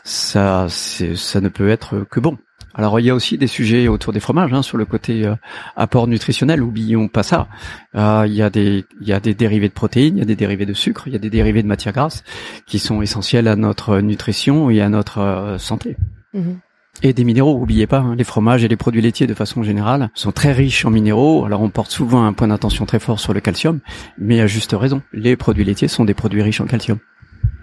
ça, 0.03 0.67
ça 0.69 1.39
ne 1.41 1.47
peut 1.49 1.69
être 1.69 2.05
que 2.09 2.19
bon. 2.19 2.37
Alors 2.73 2.99
il 2.99 3.05
y 3.05 3.09
a 3.09 3.15
aussi 3.15 3.37
des 3.37 3.47
sujets 3.47 3.87
autour 3.87 4.13
des 4.13 4.19
fromages 4.19 4.51
hein, 4.53 4.63
sur 4.63 4.77
le 4.77 4.85
côté 4.85 5.25
euh, 5.25 5.35
apport 5.75 6.07
nutritionnel. 6.07 6.63
Oublions 6.63 7.07
pas 7.07 7.23
ça. 7.23 7.47
Euh, 7.95 8.25
il 8.27 8.33
y 8.33 8.41
a 8.41 8.49
des, 8.49 8.85
il 9.01 9.07
y 9.07 9.13
a 9.13 9.19
des 9.19 9.33
dérivés 9.33 9.69
de 9.69 9.73
protéines, 9.73 10.17
il 10.17 10.19
y 10.19 10.23
a 10.23 10.25
des 10.25 10.35
dérivés 10.35 10.65
de 10.65 10.73
sucre, 10.73 11.03
il 11.07 11.13
y 11.13 11.15
a 11.15 11.19
des 11.19 11.29
dérivés 11.29 11.61
de 11.61 11.67
matières 11.67 11.93
grasses 11.93 12.23
qui 12.65 12.79
sont 12.79 13.01
essentiels 13.01 13.47
à 13.47 13.55
notre 13.55 13.99
nutrition 13.99 14.69
et 14.69 14.81
à 14.81 14.89
notre 14.89 15.19
euh, 15.19 15.57
santé. 15.57 15.97
Mhm. 16.33 16.59
Et 17.01 17.11
des 17.11 17.23
minéraux, 17.23 17.59
oubliez 17.59 17.87
pas, 17.87 17.99
hein, 17.99 18.15
les 18.15 18.23
fromages 18.23 18.63
et 18.63 18.67
les 18.67 18.77
produits 18.77 19.01
laitiers 19.01 19.25
de 19.25 19.33
façon 19.33 19.63
générale 19.63 20.09
sont 20.13 20.31
très 20.31 20.51
riches 20.51 20.85
en 20.85 20.91
minéraux. 20.91 21.43
Alors 21.43 21.61
on 21.61 21.69
porte 21.69 21.91
souvent 21.91 22.23
un 22.23 22.33
point 22.33 22.47
d'attention 22.47 22.85
très 22.85 22.99
fort 22.99 23.19
sur 23.19 23.33
le 23.33 23.39
calcium, 23.39 23.79
mais 24.17 24.39
à 24.41 24.47
juste 24.47 24.75
raison. 24.77 25.01
Les 25.11 25.35
produits 25.35 25.65
laitiers 25.65 25.87
sont 25.87 26.05
des 26.05 26.13
produits 26.13 26.43
riches 26.43 26.61
en 26.61 26.65
calcium. 26.65 26.99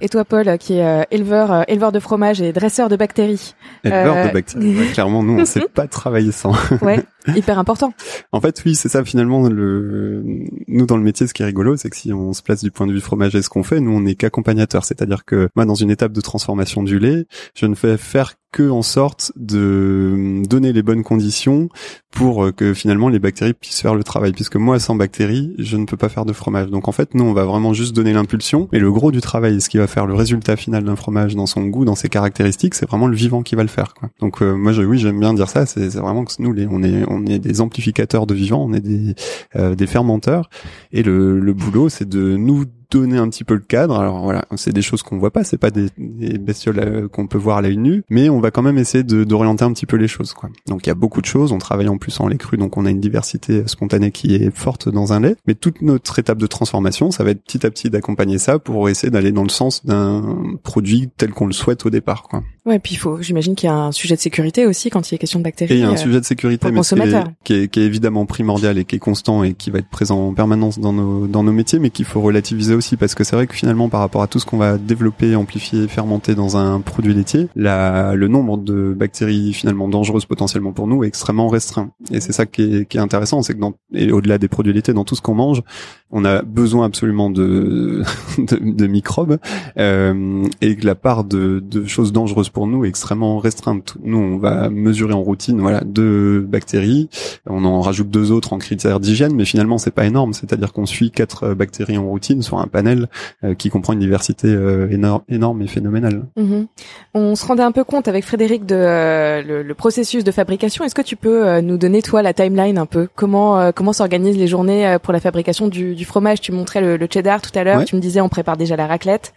Et 0.02 0.08
toi, 0.08 0.24
Paul, 0.24 0.56
qui 0.58 0.78
est 0.78 0.84
euh, 0.84 1.02
éleveur, 1.10 1.52
euh, 1.52 1.62
éleveur 1.68 1.92
de 1.92 2.00
fromage 2.00 2.40
et 2.40 2.52
dresseur 2.52 2.88
de 2.88 2.96
bactéries. 2.96 3.54
Éleveur 3.84 4.16
Euh, 4.16 4.28
de 4.28 4.32
bactéries. 4.32 4.78
Ouais, 4.78 4.86
clairement, 4.92 5.22
nous, 5.22 5.38
on 5.38 5.44
sait 5.44 5.60
pas 5.72 5.86
travailler 5.86 6.32
sans. 6.32 6.52
Ouais, 6.80 7.00
hyper 7.26 7.58
important. 7.58 7.92
En 8.32 8.40
fait, 8.40 8.62
oui, 8.64 8.76
c'est 8.76 8.88
ça 8.88 9.04
finalement. 9.04 9.48
Le... 9.48 10.22
Nous, 10.68 10.86
dans 10.86 10.96
le 10.96 11.02
métier, 11.02 11.26
ce 11.26 11.34
qui 11.34 11.42
est 11.42 11.46
rigolo, 11.46 11.76
c'est 11.76 11.90
que 11.90 11.96
si 11.96 12.12
on 12.12 12.32
se 12.32 12.42
place 12.42 12.62
du 12.62 12.70
point 12.70 12.86
de 12.86 12.92
vue 12.92 13.00
fromage 13.00 13.34
et 13.34 13.42
ce 13.42 13.48
qu'on 13.48 13.64
fait, 13.64 13.80
nous, 13.80 13.90
on 13.90 14.00
n'est 14.00 14.14
qu'accompagnateur. 14.14 14.84
C'est-à-dire 14.84 15.24
que 15.24 15.48
moi, 15.56 15.64
dans 15.64 15.74
une 15.74 15.90
étape 15.90 16.12
de 16.12 16.20
transformation 16.20 16.82
du 16.82 16.98
lait, 16.98 17.26
je 17.54 17.66
ne 17.66 17.74
fais 17.74 17.96
faire 17.96 18.34
que 18.52 18.68
en 18.68 18.82
sorte 18.82 19.32
de 19.36 20.42
donner 20.48 20.72
les 20.72 20.82
bonnes 20.82 21.04
conditions 21.04 21.68
pour 22.10 22.44
euh, 22.44 22.52
que 22.52 22.74
finalement 22.74 23.08
les 23.08 23.20
bactéries 23.20 23.54
puissent 23.54 23.80
faire 23.80 23.94
le 23.94 24.02
travail. 24.02 24.32
Puisque 24.32 24.56
moi, 24.56 24.78
sans 24.80 24.96
bactéries, 24.96 25.54
je 25.58 25.76
ne 25.76 25.84
peux 25.84 25.96
pas 25.96 26.08
faire 26.08 26.24
de 26.24 26.32
fromage. 26.32 26.68
Donc 26.68 26.88
en 26.88 26.92
fait, 26.92 27.14
nous, 27.14 27.24
on 27.24 27.32
va 27.32 27.44
vraiment 27.44 27.72
juste 27.72 27.94
donner 27.94 28.12
l'impulsion. 28.12 28.68
Et 28.72 28.78
le 28.80 28.90
gros 28.90 29.12
du 29.12 29.20
travail, 29.20 29.60
ce 29.60 29.68
qui 29.68 29.78
va 29.78 29.86
faire 29.86 30.06
le 30.06 30.14
résultat 30.14 30.56
final 30.56 30.84
d'un 30.84 30.96
fromage 30.96 31.36
dans 31.36 31.46
son 31.46 31.64
goût, 31.66 31.84
dans 31.84 31.94
ses 31.94 32.08
caractéristiques, 32.08 32.74
c'est 32.74 32.88
vraiment 32.88 33.06
le 33.06 33.14
vivant 33.14 33.42
qui 33.42 33.54
va 33.54 33.62
le 33.62 33.68
faire. 33.68 33.94
Quoi. 33.94 34.10
Donc 34.20 34.42
euh, 34.42 34.54
moi, 34.54 34.72
je, 34.72 34.82
oui, 34.82 34.98
j'aime 34.98 35.20
bien 35.20 35.32
dire 35.32 35.48
ça. 35.48 35.66
C'est 35.66 35.88
vraiment 35.94 36.24
que 36.24 36.32
nous, 36.40 36.52
les, 36.52 36.66
on 36.68 36.82
est, 36.82 37.04
on 37.10 37.26
est 37.26 37.38
des 37.38 37.60
amplificateurs 37.60 38.26
de 38.26 38.34
vivant, 38.34 38.64
on 38.64 38.72
est 38.72 38.80
des, 38.80 39.14
euh, 39.56 39.74
des 39.74 39.86
fermenteurs. 39.86 40.48
Et 40.92 41.02
le, 41.02 41.40
le 41.40 41.52
boulot, 41.52 41.88
c'est 41.88 42.08
de 42.08 42.36
nous 42.36 42.64
donner 42.90 43.18
un 43.18 43.28
petit 43.28 43.44
peu 43.44 43.54
le 43.54 43.60
cadre. 43.60 43.98
Alors 43.98 44.22
voilà, 44.22 44.44
c'est 44.56 44.72
des 44.72 44.82
choses 44.82 45.02
qu'on 45.02 45.18
voit 45.18 45.30
pas, 45.30 45.44
c'est 45.44 45.58
pas 45.58 45.70
des, 45.70 45.86
des 45.98 46.38
bestioles 46.38 46.78
euh, 46.78 47.08
qu'on 47.08 47.26
peut 47.26 47.38
voir 47.38 47.58
à 47.58 47.62
l'œil 47.62 47.76
nu, 47.76 48.02
mais 48.10 48.28
on 48.28 48.40
va 48.40 48.50
quand 48.50 48.62
même 48.62 48.78
essayer 48.78 49.04
d'orienter 49.04 49.64
un 49.64 49.72
petit 49.72 49.86
peu 49.86 49.96
les 49.96 50.08
choses. 50.08 50.32
Quoi. 50.32 50.50
Donc 50.66 50.86
il 50.86 50.88
y 50.88 50.92
a 50.92 50.94
beaucoup 50.94 51.20
de 51.20 51.26
choses. 51.26 51.52
On 51.52 51.58
travaille 51.58 51.88
en 51.88 51.98
plus 51.98 52.18
en 52.20 52.28
lait 52.28 52.36
cru, 52.36 52.56
donc 52.56 52.76
on 52.76 52.86
a 52.86 52.90
une 52.90 53.00
diversité 53.00 53.62
spontanée 53.66 54.10
qui 54.10 54.34
est 54.34 54.54
forte 54.54 54.88
dans 54.88 55.12
un 55.12 55.20
lait. 55.20 55.36
Mais 55.46 55.54
toute 55.54 55.82
notre 55.82 56.18
étape 56.18 56.38
de 56.38 56.46
transformation, 56.46 57.10
ça 57.10 57.24
va 57.24 57.30
être 57.30 57.42
petit 57.42 57.66
à 57.66 57.70
petit 57.70 57.90
d'accompagner 57.90 58.38
ça 58.38 58.58
pour 58.58 58.88
essayer 58.88 59.10
d'aller 59.10 59.32
dans 59.32 59.42
le 59.42 59.48
sens 59.48 59.84
d'un 59.84 60.56
produit 60.62 61.10
tel 61.16 61.30
qu'on 61.30 61.46
le 61.46 61.52
souhaite 61.52 61.86
au 61.86 61.90
départ. 61.90 62.22
Quoi. 62.24 62.42
Ouais, 62.66 62.78
puis 62.78 62.94
il 62.94 62.98
faut, 62.98 63.22
j'imagine 63.22 63.54
qu'il 63.54 63.68
y 63.68 63.72
a 63.72 63.76
un 63.76 63.92
sujet 63.92 64.16
de 64.16 64.20
sécurité 64.20 64.66
aussi 64.66 64.90
quand 64.90 65.10
il 65.10 65.14
est 65.14 65.18
question 65.18 65.38
de 65.38 65.44
bactéries. 65.44 65.74
Et 65.74 65.76
il 65.78 65.80
y 65.80 65.84
a 65.84 65.88
un 65.88 65.94
euh, 65.94 65.96
sujet 65.96 66.20
de 66.20 66.24
sécurité, 66.24 66.70
mais 66.70 66.80
qui 66.80 66.94
est, 66.94 67.24
qui, 67.44 67.54
est, 67.54 67.68
qui 67.68 67.80
est 67.80 67.84
évidemment 67.84 68.26
primordial 68.26 68.78
et 68.78 68.84
qui 68.84 68.96
est 68.96 69.00
constant 69.00 69.42
et 69.44 69.54
qui 69.54 69.70
va 69.70 69.78
être 69.78 69.88
présent 69.88 70.28
en 70.28 70.34
permanence 70.34 70.78
dans 70.78 70.92
nos, 70.92 71.26
dans 71.26 71.42
nos 71.42 71.52
métiers, 71.52 71.78
mais 71.78 71.90
qu'il 71.90 72.04
faut 72.04 72.20
relativiser 72.20 72.74
aussi 72.74 72.79
parce 72.98 73.14
que 73.14 73.24
c'est 73.24 73.36
vrai 73.36 73.46
que 73.46 73.54
finalement, 73.54 73.88
par 73.88 74.00
rapport 74.00 74.22
à 74.22 74.26
tout 74.26 74.38
ce 74.38 74.46
qu'on 74.46 74.58
va 74.58 74.78
développer, 74.78 75.36
amplifier, 75.36 75.88
fermenter 75.88 76.34
dans 76.34 76.56
un 76.56 76.80
produit 76.80 77.14
laitier, 77.14 77.48
la, 77.56 78.14
le 78.14 78.28
nombre 78.28 78.56
de 78.58 78.94
bactéries 78.96 79.52
finalement 79.52 79.88
dangereuses 79.88 80.24
potentiellement 80.24 80.72
pour 80.72 80.86
nous 80.86 81.04
est 81.04 81.08
extrêmement 81.08 81.48
restreint. 81.48 81.90
Et 82.10 82.20
c'est 82.20 82.32
ça 82.32 82.46
qui 82.46 82.62
est, 82.62 82.86
qui 82.86 82.96
est 82.96 83.00
intéressant, 83.00 83.42
c'est 83.42 83.54
que 83.54 83.60
dans, 83.60 83.74
et 83.92 84.12
au-delà 84.12 84.38
des 84.38 84.48
produits 84.48 84.72
laitiers, 84.72 84.94
dans 84.94 85.04
tout 85.04 85.14
ce 85.14 85.22
qu'on 85.22 85.34
mange, 85.34 85.62
on 86.10 86.24
a 86.24 86.42
besoin 86.42 86.86
absolument 86.86 87.30
de, 87.30 88.02
de, 88.38 88.58
de 88.58 88.86
microbes 88.86 89.38
euh, 89.78 90.44
et 90.60 90.76
que 90.76 90.86
la 90.86 90.94
part 90.94 91.24
de, 91.24 91.62
de 91.64 91.84
choses 91.86 92.12
dangereuses 92.12 92.48
pour 92.48 92.66
nous 92.66 92.84
est 92.84 92.88
extrêmement 92.88 93.38
restreinte. 93.38 93.96
Nous, 94.02 94.18
on 94.18 94.38
va 94.38 94.70
mesurer 94.70 95.12
en 95.12 95.22
routine, 95.22 95.60
voilà, 95.60 95.82
deux 95.84 96.40
bactéries. 96.40 97.08
On 97.46 97.64
en 97.64 97.80
rajoute 97.80 98.10
deux 98.10 98.32
autres 98.32 98.52
en 98.52 98.58
critères 98.58 99.00
d'hygiène, 99.00 99.34
mais 99.34 99.44
finalement, 99.44 99.78
c'est 99.78 99.90
pas 99.90 100.06
énorme. 100.06 100.32
C'est-à-dire 100.32 100.72
qu'on 100.72 100.86
suit 100.86 101.10
quatre 101.10 101.54
bactéries 101.54 101.98
en 101.98 102.06
routine 102.06 102.42
sur 102.42 102.58
un 102.58 102.66
panel 102.70 103.08
euh, 103.44 103.54
qui 103.54 103.68
comprend 103.68 103.92
une 103.92 103.98
diversité 103.98 104.48
euh, 104.48 104.88
énorme, 104.90 105.22
énorme 105.28 105.62
et 105.62 105.66
phénoménale. 105.66 106.24
Mhm. 106.36 106.66
On 107.14 107.34
se 107.34 107.44
rendait 107.44 107.62
un 107.62 107.72
peu 107.72 107.84
compte 107.84 108.08
avec 108.08 108.24
Frédéric 108.24 108.64
de 108.64 108.74
euh, 108.76 109.42
le, 109.42 109.62
le 109.62 109.74
processus 109.74 110.24
de 110.24 110.30
fabrication. 110.30 110.84
Est-ce 110.84 110.94
que 110.94 111.02
tu 111.02 111.16
peux 111.16 111.60
nous 111.60 111.76
donner 111.76 112.02
toi 112.02 112.22
la 112.22 112.32
timeline 112.32 112.78
un 112.78 112.86
peu? 112.86 113.08
Comment 113.14 113.72
comment 113.72 113.92
s'organisent 113.92 114.38
les 114.38 114.46
journées 114.46 114.96
pour 115.02 115.12
la 115.12 115.20
fabrication 115.20 115.68
du, 115.68 115.94
du 115.94 116.04
fromage? 116.04 116.40
Tu 116.40 116.52
montrais 116.52 116.80
le, 116.80 116.96
le 116.96 117.08
cheddar 117.10 117.42
tout 117.42 117.56
à 117.58 117.64
l'heure. 117.64 117.78
Ouais. 117.78 117.84
Tu 117.84 117.96
me 117.96 118.00
disais 118.00 118.20
on 118.20 118.28
prépare 118.28 118.56
déjà 118.56 118.76
la 118.76 118.86
raclette. 118.86 119.32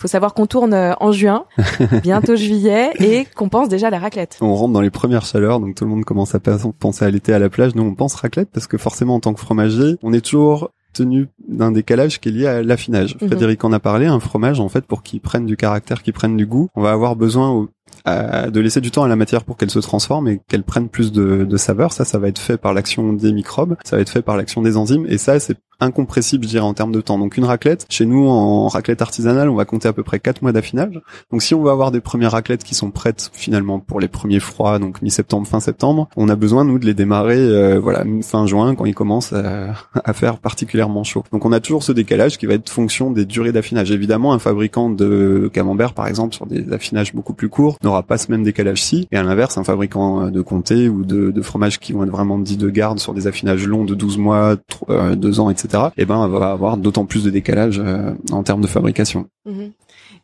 Faut 0.00 0.08
savoir 0.08 0.32
qu'on 0.32 0.46
tourne 0.46 0.72
en 0.98 1.12
juin, 1.12 1.44
bientôt 2.02 2.34
juillet, 2.34 2.90
et 2.98 3.26
qu'on 3.36 3.50
pense 3.50 3.68
déjà 3.68 3.88
à 3.88 3.90
la 3.90 3.98
raclette. 3.98 4.38
On 4.40 4.54
rentre 4.54 4.72
dans 4.72 4.80
les 4.80 4.88
premières 4.88 5.26
chaleurs, 5.26 5.60
donc 5.60 5.74
tout 5.74 5.84
le 5.84 5.90
monde 5.90 6.06
commence 6.06 6.34
à 6.34 6.40
penser 6.40 7.04
à 7.04 7.10
l'été 7.10 7.34
à 7.34 7.38
la 7.38 7.50
plage. 7.50 7.74
Nous, 7.74 7.82
on 7.82 7.94
pense 7.94 8.14
raclette 8.14 8.48
parce 8.50 8.66
que 8.66 8.78
forcément, 8.78 9.16
en 9.16 9.20
tant 9.20 9.34
que 9.34 9.40
fromager, 9.40 9.96
on 10.02 10.14
est 10.14 10.22
toujours 10.22 10.70
tenu 10.92 11.28
d'un 11.48 11.72
décalage 11.72 12.20
qui 12.20 12.28
est 12.28 12.32
lié 12.32 12.46
à 12.46 12.62
l'affinage. 12.62 13.16
Mhm. 13.20 13.28
Frédéric 13.28 13.64
en 13.64 13.72
a 13.72 13.80
parlé, 13.80 14.06
un 14.06 14.20
fromage 14.20 14.60
en 14.60 14.68
fait 14.68 14.84
pour 14.86 15.02
qu'il 15.02 15.20
prenne 15.20 15.46
du 15.46 15.56
caractère, 15.56 16.02
qu'il 16.02 16.12
prenne 16.12 16.36
du 16.36 16.46
goût, 16.46 16.68
on 16.74 16.82
va 16.82 16.92
avoir 16.92 17.16
besoin 17.16 17.68
de 18.06 18.60
laisser 18.60 18.80
du 18.80 18.90
temps 18.90 19.04
à 19.04 19.08
la 19.08 19.16
matière 19.16 19.44
pour 19.44 19.56
qu'elle 19.56 19.70
se 19.70 19.78
transforme 19.78 20.26
et 20.28 20.40
qu'elle 20.48 20.62
prenne 20.62 20.88
plus 20.88 21.12
de, 21.12 21.44
de 21.44 21.56
saveur. 21.56 21.92
Ça, 21.92 22.04
ça 22.04 22.18
va 22.18 22.28
être 22.28 22.38
fait 22.38 22.56
par 22.56 22.72
l'action 22.72 23.12
des 23.12 23.32
microbes, 23.32 23.76
ça 23.84 23.96
va 23.96 24.02
être 24.02 24.10
fait 24.10 24.22
par 24.22 24.36
l'action 24.36 24.62
des 24.62 24.76
enzymes 24.76 25.06
et 25.08 25.18
ça, 25.18 25.38
c'est 25.38 25.56
incompressible, 25.80 26.44
je 26.44 26.50
dirais, 26.50 26.64
en 26.64 26.74
termes 26.74 26.92
de 26.92 27.00
temps. 27.00 27.18
Donc 27.18 27.36
une 27.36 27.44
raclette, 27.44 27.86
chez 27.88 28.06
nous, 28.06 28.28
en 28.28 28.68
raclette 28.68 29.02
artisanale, 29.02 29.48
on 29.48 29.54
va 29.54 29.64
compter 29.64 29.88
à 29.88 29.92
peu 29.92 30.02
près 30.02 30.20
4 30.20 30.42
mois 30.42 30.52
d'affinage. 30.52 31.00
Donc 31.30 31.42
si 31.42 31.54
on 31.54 31.62
veut 31.62 31.70
avoir 31.70 31.90
des 31.90 32.00
premières 32.00 32.32
raclettes 32.32 32.64
qui 32.64 32.74
sont 32.74 32.90
prêtes 32.90 33.30
finalement 33.32 33.80
pour 33.80 34.00
les 34.00 34.08
premiers 34.08 34.40
froids, 34.40 34.78
donc 34.78 35.02
mi-septembre, 35.02 35.46
fin 35.46 35.60
septembre, 35.60 36.08
on 36.16 36.28
a 36.28 36.36
besoin, 36.36 36.64
nous, 36.64 36.78
de 36.78 36.86
les 36.86 36.94
démarrer 36.94 37.38
euh, 37.38 37.78
voilà 37.80 38.04
fin 38.22 38.46
juin, 38.46 38.74
quand 38.74 38.84
ils 38.84 38.94
commencent 38.94 39.32
à, 39.32 39.74
à, 40.04 40.12
faire 40.12 40.38
particulièrement 40.38 41.04
chaud. 41.04 41.24
Donc 41.32 41.44
on 41.44 41.52
a 41.52 41.60
toujours 41.60 41.82
ce 41.82 41.92
décalage 41.92 42.38
qui 42.38 42.46
va 42.46 42.54
être 42.54 42.68
fonction 42.68 43.10
des 43.10 43.24
durées 43.24 43.52
d'affinage. 43.52 43.90
Évidemment, 43.90 44.32
un 44.32 44.38
fabricant 44.38 44.90
de 44.90 45.50
camembert, 45.52 45.94
par 45.94 46.06
exemple, 46.06 46.34
sur 46.34 46.46
des 46.46 46.72
affinages 46.72 47.14
beaucoup 47.14 47.34
plus 47.34 47.48
courts, 47.48 47.78
n'aura 47.82 48.02
pas 48.02 48.18
ce 48.18 48.30
même 48.30 48.42
décalage-ci. 48.42 49.08
Et 49.12 49.16
à 49.16 49.22
l'inverse, 49.22 49.58
un 49.58 49.64
fabricant 49.64 50.30
de 50.30 50.40
comté 50.42 50.88
ou 50.88 51.04
de, 51.04 51.30
de 51.30 51.42
fromages 51.42 51.78
qui 51.78 51.92
vont 51.92 52.04
être 52.04 52.10
vraiment 52.10 52.38
dits 52.38 52.56
de 52.56 52.70
garde 52.70 52.98
sur 52.98 53.14
des 53.14 53.26
affinages 53.26 53.66
longs 53.66 53.84
de 53.84 53.94
12 53.94 54.18
mois, 54.18 54.56
2 54.88 55.40
ans, 55.40 55.50
etc., 55.50 55.69
et 55.74 56.02
eh 56.02 56.04
ben, 56.04 56.28
va 56.28 56.50
avoir 56.50 56.76
d'autant 56.76 57.04
plus 57.04 57.24
de 57.24 57.30
décalage 57.30 57.78
euh, 57.78 58.12
en 58.32 58.42
termes 58.42 58.60
de 58.60 58.66
fabrication. 58.66 59.28
Mhm. 59.46 59.72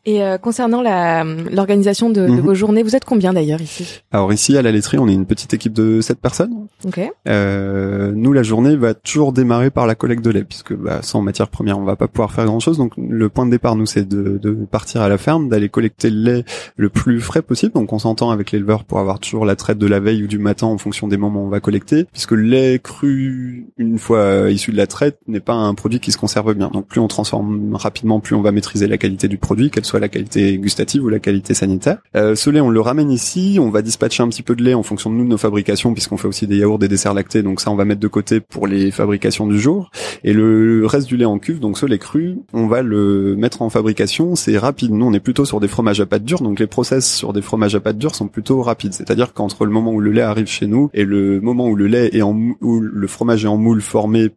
Et 0.07 0.23
euh, 0.23 0.37
concernant 0.37 0.81
l'organisation 0.81 2.09
de, 2.09 2.21
de, 2.21 2.27
mhm. 2.27 2.39
vos 2.39 2.53
journées, 2.53 2.81
vous 2.81 2.95
êtes 2.95 3.03
combien 3.03 3.33
d'ailleurs 3.33 3.59
ici? 3.59 4.03
Alors 4.09 4.31
ici 4.31 4.57
à 4.57 4.61
la 4.61 4.71
laiterie, 4.71 4.97
on 4.97 5.07
est 5.09 5.13
une 5.13 5.25
petite 5.25 5.53
équipe 5.53 5.73
de 5.73 5.99
7 5.99 6.21
personnes. 6.21 6.67
Ok. 6.85 7.01
Euh, 7.27 8.13
nous, 8.15 8.31
la 8.31 8.41
journée 8.41 8.77
va 8.77 8.93
toujours 8.93 9.33
démarrer 9.33 9.69
par 9.69 9.85
la 9.85 9.95
collecte 9.95 10.23
de 10.23 10.29
lait, 10.29 10.45
puisque 10.45 10.73
bah, 10.73 11.01
sans 11.01 11.21
matière 11.21 11.49
première, 11.49 11.77
on 11.77 11.83
va 11.83 11.97
pas 11.97 12.07
pouvoir 12.07 12.31
faire 12.31 12.45
grand 12.45 12.61
chose. 12.61 12.77
Donc 12.77 12.93
le 12.97 13.27
point 13.27 13.45
de 13.45 13.51
départ, 13.51 13.75
nous, 13.75 13.85
c'est 13.85 14.07
de, 14.07 14.37
de, 14.37 14.51
partir 14.51 15.01
à 15.01 15.09
la 15.09 15.17
ferme, 15.17 15.49
d'aller 15.49 15.67
collecter 15.67 16.09
le 16.09 16.21
lait 16.21 16.45
le 16.77 16.87
plus 16.87 17.19
frais 17.19 17.41
possible. 17.41 17.73
Donc 17.73 17.91
on 17.91 17.99
s'entend 17.99 18.29
avec 18.29 18.53
l'éleveur 18.53 18.85
pour 18.85 18.99
avoir 18.99 19.19
toujours 19.19 19.43
la 19.43 19.57
traite 19.57 19.77
de 19.77 19.87
la 19.87 19.99
veille 19.99 20.23
ou 20.23 20.27
du 20.27 20.39
matin 20.39 20.67
en 20.67 20.77
fonction 20.77 21.09
des 21.09 21.17
moments 21.17 21.41
où 21.41 21.47
on 21.47 21.49
va 21.49 21.59
collecter, 21.59 22.05
puisque 22.13 22.31
le 22.31 22.43
lait 22.43 22.79
cru 22.81 23.67
une 23.77 23.99
fois 23.99 24.19
euh, 24.19 24.51
issu 24.51 24.71
de 24.71 24.77
la 24.77 24.87
traite 24.87 25.19
n'est 25.27 25.41
pas 25.41 25.53
un 25.53 25.73
produit 25.73 25.99
qui 25.99 26.13
se 26.13 26.17
conserve 26.17 26.53
bien. 26.53 26.69
Donc 26.71 26.87
plus 26.87 27.01
on 27.01 27.09
transforme 27.09 27.75
rapidement, 27.75 28.21
plus 28.21 28.35
on 28.35 28.41
va 28.41 28.53
maîtriser 28.53 28.87
la 28.87 28.97
qualité 28.97 29.27
du 29.27 29.37
produit, 29.37 29.69
qu'elle 29.69 29.83
soit 29.83 29.96
la 29.99 30.09
qualité 30.09 30.57
gustative 30.57 31.03
ou 31.03 31.09
la 31.09 31.19
qualité 31.19 31.53
sanitaire. 31.53 31.97
Euh, 32.15 32.35
ce 32.35 32.49
lait, 32.49 32.61
on 32.61 32.69
le 32.69 32.81
ramène 32.81 33.11
ici, 33.11 33.57
on 33.61 33.69
va 33.69 33.81
dispatcher 33.81 34.23
un 34.23 34.29
petit 34.29 34.43
peu 34.43 34.55
de 34.55 34.63
lait 34.63 34.73
en 34.73 34.83
fonction 34.83 35.09
de 35.09 35.15
nous 35.15 35.23
de 35.23 35.29
nos 35.29 35.37
fabrications, 35.37 35.93
puisqu'on 35.93 36.17
fait 36.17 36.27
aussi 36.27 36.47
des 36.47 36.57
yaourts, 36.57 36.79
des 36.79 36.87
desserts 36.87 37.13
lactés, 37.13 37.43
donc 37.43 37.61
ça 37.61 37.71
on 37.71 37.75
va 37.75 37.85
mettre 37.85 38.01
de 38.01 38.07
côté 38.07 38.39
pour 38.39 38.67
les 38.67 38.91
fabrications 38.91 39.47
du 39.47 39.59
jour. 39.59 39.91
Et 40.23 40.33
le 40.33 40.85
reste 40.85 41.07
du 41.07 41.17
lait 41.17 41.25
en 41.25 41.39
cuve, 41.39 41.59
donc 41.59 41.77
ce 41.77 41.85
lait 41.85 41.97
cru, 41.97 42.37
on 42.53 42.67
va 42.67 42.81
le 42.81 43.35
mettre 43.35 43.61
en 43.61 43.69
fabrication. 43.69 44.35
C'est 44.35 44.57
rapide. 44.57 44.91
Nous, 44.91 45.05
on 45.05 45.13
est 45.13 45.19
plutôt 45.19 45.45
sur 45.45 45.59
des 45.59 45.67
fromages 45.67 46.01
à 46.01 46.05
pâte 46.05 46.23
dure, 46.23 46.41
donc 46.41 46.59
les 46.59 46.67
process 46.67 47.11
sur 47.11 47.33
des 47.33 47.41
fromages 47.41 47.75
à 47.75 47.79
pâte 47.79 47.97
dure 47.97 48.15
sont 48.15 48.27
plutôt 48.27 48.61
rapides. 48.61 48.93
C'est-à-dire 48.93 49.33
qu'entre 49.33 49.65
le 49.65 49.71
moment 49.71 49.91
où 49.91 49.99
le 49.99 50.11
lait 50.11 50.21
arrive 50.21 50.47
chez 50.47 50.67
nous 50.67 50.89
et 50.93 51.05
le 51.05 51.41
moment 51.41 51.67
où 51.67 51.75
le 51.75 51.87
lait 51.87 52.09
est 52.13 52.21
en 52.21 52.37
où 52.61 52.79
le 52.79 53.07
fromage 53.07 53.45
est 53.45 53.47
en 53.47 53.57
moule 53.57 53.81
formé 53.81 54.31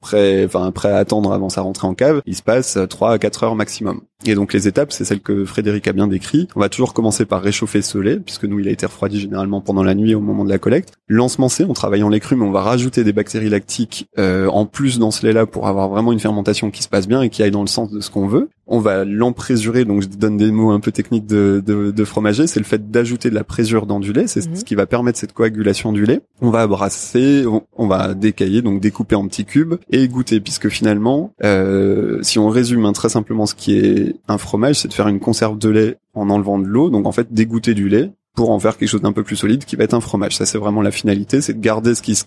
prêt, 0.00 0.44
enfin 0.44 0.70
prêt 0.72 0.90
à 0.90 0.96
attendre 0.96 1.32
avant 1.32 1.48
sa 1.48 1.62
rentrée 1.62 1.86
en 1.86 1.94
cave, 1.94 2.22
il 2.26 2.36
se 2.36 2.42
passe 2.42 2.78
3 2.88 3.12
à 3.12 3.18
4 3.18 3.44
heures 3.44 3.54
maximum. 3.54 4.00
Et 4.24 4.34
donc 4.34 4.52
les 4.52 4.66
étapes, 4.66 4.92
c'est 4.92 5.04
celles 5.04 5.20
que 5.20 5.44
Frédéric 5.44 5.86
a 5.86 5.92
bien 5.92 6.08
décrit. 6.08 6.48
On 6.56 6.60
va 6.60 6.68
toujours 6.68 6.92
commencer 6.92 7.24
par 7.24 7.40
réchauffer 7.40 7.82
ce 7.82 7.98
lait, 7.98 8.18
puisque 8.18 8.44
nous, 8.44 8.58
il 8.58 8.66
a 8.66 8.72
été 8.72 8.84
refroidi 8.84 9.20
généralement 9.20 9.60
pendant 9.60 9.84
la 9.84 9.94
nuit 9.94 10.14
au 10.14 10.20
moment 10.20 10.44
de 10.44 10.50
la 10.50 10.58
collecte. 10.58 10.94
L'ensemencer, 11.06 11.64
en 11.64 11.72
travaillant 11.72 12.08
les 12.08 12.18
crues, 12.18 12.40
on 12.40 12.50
va 12.50 12.62
rajouter 12.62 13.04
des 13.04 13.12
bactéries 13.12 13.50
lactiques 13.50 14.08
euh, 14.18 14.48
en 14.48 14.66
plus 14.66 14.98
dans 14.98 15.10
ce 15.10 15.24
lait-là 15.24 15.46
pour 15.46 15.68
avoir 15.68 15.88
vraiment 15.88 16.12
une 16.12 16.20
fermentation 16.20 16.70
qui 16.70 16.82
se 16.82 16.88
passe 16.88 17.06
bien 17.06 17.22
et 17.22 17.30
qui 17.30 17.42
aille 17.42 17.50
dans 17.50 17.62
le 17.62 17.68
sens 17.68 17.90
de 17.90 18.00
ce 18.00 18.10
qu'on 18.10 18.26
veut. 18.26 18.48
On 18.68 18.80
va 18.80 19.04
l'emprésurer, 19.04 19.84
donc 19.84 20.02
je 20.02 20.08
donne 20.08 20.36
des 20.36 20.50
mots 20.50 20.70
un 20.70 20.80
peu 20.80 20.92
techniques 20.92 21.26
de, 21.26 21.62
de, 21.64 21.90
de 21.90 22.04
fromager, 22.04 22.46
c'est 22.46 22.60
le 22.60 22.66
fait 22.66 22.90
d'ajouter 22.90 23.30
de 23.30 23.34
la 23.34 23.44
présure 23.44 23.86
dans 23.86 23.98
du 23.98 24.12
lait, 24.12 24.26
c'est 24.26 24.46
mhm. 24.46 24.56
ce 24.56 24.64
qui 24.64 24.74
va 24.74 24.86
permettre 24.86 25.18
cette 25.18 25.32
coagulation 25.32 25.92
du 25.92 26.04
lait. 26.04 26.20
On 26.40 26.50
va 26.50 26.66
brasser, 26.66 27.44
on, 27.76 27.86
va 27.86 28.14
décailler, 28.14 28.62
donc 28.62 28.80
découper 28.80 29.14
en 29.14 29.26
petits 29.26 29.44
cubes 29.44 29.76
et 29.90 30.06
goûter, 30.08 30.40
puisque 30.40 30.68
finalement, 30.68 31.32
euh, 31.44 32.22
si 32.22 32.38
on 32.38 32.48
résume 32.48 32.84
hein, 32.84 32.92
très 32.92 33.08
simplement 33.08 33.46
ce 33.46 33.54
qui 33.54 33.78
est 33.78 34.16
un 34.28 34.38
fromage, 34.38 34.80
c'est 34.80 34.88
de 34.88 34.94
faire 34.94 35.08
une 35.08 35.20
conserve 35.20 35.58
de 35.58 35.68
lait 35.70 35.96
en 36.14 36.30
enlevant 36.30 36.58
de 36.58 36.66
l'eau, 36.66 36.90
donc 36.90 37.06
en 37.06 37.12
fait 37.12 37.32
dégoûter 37.32 37.74
du 37.74 37.88
lait 37.88 38.10
pour 38.38 38.50
en 38.50 38.60
faire 38.60 38.76
quelque 38.76 38.88
chose 38.88 39.02
d'un 39.02 39.10
peu 39.10 39.24
plus 39.24 39.34
solide 39.34 39.64
qui 39.64 39.74
va 39.74 39.82
être 39.82 39.94
un 39.94 40.00
fromage. 40.00 40.36
Ça 40.36 40.46
c'est 40.46 40.58
vraiment 40.58 40.80
la 40.80 40.92
finalité, 40.92 41.40
c'est 41.40 41.54
de 41.54 41.60
garder 41.60 41.96
ce 41.96 42.02
qui 42.02 42.22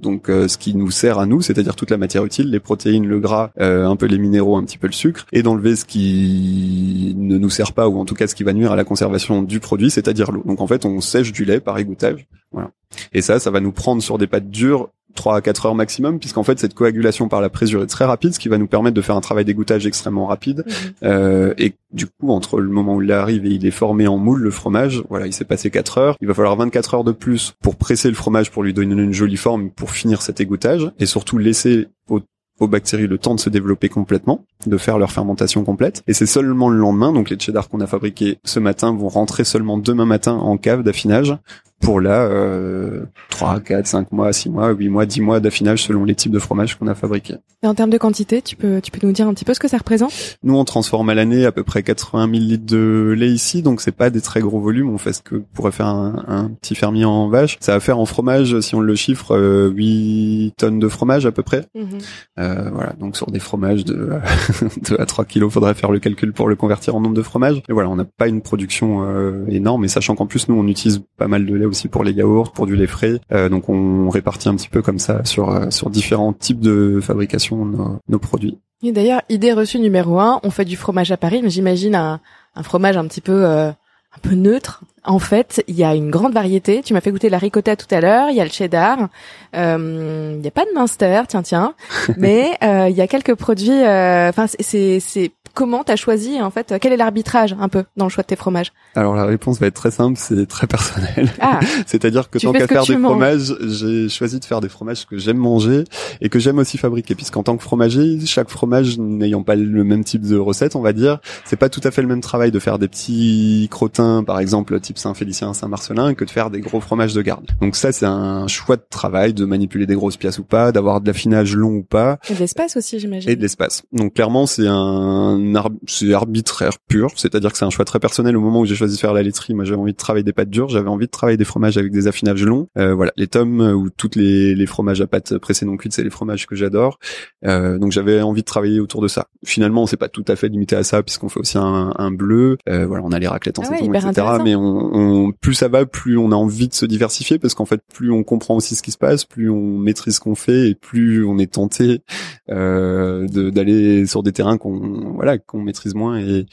donc 0.00 0.30
euh, 0.30 0.48
ce 0.48 0.56
qui 0.56 0.74
nous 0.74 0.90
sert 0.90 1.18
à 1.18 1.26
nous, 1.26 1.42
c'est-à-dire 1.42 1.76
toute 1.76 1.90
la 1.90 1.98
matière 1.98 2.24
utile, 2.24 2.50
les 2.50 2.60
protéines, 2.60 3.06
le 3.06 3.20
gras, 3.20 3.50
euh, 3.60 3.86
un 3.86 3.94
peu 3.94 4.06
les 4.06 4.16
minéraux, 4.16 4.56
un 4.56 4.64
petit 4.64 4.78
peu 4.78 4.86
le 4.86 4.94
sucre, 4.94 5.26
et 5.34 5.42
d'enlever 5.42 5.76
ce 5.76 5.84
qui 5.84 7.14
ne 7.14 7.36
nous 7.36 7.50
sert 7.50 7.74
pas 7.74 7.90
ou 7.90 7.98
en 7.98 8.06
tout 8.06 8.14
cas 8.14 8.26
ce 8.26 8.34
qui 8.34 8.42
va 8.42 8.54
nuire 8.54 8.72
à 8.72 8.76
la 8.76 8.84
conservation 8.84 9.42
du 9.42 9.60
produit, 9.60 9.90
c'est-à-dire 9.90 10.32
l'eau. 10.32 10.42
Donc 10.46 10.62
en 10.62 10.66
fait, 10.66 10.86
on 10.86 11.02
sèche 11.02 11.30
du 11.30 11.44
lait 11.44 11.60
par 11.60 11.76
égouttage. 11.76 12.26
Voilà. 12.52 12.70
Et 13.12 13.20
ça, 13.20 13.38
ça 13.38 13.50
va 13.50 13.60
nous 13.60 13.72
prendre 13.72 14.02
sur 14.02 14.16
des 14.16 14.26
pâtes 14.26 14.48
dures 14.48 14.88
3 15.14 15.36
à 15.36 15.40
4 15.40 15.66
heures 15.66 15.74
maximum, 15.74 16.18
puisqu'en 16.18 16.42
fait 16.42 16.58
cette 16.58 16.74
coagulation 16.74 17.28
par 17.28 17.40
la 17.40 17.48
présure 17.48 17.82
est 17.82 17.86
très 17.86 18.04
rapide, 18.04 18.34
ce 18.34 18.38
qui 18.38 18.48
va 18.48 18.58
nous 18.58 18.66
permettre 18.66 18.94
de 18.94 19.02
faire 19.02 19.16
un 19.16 19.20
travail 19.20 19.44
d'égouttage 19.44 19.86
extrêmement 19.86 20.26
rapide. 20.26 20.64
Mhm. 20.66 20.92
Euh, 21.04 21.54
et 21.58 21.74
du 21.92 22.06
coup, 22.06 22.30
entre 22.30 22.60
le 22.60 22.68
moment 22.68 22.96
où 22.96 23.02
il 23.02 23.12
arrive 23.12 23.46
et 23.46 23.50
il 23.50 23.66
est 23.66 23.70
formé 23.70 24.06
en 24.06 24.18
moule, 24.18 24.40
le 24.40 24.50
fromage, 24.50 25.02
voilà, 25.08 25.26
il 25.26 25.32
s'est 25.32 25.44
passé 25.44 25.70
4 25.70 25.98
heures. 25.98 26.16
Il 26.20 26.28
va 26.28 26.34
falloir 26.34 26.56
24 26.56 26.94
heures 26.94 27.04
de 27.04 27.12
plus 27.12 27.54
pour 27.62 27.76
presser 27.76 28.08
le 28.08 28.14
fromage, 28.14 28.50
pour 28.50 28.62
lui 28.62 28.72
donner 28.72 28.94
une 28.94 29.12
jolie 29.12 29.36
forme, 29.36 29.70
pour 29.70 29.90
finir 29.90 30.22
cet 30.22 30.40
égouttage, 30.40 30.90
et 30.98 31.06
surtout 31.06 31.38
laisser 31.38 31.88
au 32.08 32.20
aux 32.60 32.68
bactéries 32.68 33.06
le 33.06 33.18
temps 33.18 33.34
de 33.34 33.40
se 33.40 33.50
développer 33.50 33.88
complètement, 33.88 34.44
de 34.66 34.76
faire 34.76 34.98
leur 34.98 35.10
fermentation 35.10 35.64
complète. 35.64 36.02
Et 36.06 36.12
c'est 36.12 36.26
seulement 36.26 36.68
le 36.68 36.78
lendemain, 36.78 37.12
donc 37.12 37.30
les 37.30 37.38
cheddar 37.38 37.68
qu'on 37.68 37.80
a 37.80 37.86
fabriqués 37.86 38.38
ce 38.44 38.60
matin 38.60 38.94
vont 38.94 39.08
rentrer 39.08 39.44
seulement 39.44 39.78
demain 39.78 40.04
matin 40.04 40.34
en 40.34 40.58
cave 40.58 40.82
d'affinage 40.82 41.36
pour 41.80 42.00
là 42.00 42.22
euh, 42.22 43.04
3, 43.30 43.60
4, 43.60 43.86
5 43.86 44.12
mois, 44.12 44.32
6 44.32 44.50
mois, 44.50 44.70
8 44.70 44.88
mois, 44.88 45.06
10 45.06 45.20
mois 45.20 45.40
d'affinage 45.40 45.84
selon 45.84 46.04
les 46.04 46.14
types 46.14 46.32
de 46.32 46.38
fromages 46.38 46.78
qu'on 46.78 46.86
a 46.86 46.94
fabriqués. 46.94 47.36
Et 47.62 47.66
en 47.66 47.74
termes 47.74 47.90
de 47.90 47.98
quantité, 47.98 48.42
tu 48.42 48.56
peux 48.56 48.80
tu 48.80 48.90
peux 48.90 49.06
nous 49.06 49.12
dire 49.12 49.26
un 49.26 49.34
petit 49.34 49.44
peu 49.44 49.54
ce 49.54 49.60
que 49.60 49.68
ça 49.68 49.78
représente? 49.78 50.12
Nous 50.42 50.56
on 50.56 50.64
transforme 50.64 51.08
à 51.10 51.14
l'année 51.14 51.46
à 51.46 51.52
peu 51.52 51.64
près 51.64 51.82
80 51.82 52.30
000 52.32 52.44
litres 52.44 52.66
de 52.66 53.14
lait 53.16 53.30
ici, 53.30 53.62
donc 53.62 53.80
c'est 53.80 53.92
pas 53.92 54.10
des 54.10 54.20
très 54.20 54.40
gros 54.40 54.60
volumes, 54.60 54.90
on 54.90 54.98
fait 54.98 55.12
ce 55.12 55.22
que 55.22 55.36
pourrait 55.36 55.72
faire 55.72 55.86
un, 55.86 56.24
un 56.28 56.48
petit 56.48 56.74
fermier 56.74 57.04
en 57.04 57.28
vache. 57.28 57.56
Ça 57.60 57.72
va 57.72 57.80
faire 57.80 57.98
en 57.98 58.06
fromage, 58.06 58.60
si 58.60 58.74
on 58.74 58.80
le 58.80 58.94
chiffre, 58.94 59.36
8 59.74 60.46
euh, 60.46 60.50
tonnes 60.56 60.78
de 60.78 60.88
fromage 60.88 61.26
à 61.26 61.32
peu 61.32 61.42
près. 61.42 61.64
Mhm. 61.74 61.98
euh, 62.38 62.70
voilà, 62.72 62.92
donc 62.98 63.16
sur 63.16 63.30
des 63.30 63.40
fromages 63.40 63.84
de 63.84 64.10
2 64.88 65.00
à 65.00 65.06
3 65.06 65.24
kilos, 65.24 65.52
faudrait 65.52 65.74
faire 65.74 65.90
le 65.90 65.98
calcul 65.98 66.32
pour 66.32 66.48
le 66.48 66.56
convertir 66.56 66.94
en 66.94 67.00
nombre 67.00 67.16
de 67.16 67.22
fromages. 67.22 67.62
Et 67.68 67.72
voilà, 67.72 67.88
on 67.88 67.96
n'a 67.96 68.04
pas 68.04 68.28
une 68.28 68.42
production 68.42 69.04
euh, 69.04 69.46
énorme, 69.48 69.84
et 69.84 69.88
sachant 69.88 70.14
qu'en 70.14 70.26
plus 70.26 70.48
nous 70.48 70.56
on 70.56 70.66
utilise 70.66 71.02
pas 71.16 71.28
mal 71.28 71.46
de 71.46 71.54
lait 71.54 71.66
aussi 71.70 71.88
pour 71.88 72.04
les 72.04 72.12
yaourts, 72.12 72.52
pour 72.52 72.66
du 72.66 72.76
lait 72.76 72.86
frais. 72.86 73.20
Euh, 73.32 73.48
donc 73.48 73.68
on 73.68 74.08
répartit 74.08 74.48
un 74.48 74.56
petit 74.56 74.68
peu 74.68 74.82
comme 74.82 74.98
ça 74.98 75.24
sur 75.24 75.50
euh, 75.50 75.70
sur 75.70 75.90
différents 75.90 76.32
types 76.32 76.60
de 76.60 77.00
fabrication 77.00 77.64
nos, 77.64 77.98
nos 78.08 78.18
produits. 78.18 78.58
Et 78.82 78.92
d'ailleurs, 78.92 79.22
idée 79.28 79.52
reçue 79.52 79.78
numéro 79.78 80.18
un, 80.20 80.40
on 80.42 80.50
fait 80.50 80.64
du 80.64 80.76
fromage 80.76 81.12
à 81.12 81.16
Paris, 81.16 81.40
mais 81.42 81.50
j'imagine 81.50 81.94
un, 81.94 82.20
un 82.54 82.62
fromage 82.62 82.96
un 82.96 83.06
petit 83.06 83.20
peu 83.20 83.44
euh, 83.44 83.70
un 83.70 84.18
peu 84.22 84.34
neutre. 84.34 84.82
En 85.04 85.18
fait, 85.18 85.64
il 85.68 85.76
y 85.76 85.84
a 85.84 85.94
une 85.94 86.10
grande 86.10 86.32
variété. 86.32 86.82
Tu 86.82 86.92
m'as 86.92 87.00
fait 87.00 87.10
goûter 87.10 87.30
la 87.30 87.38
ricotta 87.38 87.76
tout 87.76 87.92
à 87.94 88.00
l'heure. 88.00 88.28
Il 88.30 88.36
y 88.36 88.40
a 88.40 88.44
le 88.44 88.50
cheddar. 88.50 89.08
Euh, 89.54 90.32
il 90.34 90.40
n'y 90.40 90.48
a 90.48 90.50
pas 90.50 90.64
de 90.64 90.70
Minster, 90.74 91.22
tiens, 91.28 91.42
tiens. 91.42 91.74
Mais 92.18 92.58
il 92.60 92.96
y 92.96 93.00
a 93.00 93.06
quelques 93.06 93.34
produits. 93.34 93.80
Enfin, 93.80 94.46
c'est 94.46 95.00
c'est 95.00 95.32
comment 95.54 95.84
t'as 95.84 95.96
choisi 95.96 96.40
en 96.40 96.50
fait 96.50 96.74
Quel 96.80 96.92
est 96.92 96.96
l'arbitrage 96.96 97.56
un 97.58 97.68
peu 97.68 97.84
dans 97.96 98.06
le 98.06 98.10
choix 98.10 98.22
de 98.22 98.28
tes 98.28 98.36
fromages? 98.36 98.72
Alors 98.94 99.14
la 99.14 99.24
réponse 99.24 99.60
va 99.60 99.66
être 99.66 99.74
très 99.74 99.90
simple, 99.90 100.18
c'est 100.18 100.46
très 100.46 100.66
personnel. 100.66 101.30
Ah, 101.40 101.60
C'est-à-dire 101.86 102.30
que 102.30 102.38
tant 102.38 102.52
qu'à 102.52 102.66
faire 102.66 102.84
des 102.84 102.96
fromages, 102.96 103.54
j'ai 103.60 104.08
choisi 104.08 104.40
de 104.40 104.44
faire 104.44 104.60
des 104.60 104.68
fromages 104.68 105.06
que 105.06 105.18
j'aime 105.18 105.38
manger 105.38 105.84
et 106.20 106.28
que 106.28 106.38
j'aime 106.38 106.58
aussi 106.58 106.78
fabriquer, 106.78 107.14
puisqu'en 107.14 107.42
tant 107.42 107.56
que 107.56 107.62
fromager, 107.62 108.18
chaque 108.26 108.50
fromage 108.50 108.98
n'ayant 108.98 109.42
pas 109.42 109.56
le 109.56 109.84
même 109.84 110.04
type 110.04 110.22
de 110.22 110.36
recette, 110.36 110.76
on 110.76 110.82
va 110.82 110.92
dire, 110.92 111.18
c'est 111.44 111.56
pas 111.56 111.68
tout 111.68 111.80
à 111.84 111.90
fait 111.90 112.02
le 112.02 112.08
même 112.08 112.20
travail 112.20 112.50
de 112.50 112.58
faire 112.58 112.78
des 112.78 112.88
petits 112.88 113.68
crottins, 113.70 114.24
par 114.24 114.40
exemple 114.40 114.78
type 114.80 114.98
Saint-Félicien, 114.98 115.54
Saint-Marcelin, 115.54 116.14
que 116.14 116.24
de 116.24 116.30
faire 116.30 116.50
des 116.50 116.60
gros 116.60 116.80
fromages 116.80 117.14
de 117.14 117.22
garde. 117.22 117.46
Donc 117.60 117.76
ça, 117.76 117.92
c'est 117.92 118.06
un 118.06 118.46
choix 118.48 118.76
de 118.76 118.84
travail 118.88 119.34
de 119.34 119.44
manipuler 119.44 119.86
des 119.86 119.94
grosses 119.94 120.16
pièces 120.16 120.38
ou 120.38 120.44
pas, 120.44 120.72
d'avoir 120.72 121.00
de 121.00 121.06
l'affinage 121.06 121.54
long 121.54 121.76
ou 121.76 121.82
pas. 121.82 122.18
Et 122.28 122.34
de 122.34 122.38
l'espace 122.38 122.76
aussi, 122.76 122.98
j'imagine. 122.98 123.30
Et 123.30 123.36
de 123.36 123.42
l'espace. 123.42 123.82
Donc 123.92 124.14
clairement, 124.14 124.46
c'est 124.46 124.66
un 124.66 125.39
c'est 125.86 126.12
arbitraire 126.12 126.78
pur, 126.88 127.10
c'est-à-dire 127.16 127.52
que 127.52 127.58
c'est 127.58 127.64
un 127.64 127.70
choix 127.70 127.84
très 127.84 127.98
personnel. 127.98 128.36
Au 128.36 128.40
moment 128.40 128.60
où 128.60 128.66
j'ai 128.66 128.74
choisi 128.74 128.96
de 128.96 129.00
faire 129.00 129.12
la 129.12 129.22
laiterie, 129.22 129.54
moi 129.54 129.64
j'avais 129.64 129.80
envie 129.80 129.92
de 129.92 129.96
travailler 129.96 130.24
des 130.24 130.32
pâtes 130.32 130.50
dures, 130.50 130.68
j'avais 130.68 130.88
envie 130.88 131.06
de 131.06 131.10
travailler 131.10 131.36
des 131.36 131.44
fromages 131.44 131.78
avec 131.78 131.92
des 131.92 132.06
affinages 132.06 132.44
longs. 132.44 132.68
Euh, 132.78 132.94
voilà, 132.94 133.12
les 133.16 133.26
tomes 133.26 133.60
ou 133.60 133.90
toutes 133.90 134.16
les, 134.16 134.54
les 134.54 134.66
fromages 134.66 135.00
à 135.00 135.06
pâte 135.06 135.38
pressée 135.38 135.66
non 135.66 135.76
cuite, 135.76 135.92
c'est 135.92 136.02
les 136.02 136.10
fromages 136.10 136.46
que 136.46 136.54
j'adore. 136.54 136.98
Euh, 137.44 137.78
donc 137.78 137.92
j'avais 137.92 138.20
envie 138.22 138.42
de 138.42 138.46
travailler 138.46 138.80
autour 138.80 139.00
de 139.00 139.08
ça. 139.08 139.28
Finalement, 139.44 139.82
on 139.82 139.86
s'est 139.86 139.96
pas 139.96 140.08
tout 140.08 140.24
à 140.28 140.36
fait 140.36 140.48
limité 140.48 140.76
à 140.76 140.82
ça 140.82 141.02
puisqu'on 141.02 141.28
fait 141.28 141.40
aussi 141.40 141.58
un, 141.58 141.92
un 141.96 142.10
bleu. 142.10 142.58
Euh, 142.68 142.86
voilà, 142.86 143.04
on 143.04 143.12
a 143.12 143.18
les 143.18 143.28
raclettes 143.28 143.58
en 143.58 143.62
ah 143.70 143.76
etc. 143.76 144.26
Mais 144.44 144.54
on, 144.54 144.94
on, 144.94 145.32
plus 145.32 145.54
ça 145.54 145.68
va, 145.68 145.86
plus 145.86 146.16
on 146.16 146.32
a 146.32 146.36
envie 146.36 146.68
de 146.68 146.74
se 146.74 146.86
diversifier 146.86 147.38
parce 147.38 147.54
qu'en 147.54 147.64
fait, 147.64 147.80
plus 147.92 148.10
on 148.10 148.22
comprend 148.22 148.56
aussi 148.56 148.74
ce 148.74 148.82
qui 148.82 148.90
se 148.90 148.98
passe, 148.98 149.24
plus 149.24 149.50
on 149.50 149.78
maîtrise 149.78 150.16
ce 150.16 150.20
qu'on 150.20 150.34
fait 150.34 150.70
et 150.70 150.74
plus 150.74 151.24
on 151.24 151.38
est 151.38 151.52
tenté 151.52 152.02
euh, 152.50 153.26
d'aller 153.28 154.06
sur 154.06 154.22
des 154.22 154.32
terrains 154.32 154.58
qu'on 154.58 155.12
voilà 155.14 155.29
qu'on 155.38 155.60
maîtrise 155.60 155.94
moins 155.94 156.18
et 156.18 156.46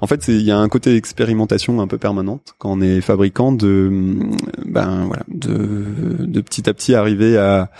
en 0.00 0.06
fait, 0.06 0.28
il 0.28 0.42
y 0.42 0.50
a 0.50 0.58
un 0.58 0.68
côté 0.68 0.96
expérimentation 0.96 1.80
un 1.80 1.86
peu 1.86 1.98
permanente 1.98 2.54
quand 2.58 2.72
on 2.72 2.80
est 2.80 3.00
fabricant 3.00 3.52
de, 3.52 3.90
ben 4.66 5.04
voilà, 5.06 5.22
de, 5.28 6.26
de 6.26 6.40
petit 6.40 6.68
à 6.68 6.74
petit 6.74 6.94
arriver 6.94 7.38
à, 7.38 7.70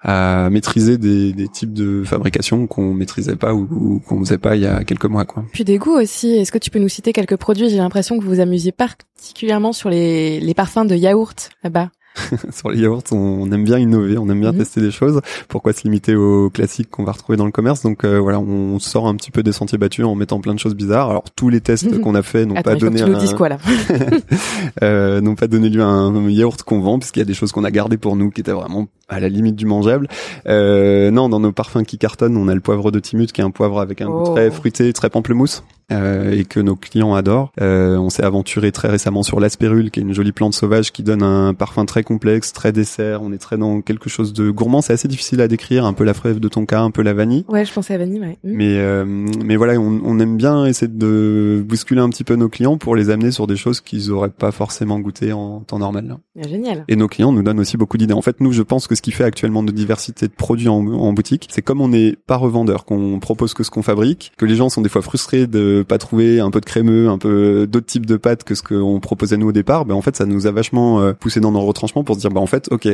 à 0.00 0.48
maîtriser 0.50 0.98
des, 0.98 1.32
des 1.32 1.48
types 1.48 1.72
de 1.72 2.02
fabrication 2.04 2.66
qu'on 2.66 2.94
maîtrisait 2.94 3.36
pas 3.36 3.54
ou, 3.54 4.00
qu'on 4.06 4.20
faisait 4.20 4.38
pas 4.38 4.56
il 4.56 4.62
y 4.62 4.66
a 4.66 4.84
quelques 4.84 5.04
mois 5.04 5.24
quoi. 5.24 5.44
Puis 5.52 5.64
des 5.64 5.78
goûts 5.78 5.98
aussi. 6.00 6.30
Est-ce 6.30 6.52
que 6.52 6.58
tu 6.58 6.70
peux 6.70 6.78
nous 6.78 6.88
citer 6.88 7.12
quelques 7.12 7.36
produits? 7.36 7.68
J'ai 7.68 7.76
l'impression 7.78 8.18
que 8.18 8.24
vous 8.24 8.30
vous 8.30 8.40
amusiez 8.40 8.72
particulièrement 8.72 9.72
sur 9.72 9.90
les, 9.90 10.40
les 10.40 10.54
parfums 10.54 10.86
de 10.86 10.96
yaourt 10.96 11.50
là-bas. 11.62 11.90
sur 12.52 12.70
les 12.70 12.80
yaourts, 12.80 13.02
on, 13.12 13.50
aime 13.52 13.64
bien 13.64 13.78
innover, 13.78 14.18
on 14.18 14.28
aime 14.28 14.40
bien 14.40 14.52
mhm. 14.52 14.58
tester 14.58 14.80
des 14.80 14.90
choses. 14.90 15.20
Pourquoi 15.48 15.72
se 15.72 15.82
limiter 15.84 16.14
aux 16.14 16.50
classiques 16.50 16.90
qu'on 16.90 17.04
va 17.04 17.12
retrouver 17.12 17.36
dans 17.36 17.46
le 17.46 17.52
commerce? 17.52 17.82
Donc 17.82 18.04
euh, 18.04 18.18
voilà, 18.18 18.40
on 18.40 18.78
sort 18.78 19.06
un 19.06 19.14
petit 19.14 19.30
peu 19.30 19.42
des 19.42 19.52
sentiers 19.52 19.78
battus 19.78 20.04
en 20.04 20.14
mettant 20.14 20.40
plein 20.40 20.54
de 20.54 20.58
choses 20.58 20.74
bizarres. 20.74 21.10
Alors 21.10 21.24
tous 21.34 21.48
les 21.48 21.60
tests 21.60 21.90
mhm. 21.90 22.00
qu'on 22.00 22.14
a 22.14 22.22
fait 22.22 22.46
n'ont 22.46 22.62
pas 22.62 22.74
donné 22.74 23.02
un... 23.02 23.34
quoi 23.36 23.48
là 23.48 23.58
euh, 24.82 25.20
n'ont 25.20 25.34
pas 25.34 25.46
donné 25.46 25.68
lieu 25.68 25.82
à 25.82 25.86
un 25.86 26.28
yaourt 26.28 26.62
qu'on 26.62 26.80
vend 26.80 26.98
puisqu'il 26.98 27.20
y 27.20 27.22
a 27.22 27.26
des 27.26 27.34
choses 27.34 27.52
qu'on 27.52 27.64
a 27.64 27.70
gardées 27.70 27.98
pour 27.98 28.16
nous 28.16 28.30
qui 28.30 28.40
étaient 28.40 28.52
vraiment 28.52 28.88
à 29.08 29.20
la 29.20 29.28
limite 29.28 29.56
du 29.56 29.66
mangeable. 29.66 30.08
Euh, 30.46 31.10
non, 31.10 31.28
dans 31.28 31.40
nos 31.40 31.52
parfums 31.52 31.84
qui 31.86 31.98
cartonnent, 31.98 32.36
on 32.36 32.48
a 32.48 32.54
le 32.54 32.60
poivre 32.60 32.90
de 32.90 33.00
Timut 33.00 33.26
qui 33.32 33.40
est 33.40 33.44
un 33.44 33.50
poivre 33.50 33.80
avec 33.80 34.00
un 34.00 34.06
goût 34.06 34.24
oh. 34.26 34.34
très 34.34 34.50
fruité, 34.50 34.92
très 34.92 35.10
pamplemousse. 35.10 35.62
Euh, 35.90 36.32
et 36.32 36.44
que 36.44 36.60
nos 36.60 36.76
clients 36.76 37.14
adorent. 37.14 37.50
Euh, 37.62 37.96
on 37.96 38.10
s'est 38.10 38.22
aventuré 38.22 38.72
très 38.72 38.88
récemment 38.88 39.22
sur 39.22 39.40
l'aspérule, 39.40 39.90
qui 39.90 40.00
est 40.00 40.02
une 40.02 40.12
jolie 40.12 40.32
plante 40.32 40.52
sauvage 40.52 40.92
qui 40.92 41.02
donne 41.02 41.22
un 41.22 41.54
parfum 41.54 41.86
très 41.86 42.02
complexe, 42.08 42.54
très 42.54 42.72
dessert. 42.72 43.22
On 43.22 43.32
est 43.32 43.38
très 43.38 43.58
dans 43.58 43.82
quelque 43.82 44.08
chose 44.08 44.32
de 44.32 44.50
gourmand. 44.50 44.80
C'est 44.80 44.94
assez 44.94 45.08
difficile 45.08 45.42
à 45.42 45.48
décrire, 45.48 45.84
un 45.84 45.92
peu 45.92 46.04
la 46.04 46.14
fraise 46.14 46.40
de 46.40 46.48
tonka, 46.48 46.80
un 46.80 46.90
peu 46.90 47.02
la 47.02 47.12
vanille. 47.12 47.44
Ouais, 47.48 47.66
je 47.66 47.72
pensais 47.72 47.94
à 47.94 47.98
vanille. 47.98 48.20
Ouais. 48.20 48.38
Mm. 48.42 48.52
Mais 48.56 48.78
euh, 48.78 49.04
mais 49.44 49.56
voilà, 49.56 49.74
on, 49.78 50.00
on, 50.02 50.18
aime 50.18 50.38
bien 50.38 50.64
essayer 50.64 50.90
de 50.90 51.62
bousculer 51.66 52.00
un 52.00 52.08
petit 52.08 52.24
peu 52.24 52.34
nos 52.34 52.48
clients 52.48 52.78
pour 52.78 52.96
les 52.96 53.10
amener 53.10 53.30
sur 53.30 53.46
des 53.46 53.56
choses 53.56 53.82
qu'ils 53.82 54.10
auraient 54.10 54.30
pas 54.30 54.52
forcément 54.52 54.98
goûté 55.00 55.34
en 55.34 55.60
temps 55.60 55.78
normal. 55.78 56.16
génial. 56.34 56.84
Et 56.88 56.96
nos 56.96 57.08
clients 57.08 57.30
nous 57.30 57.42
donnent 57.42 57.60
aussi 57.60 57.76
beaucoup 57.76 57.98
d'idées. 57.98 58.14
En 58.14 58.22
fait, 58.22 58.40
nous, 58.40 58.52
je 58.52 58.62
pense 58.62 58.86
que 58.86 58.94
ce 58.94 59.02
qui 59.02 59.12
fait 59.12 59.24
actuellement 59.24 59.62
de 59.62 59.70
diversité 59.70 60.28
de 60.28 60.32
produits 60.32 60.68
en, 60.68 60.86
en 60.86 61.12
boutique, 61.12 61.48
c'est 61.50 61.62
comme 61.62 61.82
on 61.82 61.88
n'est 61.88 62.16
pas 62.26 62.36
revendeur, 62.36 62.86
qu'on 62.86 63.20
propose 63.20 63.52
que 63.52 63.62
ce 63.64 63.70
qu'on 63.70 63.82
fabrique, 63.82 64.32
que 64.38 64.46
les 64.46 64.56
gens 64.56 64.70
sont 64.70 64.80
des 64.80 64.88
fois 64.88 65.02
frustrés 65.02 65.46
de 65.46 65.84
pas 65.86 65.98
trouver 65.98 66.40
un 66.40 66.50
peu 66.50 66.60
de 66.60 66.64
crémeux, 66.64 67.08
un 67.10 67.18
peu 67.18 67.66
d'autres 67.66 67.86
types 67.86 68.06
de 68.06 68.16
pâtes 68.16 68.44
que 68.44 68.54
ce 68.54 68.62
qu'on 68.62 68.98
proposait 69.00 69.36
nous 69.36 69.48
au 69.48 69.52
départ, 69.52 69.84
ben 69.84 69.94
en 69.94 70.02
fait 70.02 70.16
ça 70.16 70.24
nous 70.24 70.46
a 70.46 70.50
vachement 70.50 71.00
euh, 71.00 71.12
poussé 71.12 71.40
dans 71.40 71.52
nos 71.52 71.60
retranchements 71.60 71.87
pour 71.92 72.14
se 72.14 72.20
dire 72.20 72.30
bah 72.30 72.40
en 72.40 72.46
fait 72.46 72.68
ok, 72.70 72.88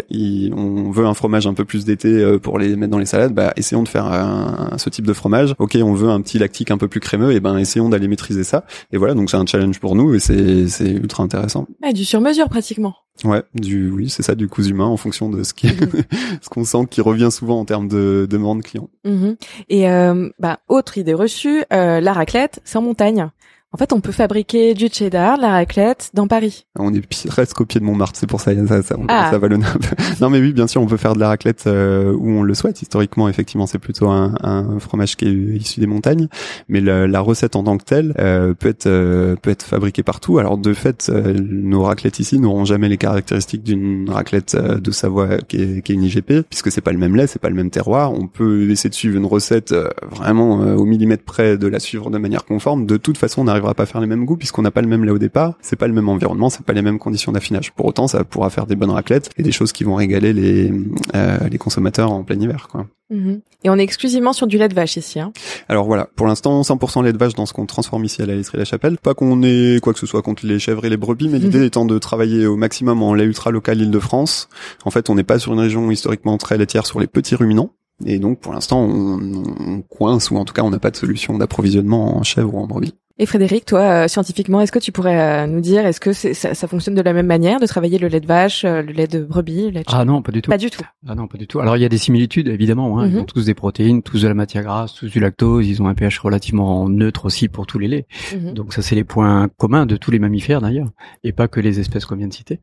on 0.55 0.91
veut 0.91 1.07
un 1.07 1.15
fromage 1.15 1.47
un 1.47 1.55
peu 1.55 1.65
plus 1.65 1.85
d'été 1.85 2.09
euh, 2.09 2.39
pour 2.39 2.59
les 2.59 2.77
mettre 2.77 2.91
dans 2.91 2.99
les 2.99 3.07
salades, 3.07 3.33
bah 3.33 3.53
essayons 3.57 3.83
de 3.83 3.89
faire 3.89 4.07
un, 4.07 4.77
ce 4.79 4.89
type 4.91 5.07
de 5.07 5.13
fromage. 5.13 5.55
Ok, 5.59 5.77
on 5.83 5.95
veut 5.95 6.09
un 6.09 6.21
petit 6.21 6.39
lactique 6.39 6.71
un 6.71 6.79
peu 6.79 6.89
plus 6.89 7.01
crémeux, 7.01 7.33
et 7.33 7.41
ben 7.41 7.59
essayons 7.59 7.89
d'aller 7.89 8.09
maîtriser 8.09 8.45
ça. 8.45 8.65
Et 8.93 8.97
voilà, 8.97 9.15
donc 9.15 9.31
c'est 9.31 9.37
un 9.37 9.47
challenge 9.47 9.81
pour 9.81 9.95
nous 9.95 10.15
et 10.15 10.21
c'est 10.21 10.69
c'est 10.69 10.91
ultra 10.91 11.23
intéressant. 11.23 11.67
Ouais, 11.83 11.93
du 11.93 12.05
sur 12.05 12.21
mesure 12.21 12.49
pratiquement. 12.49 12.95
Ouais, 13.23 13.43
du 13.55 13.91
oui, 13.91 14.09
c'est 14.11 14.23
ça, 14.23 14.35
du 14.35 14.49
coût 14.49 14.65
humain 14.65 14.87
en 14.87 14.97
fonction 14.97 15.31
de 15.31 15.45
ce 15.45 15.55
qui, 15.55 15.69
mhm. 15.69 16.03
ce 16.43 16.49
qu'on 16.49 16.65
sent 16.65 16.87
qui 16.91 17.01
revient 17.01 17.31
souvent 17.31 17.61
en 17.61 17.65
termes 17.65 17.87
de 17.87 18.27
demande 18.29 18.63
client. 18.63 18.89
Mhm. 19.05 19.37
Et 19.69 19.89
euh, 19.89 20.31
bah 20.39 20.59
autre 20.69 20.99
idée 20.99 21.15
reçue, 21.15 21.65
euh, 21.73 22.01
la 22.01 22.13
raclette, 22.13 22.61
c'est 22.65 22.77
en 22.77 22.83
montagne. 22.83 23.29
En 23.75 23.77
fait, 23.77 23.93
on 23.93 24.01
peut 24.01 24.13
fabriquer 24.13 24.73
du 24.73 24.87
cheddar, 24.87 25.37
la 25.37 25.51
raclette 25.51 26.11
dans 26.15 26.29
Paris. 26.29 26.65
On 26.79 26.95
est 26.95 27.05
presque 27.27 27.61
au 27.61 27.67
pied 27.67 27.81
de 27.81 27.85
Montmartre, 27.85 28.17
c'est 28.17 28.29
pour 28.29 28.41
ça 28.41 28.53
ça, 28.69 28.83
ça, 28.83 28.97
ah. 29.09 29.31
ça 29.33 29.41
peu. 29.41 29.49
Non, 30.21 30.31
mais 30.31 30.39
oui, 30.39 30.53
bien 30.53 30.69
sûr, 30.69 30.81
on 30.81 30.87
peut 30.87 30.97
faire 30.97 31.15
de 31.15 31.19
la 31.19 31.27
raclette 31.27 31.65
euh, 31.67 32.13
où 32.13 32.29
on 32.29 32.45
le 32.45 32.55
souhaite. 32.55 32.83
Historiquement, 32.83 33.29
effectivement, 33.29 33.67
c'est 33.67 33.81
plutôt 33.81 34.07
un, 34.11 34.35
un, 34.43 34.79
fromage 34.79 35.17
qui 35.17 35.27
est 35.27 35.33
issu 35.33 35.81
des 35.81 35.89
montagnes, 35.89 36.29
mais 36.69 36.81
la, 36.81 37.09
la 37.09 37.21
recette 37.21 37.57
en 37.57 37.65
tant 37.65 37.77
que 37.77 37.83
telle 37.83 38.15
euh, 38.21 38.55
peut 38.55 38.69
être 38.69 38.87
euh, 38.87 39.35
peut 39.35 39.51
être 39.51 39.65
fabriquée 39.65 40.05
partout. 40.05 40.39
Alors, 40.39 40.57
de 40.57 40.73
fait, 40.73 41.09
nos 41.09 41.83
raclettes 41.83 42.21
ici 42.21 42.39
n'auront 42.39 42.65
jamais 42.65 42.89
les 42.89 42.97
caractéristiques 42.97 43.65
d'une 43.65 44.09
raclette 44.09 44.55
de 44.55 44.91
Savoie 44.93 45.39
qui 45.39 45.61
est, 45.61 45.83
qui 45.83 45.91
est 45.91 45.95
une 45.97 46.05
IGP, 46.05 46.43
puisque 46.49 46.71
c'est 46.71 46.81
pas 46.81 46.93
le 46.93 46.99
même 46.99 47.17
lait, 47.17 47.27
c'est 47.27 47.43
pas 47.43 47.51
le 47.51 47.57
même 47.57 47.71
terroir. 47.71 48.13
On 48.13 48.29
peut 48.29 48.71
essayer 48.71 48.91
de 48.91 48.95
suivre 48.95 49.17
une 49.17 49.27
recette 49.27 49.75
vraiment 50.13 50.61
au 50.61 50.85
millimètre 50.85 51.25
près 51.25 51.59
de 51.59 51.67
la 51.67 51.81
suivre 51.81 52.09
de 52.09 52.19
manière 52.19 52.45
conforme. 52.45 52.87
De 52.87 52.99
toute 52.99 53.19
façon, 53.19 53.43
on 53.43 53.49
arrive 53.49 53.64
va 53.65 53.75
pas 53.75 53.87
faire 53.87 54.01
les 54.01 54.07
mêmes 54.07 54.25
goûts 54.25 54.37
puisqu'on 54.37 54.63
n'a 54.63 54.71
pas 54.71 54.83
le 54.83 54.89
même 54.89 55.05
lait 55.05 55.11
au 55.11 55.19
départ, 55.19 55.55
c'est 55.61 55.77
pas 55.77 55.87
le 55.87 55.95
même 55.95 56.09
environnement, 56.09 56.51
c'est 56.51 56.65
pas 56.65 56.73
les 56.73 56.83
mêmes 56.83 56.99
conditions 56.99 57.33
d'affinage. 57.33 57.73
Pour 57.73 57.87
autant, 57.87 58.07
ça 58.07 58.25
pourra 58.25 58.51
faire 58.51 58.67
des 58.67 58.77
bonnes 58.77 58.91
raclettes 58.91 59.31
et 59.37 59.43
des 59.43 59.53
choses 59.53 59.73
qui 59.73 59.85
vont 59.85 59.95
régaler 59.95 60.33
les 60.33 60.73
euh, 61.15 61.39
les 61.49 61.59
consommateurs 61.59 62.13
en 62.13 62.25
plein 62.25 62.41
hiver, 62.41 62.69
quoi. 62.71 62.87
Mhm. 63.11 63.41
Et 63.65 63.71
on 63.71 63.77
est 63.77 63.83
exclusivement 63.83 64.33
sur 64.33 64.47
du 64.47 64.59
lait 64.59 64.69
de 64.69 64.75
vache 64.75 64.97
ici. 64.97 65.21
Hein. 65.21 65.33
Alors 65.69 65.87
voilà, 65.87 66.09
pour 66.17 66.27
l'instant 66.27 66.61
100% 66.63 67.05
lait 67.05 67.13
de 67.13 67.19
vache 67.19 67.35
dans 67.35 67.47
ce 67.47 67.53
qu'on 67.53 67.67
transforme 67.67 68.05
ici 68.05 68.23
à 68.23 68.27
la 68.27 68.35
laiterie 68.35 68.59
La 68.59 68.65
Chapelle. 68.65 68.99
Pas 68.99 69.15
qu'on 69.15 69.43
ait 69.43 69.79
quoi 69.83 69.93
que 69.93 69.99
ce 69.99 70.07
soit 70.07 70.23
contre 70.23 70.47
les 70.47 70.59
chèvres 70.59 70.85
et 70.85 70.91
les 70.91 70.97
brebis, 70.97 71.29
mais 71.29 71.39
l'idée 71.39 71.59
mhm. 71.59 71.65
étant 71.65 71.85
de 71.85 71.99
travailler 71.99 72.47
au 72.47 72.57
maximum 72.57 73.03
en 73.03 73.15
lait 73.15 73.25
ultra 73.25 73.51
local 73.51 73.81
Île-de-France. 73.81 74.49
En 74.85 74.91
fait, 74.91 75.11
on 75.11 75.15
n'est 75.15 75.25
pas 75.25 75.39
sur 75.39 75.53
une 75.53 75.61
région 75.61 75.91
historiquement 75.91 76.39
très 76.39 76.59
laitière 76.59 76.87
sur 76.87 77.01
les 77.01 77.07
petits 77.07 77.35
ruminants. 77.35 77.71
Et 78.05 78.19
donc, 78.19 78.41
pour 78.41 78.53
l'instant, 78.53 78.81
on, 78.81 79.45
on, 79.61 79.83
coince, 79.83 80.31
ou 80.31 80.37
en 80.37 80.45
tout 80.45 80.53
cas, 80.53 80.63
on 80.63 80.71
n'a 80.71 80.81
pas 80.81 80.91
de 80.91 80.97
solution 80.97 81.39
d'approvisionnement 81.39 82.17
en 82.17 82.23
chèvre 82.23 82.55
ou 82.55 82.59
en 82.59 82.67
brebis. 82.67 82.95
Et 83.17 83.27
Frédéric, 83.27 83.65
toi, 83.65 83.81
euh, 83.81 84.09
scientifiquement, 84.09 84.61
est-ce 84.61 84.73
que 84.73 84.81
tu 84.81 84.91
pourrais 84.91 85.45
euh, 85.45 85.47
nous 85.47 85.61
dire, 85.61 85.87
est-ce 85.87 86.01
que 86.01 86.13
ça, 86.13 86.53
ça, 86.53 86.67
fonctionne 86.67 86.97
de 86.97 87.01
la 87.01 87.13
même 87.13 87.29
manière 87.29 87.61
de 87.61 87.67
travailler 87.67 87.99
le 87.99 88.09
lait 88.09 88.19
de 88.19 88.27
vache, 88.27 88.65
euh, 88.65 88.83
le 88.83 88.93
lait 88.93 89.07
de 89.07 89.23
brebis, 89.23 89.67
le 89.67 89.71
lait 89.71 89.81
de 89.83 89.87
Ah 89.87 90.05
non, 90.05 90.21
pas 90.21 90.33
du 90.33 90.43
tout. 90.43 90.51
Pas 90.51 90.59
du 90.59 90.69
tout. 90.69 90.83
Ah 91.07 91.15
non, 91.15 91.29
pas 91.29 91.39
du 91.39 91.47
tout. 91.47 91.61
Alors 91.61 91.77
il 91.77 91.81
y 91.81 91.85
a 91.85 91.89
des 91.89 91.99
similitudes 91.99 92.49
évidemment. 92.49 92.99
Hein. 92.99 93.07
Ils 93.07 93.15
mhm. 93.15 93.21
ont 93.21 93.25
tous 93.25 93.45
des 93.45 93.55
protéines, 93.55 94.03
tous 94.03 94.23
de 94.23 94.27
la 94.27 94.35
matière 94.35 94.65
grasse, 94.65 94.95
tous 94.95 95.07
du 95.07 95.21
lactose. 95.21 95.69
Ils 95.69 95.81
ont 95.81 95.87
un 95.87 95.95
pH 95.95 96.19
relativement 96.19 96.89
neutre 96.89 97.27
aussi 97.27 97.47
pour 97.47 97.69
tous 97.69 97.79
les 97.79 97.87
laits. 97.87 98.07
Mhm. 98.35 98.53
Donc 98.53 98.73
ça, 98.73 98.83
c'est 98.83 98.97
les 98.97 99.05
points 99.05 99.49
communs 99.59 99.87
de 99.87 99.97
tous 99.97 100.11
les 100.11 100.19
mammifères 100.19 100.61
d'ailleurs, 100.61 100.91
et 101.23 101.31
pas 101.31 101.47
que 101.47 101.61
les 101.61 101.79
espèces 101.79 102.07
qu'on 102.07 102.17
vient 102.17 102.27
de 102.27 102.35
citer. 102.35 102.59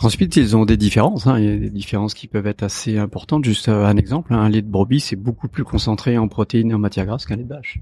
Ensuite, 0.00 0.36
ils 0.36 0.56
ont 0.56 0.64
des 0.64 0.76
différences. 0.76 1.26
Hein. 1.26 1.38
Il 1.38 1.44
y 1.44 1.48
a 1.48 1.56
des 1.56 1.70
différences 1.70 2.14
qui 2.14 2.26
peuvent 2.26 2.46
être 2.46 2.62
assez 2.62 2.98
importantes. 2.98 3.44
Juste 3.44 3.68
euh, 3.68 3.84
un 3.84 3.96
exemple, 3.96 4.34
un 4.34 4.48
lait 4.48 4.62
de 4.62 4.70
brebis, 4.70 5.00
c'est 5.00 5.16
beaucoup 5.16 5.48
plus 5.48 5.64
concentré 5.64 6.18
en 6.18 6.28
protéines 6.28 6.70
et 6.70 6.74
en 6.74 6.78
matière 6.78 7.06
grasse 7.06 7.26
qu'un 7.26 7.36
lait 7.36 7.44
de 7.44 7.48
vache. 7.48 7.78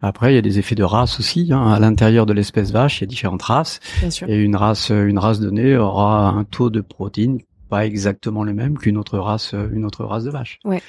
Après, 0.00 0.32
il 0.32 0.34
y 0.34 0.38
a 0.38 0.42
des 0.42 0.58
effets 0.58 0.74
de 0.74 0.84
race 0.84 1.18
aussi. 1.18 1.48
Hein. 1.52 1.72
À 1.72 1.78
l'intérieur 1.78 2.26
de 2.26 2.32
l'espèce 2.32 2.72
vache, 2.72 3.00
il 3.00 3.02
y 3.02 3.04
a 3.04 3.06
différentes 3.06 3.42
races. 3.42 3.80
Et 4.26 4.36
une 4.36 4.56
race, 4.56 4.90
une 4.90 5.18
race 5.18 5.40
donnée 5.40 5.76
aura 5.76 6.28
un 6.28 6.44
taux 6.44 6.70
de 6.70 6.80
protéines 6.80 7.38
pas 7.68 7.86
exactement 7.86 8.44
le 8.44 8.52
même 8.52 8.76
qu'une 8.76 8.98
autre 8.98 9.18
race, 9.18 9.54
une 9.72 9.86
autre 9.86 10.04
race 10.04 10.24
de 10.24 10.30
vache. 10.30 10.58
Ouais. 10.62 10.82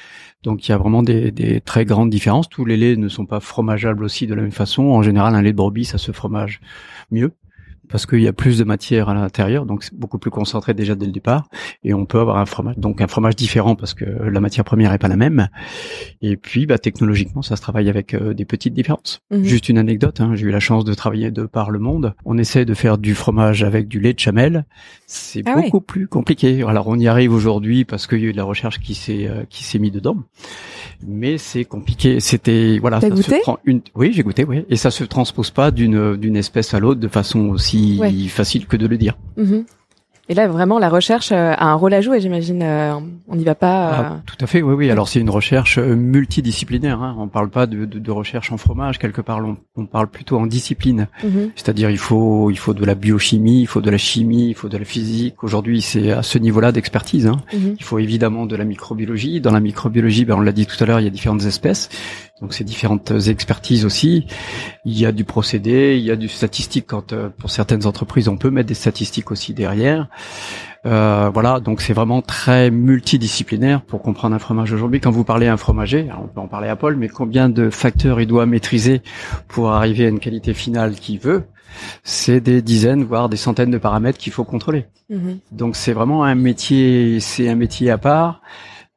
Donc 0.44 0.68
il 0.68 0.72
y 0.72 0.74
a 0.74 0.78
vraiment 0.78 1.02
des, 1.02 1.32
des, 1.32 1.62
très 1.62 1.86
grandes 1.86 2.10
différences. 2.10 2.50
Tous 2.50 2.66
les 2.66 2.76
laits 2.76 2.98
ne 3.00 3.08
sont 3.08 3.26
pas 3.26 3.40
fromageables 3.40 4.04
aussi 4.04 4.28
de 4.28 4.34
la 4.34 4.42
même 4.42 4.52
façon. 4.52 4.84
En 4.84 5.02
général, 5.02 5.34
un 5.34 5.42
lait 5.42 5.54
de 5.54 5.58
brebis, 5.58 5.86
ça 5.86 5.98
se 5.98 6.12
fromage 6.12 6.60
mieux 7.10 7.32
parce 7.94 8.08
qu'il 8.08 8.22
y 8.22 8.28
a 8.28 8.34
plus 8.34 8.58
de 8.58 8.64
matière 8.64 9.08
à 9.08 9.14
l'intérieur, 9.14 9.68
donc 9.68 9.84
c'est 9.84 9.94
beaucoup 9.94 10.18
plus 10.18 10.32
concentré 10.32 10.74
déjà 10.74 10.96
dès 10.96 11.06
le 11.06 11.12
départ, 11.12 11.48
et 11.84 11.94
on 11.94 12.08
peut 12.08 12.20
avoir 12.20 12.38
un 12.38 12.48
fromage, 12.48 12.76
donc 12.76 13.02
un 13.02 13.08
fromage 13.08 13.36
différent 13.36 13.76
parce 13.76 13.94
que 13.94 14.04
la 14.04 14.40
matière 14.40 14.66
première 14.66 14.92
est 14.94 14.98
pas 14.98 15.10
la 15.10 15.16
même. 15.16 15.48
Et 16.24 16.36
puis, 16.36 16.66
bah, 16.66 16.80
technologiquement, 16.80 17.44
ça 17.44 17.56
se 17.56 17.62
travaille 17.62 17.90
avec 17.90 18.16
euh, 18.16 18.34
des 18.34 18.46
petites 18.46 18.74
différences. 18.74 19.22
Mhm. 19.30 19.44
Juste 19.44 19.70
une 19.70 19.78
anecdote, 19.78 20.22
hein, 20.22 20.32
j'ai 20.34 20.48
eu 20.48 20.50
la 20.50 20.60
chance 20.60 20.86
de 20.86 20.94
travailler 20.96 21.30
de 21.30 21.44
par 21.44 21.70
le 21.70 21.78
monde. 21.78 22.16
On 22.26 22.40
essaie 22.40 22.66
de 22.66 22.74
faire 22.74 22.98
du 22.98 23.14
fromage 23.14 23.62
avec 23.62 23.88
du 23.88 24.00
lait 24.00 24.14
de 24.14 24.20
chamel, 24.20 24.66
c'est 25.06 25.44
ah 25.46 25.54
beaucoup 25.54 25.82
plus 25.82 26.08
compliqué. 26.08 26.64
Alors 26.64 26.88
on 26.88 26.98
y 26.98 27.08
arrive 27.08 27.32
aujourd'hui 27.32 27.86
parce 27.86 28.08
qu'il 28.08 28.22
y 28.22 28.26
a 28.26 28.30
eu 28.30 28.32
de 28.32 28.38
la 28.38 28.44
recherche 28.44 28.80
qui 28.80 28.96
s'est 28.96 29.28
euh, 29.28 29.44
qui 29.48 29.64
s'est 29.64 29.78
mis 29.78 29.92
dedans, 29.92 30.18
mais 31.06 31.38
c'est 31.38 31.64
compliqué. 31.64 32.20
C'était 32.20 32.80
voilà, 32.80 33.00
ça 33.00 33.16
se 33.16 33.42
prend 33.42 33.60
une. 33.66 33.82
Oui, 33.94 34.14
j'ai 34.14 34.24
goûté, 34.24 34.46
oui, 34.46 34.66
et 34.68 34.78
ça 34.78 34.90
se 34.90 35.04
transpose 35.04 35.52
pas 35.52 35.70
d'une 35.70 36.18
d'une 36.18 36.36
espèce 36.36 36.74
à 36.74 36.80
l'autre 36.80 37.00
de 37.00 37.08
façon 37.08 37.50
aussi 37.50 37.83
facile 38.30 38.66
que 38.68 38.78
de 38.78 38.88
le 38.88 38.98
dire. 38.98 39.18
Mhm. 39.38 39.66
Et 40.30 40.36
là, 40.36 40.48
vraiment, 40.48 40.80
la 40.80 40.88
recherche 40.88 41.34
euh, 41.34 41.52
a 41.52 41.66
un 41.66 41.74
rôle 41.74 41.94
à 41.94 42.00
jouer, 42.00 42.22
j'imagine. 42.22 42.64
Euh, 42.64 42.94
on 43.28 43.36
n'y 43.36 43.44
va 43.44 43.56
pas. 43.56 43.88
Euh, 43.88 43.96
ah, 43.98 44.22
tout 44.26 44.38
à 44.40 44.48
fait, 44.48 44.62
oui, 44.62 44.74
oui. 44.74 44.90
Alors 44.90 45.10
c'est 45.10 45.20
une 45.20 45.30
recherche 45.30 45.78
multidisciplinaire. 45.80 47.02
Hein. 47.02 47.18
On 47.20 47.28
parle 47.28 47.50
pas 47.50 47.68
de, 47.68 47.84
de, 47.84 48.00
de, 48.00 48.12
recherche 48.12 48.50
en 48.54 48.58
fromage. 48.58 49.00
Quelque 49.00 49.20
part, 49.20 49.40
on, 49.40 49.58
on 49.76 49.86
parle 49.86 50.08
plutôt 50.08 50.38
en 50.38 50.46
discipline. 50.46 51.08
Mhm. 51.22 51.52
C'est-à-dire, 51.56 51.90
il 51.90 51.98
faut, 51.98 52.50
il 52.52 52.58
faut 52.58 52.74
de 52.74 52.86
la 52.86 52.96
biochimie, 52.96 53.62
il 53.62 53.68
faut 53.68 53.82
de 53.82 53.90
la 53.90 53.98
chimie, 53.98 54.48
il 54.48 54.56
faut 54.56 54.70
de 54.70 54.78
la 54.78 54.86
physique. 54.86 55.44
Aujourd'hui, 55.44 55.82
c'est 55.82 56.12
à 56.12 56.24
ce 56.24 56.38
niveau-là 56.38 56.72
d'expertise. 56.72 57.28
Hein. 57.28 57.42
Mhm. 57.54 57.76
Il 57.78 57.84
faut 57.84 58.00
évidemment 58.00 58.46
de 58.46 58.56
la 58.56 58.64
microbiologie. 58.64 59.42
Dans 59.42 59.52
la 59.52 59.60
microbiologie, 59.60 60.24
ben, 60.24 60.36
on 60.36 60.42
l'a 60.42 60.54
dit 60.54 60.66
tout 60.66 60.82
à 60.82 60.88
l'heure, 60.88 61.02
il 61.02 61.04
y 61.04 61.08
a 61.08 61.12
différentes 61.12 61.44
espèces. 61.44 61.90
Donc 62.42 62.54
c'est 62.54 62.64
différentes 62.64 63.12
expertises 63.28 63.86
aussi. 63.86 64.26
Il 64.86 65.00
y 65.00 65.06
a 65.06 65.12
du 65.12 65.24
procédé, 65.24 65.98
il 65.98 66.04
y 66.04 66.12
a 66.12 66.16
du 66.16 66.28
statistique 66.28 66.86
quand 66.88 67.14
pour 67.38 67.50
certaines 67.50 67.86
entreprises 67.86 68.28
on 68.28 68.38
peut 68.38 68.50
mettre 68.50 68.68
des 68.68 68.74
statistiques 68.74 69.32
aussi 69.32 69.54
derrière. 69.54 70.10
Euh, 70.86 71.30
voilà, 71.34 71.60
donc 71.62 71.82
c'est 71.82 71.94
vraiment 71.94 72.22
très 72.22 72.70
multidisciplinaire 72.70 73.82
pour 73.82 74.02
comprendre 74.02 74.36
un 74.36 74.40
fromage 74.40 74.74
aujourd'hui. 74.74 75.00
Quand 75.00 75.12
vous 75.12 75.24
parlez 75.24 75.48
à 75.48 75.54
un 75.54 75.58
fromager, 75.58 76.10
on 76.22 76.28
peut 76.28 76.42
en 76.42 76.48
parler 76.48 76.68
à 76.68 76.76
Paul, 76.76 76.98
mais 76.98 77.08
combien 77.08 77.48
de 77.48 77.70
facteurs 77.70 78.20
il 78.20 78.28
doit 78.28 78.46
maîtriser 78.46 79.02
pour 79.48 79.72
arriver 79.72 80.06
à 80.06 80.10
une 80.10 80.20
qualité 80.20 80.54
finale 80.54 80.96
qu'il 80.96 81.20
veut 81.20 81.44
C'est 82.04 82.42
des 82.42 82.62
dizaines, 82.62 83.04
voire 83.04 83.30
des 83.30 83.38
centaines 83.38 83.72
de 83.72 83.78
paramètres 83.78 84.18
qu'il 84.18 84.34
faut 84.34 84.44
contrôler. 84.44 84.88
Mhm. 85.10 85.40
Donc 85.54 85.78
c'est 85.78 85.94
vraiment 85.94 86.26
un 86.26 86.36
métier, 86.36 87.20
c'est 87.22 87.48
un 87.48 87.56
métier 87.56 87.90
à 87.90 87.98
part 87.98 88.42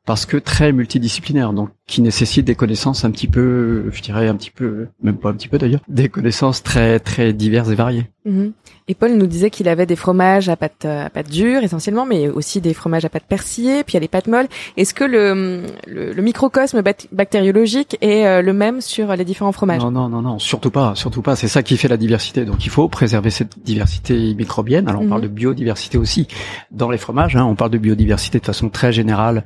parce 0.06 0.24
que 0.24 0.36
très 0.36 0.72
multidisciplinaire, 0.72 1.52
donc 1.52 1.70
qui 1.86 2.00
nécessite 2.00 2.46
des 2.46 2.54
connaissances 2.54 3.04
un 3.04 3.10
petit 3.10 3.26
peu, 3.26 3.90
je 3.92 4.00
dirais 4.00 4.28
un 4.28 4.36
petit 4.36 4.52
peu, 4.52 4.86
même 5.02 5.18
pas 5.18 5.30
un 5.30 5.34
petit 5.34 5.48
peu 5.48 5.58
d'ailleurs, 5.58 5.80
des 5.88 6.08
connaissances 6.08 6.62
très 6.62 7.00
très 7.00 7.32
diverses 7.32 7.70
et 7.70 7.74
variées. 7.74 8.08
Mhm. 8.24 8.52
Et 8.88 8.94
Paul 8.94 9.14
nous 9.14 9.26
disait 9.26 9.50
qu'il 9.50 9.68
avait 9.68 9.84
des 9.84 9.96
fromages 9.96 10.48
à 10.48 10.54
pâte 10.54 10.84
à 10.84 11.10
pâte 11.10 11.28
dure 11.28 11.64
essentiellement, 11.64 12.06
mais 12.06 12.28
aussi 12.28 12.60
des 12.60 12.72
fromages 12.72 13.04
à 13.04 13.08
pâte 13.08 13.24
persillée, 13.28 13.82
puis 13.82 13.94
il 13.94 13.94
y 13.94 13.96
a 13.96 14.00
les 14.00 14.06
pâtes 14.06 14.28
molles. 14.28 14.46
Est-ce 14.76 14.94
que 14.94 15.02
le, 15.02 15.64
le, 15.88 16.22
microcosme 16.22 16.82
bactériologique 17.10 17.98
est 18.00 18.24
euh, 18.26 18.42
le 18.42 18.52
même 18.52 18.80
sur 18.80 19.16
les 19.16 19.24
différents 19.24 19.50
fromages? 19.50 19.82
Non, 19.82 19.90
non, 19.90 20.08
non, 20.08 20.22
non, 20.22 20.38
surtout 20.38 20.70
pas, 20.70 20.94
surtout 20.94 21.20
pas. 21.20 21.34
C'est 21.34 21.48
ça 21.48 21.64
qui 21.64 21.76
fait 21.76 21.88
la 21.88 21.96
diversité. 21.96 22.44
Donc 22.44 22.64
il 22.64 22.70
faut 22.70 22.88
préserver 22.88 23.30
cette 23.30 23.58
diversité 23.58 24.34
microbienne. 24.34 24.86
Alors 24.88 25.02
on 25.02 25.08
parle 25.08 25.22
mhm. 25.22 25.30
de 25.30 25.34
biodiversité 25.34 25.98
aussi 25.98 26.28
dans 26.70 26.88
les 26.88 26.98
fromages. 26.98 27.34
Hein. 27.34 27.44
On 27.44 27.56
parle 27.56 27.72
de 27.72 27.78
biodiversité 27.78 28.38
de 28.38 28.46
façon 28.46 28.68
très 28.68 28.92
générale, 28.92 29.42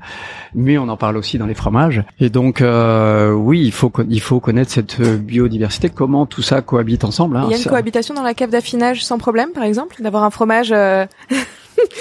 mais 0.54 0.76
on 0.76 0.86
en 0.90 0.98
parle 0.98 1.16
aussi 1.16 1.38
dans 1.38 1.46
les 1.46 1.54
fromages. 1.54 2.04
Et 2.18 2.28
donc 2.28 2.60
euh, 2.60 3.32
oui, 3.32 3.62
il 3.64 3.72
faut 3.72 3.90
il 4.06 4.20
faut 4.20 4.38
connaître 4.38 4.70
cette 4.70 5.00
biodiversité, 5.00 5.88
comment 5.88 6.26
tout 6.26 6.42
ça 6.42 6.60
cohabite 6.60 7.04
ensemble. 7.04 7.38
Hein. 7.38 7.44
Il 7.46 7.52
y 7.52 7.54
a 7.54 7.56
une 7.56 7.64
cohabitation 7.64 8.12
dans 8.12 8.22
la 8.22 8.34
cave 8.34 8.50
d'affinage 8.50 9.02
sans 9.02 9.16
problème, 9.16 9.29
par 9.52 9.64
exemple, 9.64 9.96
d'avoir 10.02 10.24
un 10.24 10.30
fromage 10.30 10.72
euh, 10.72 11.06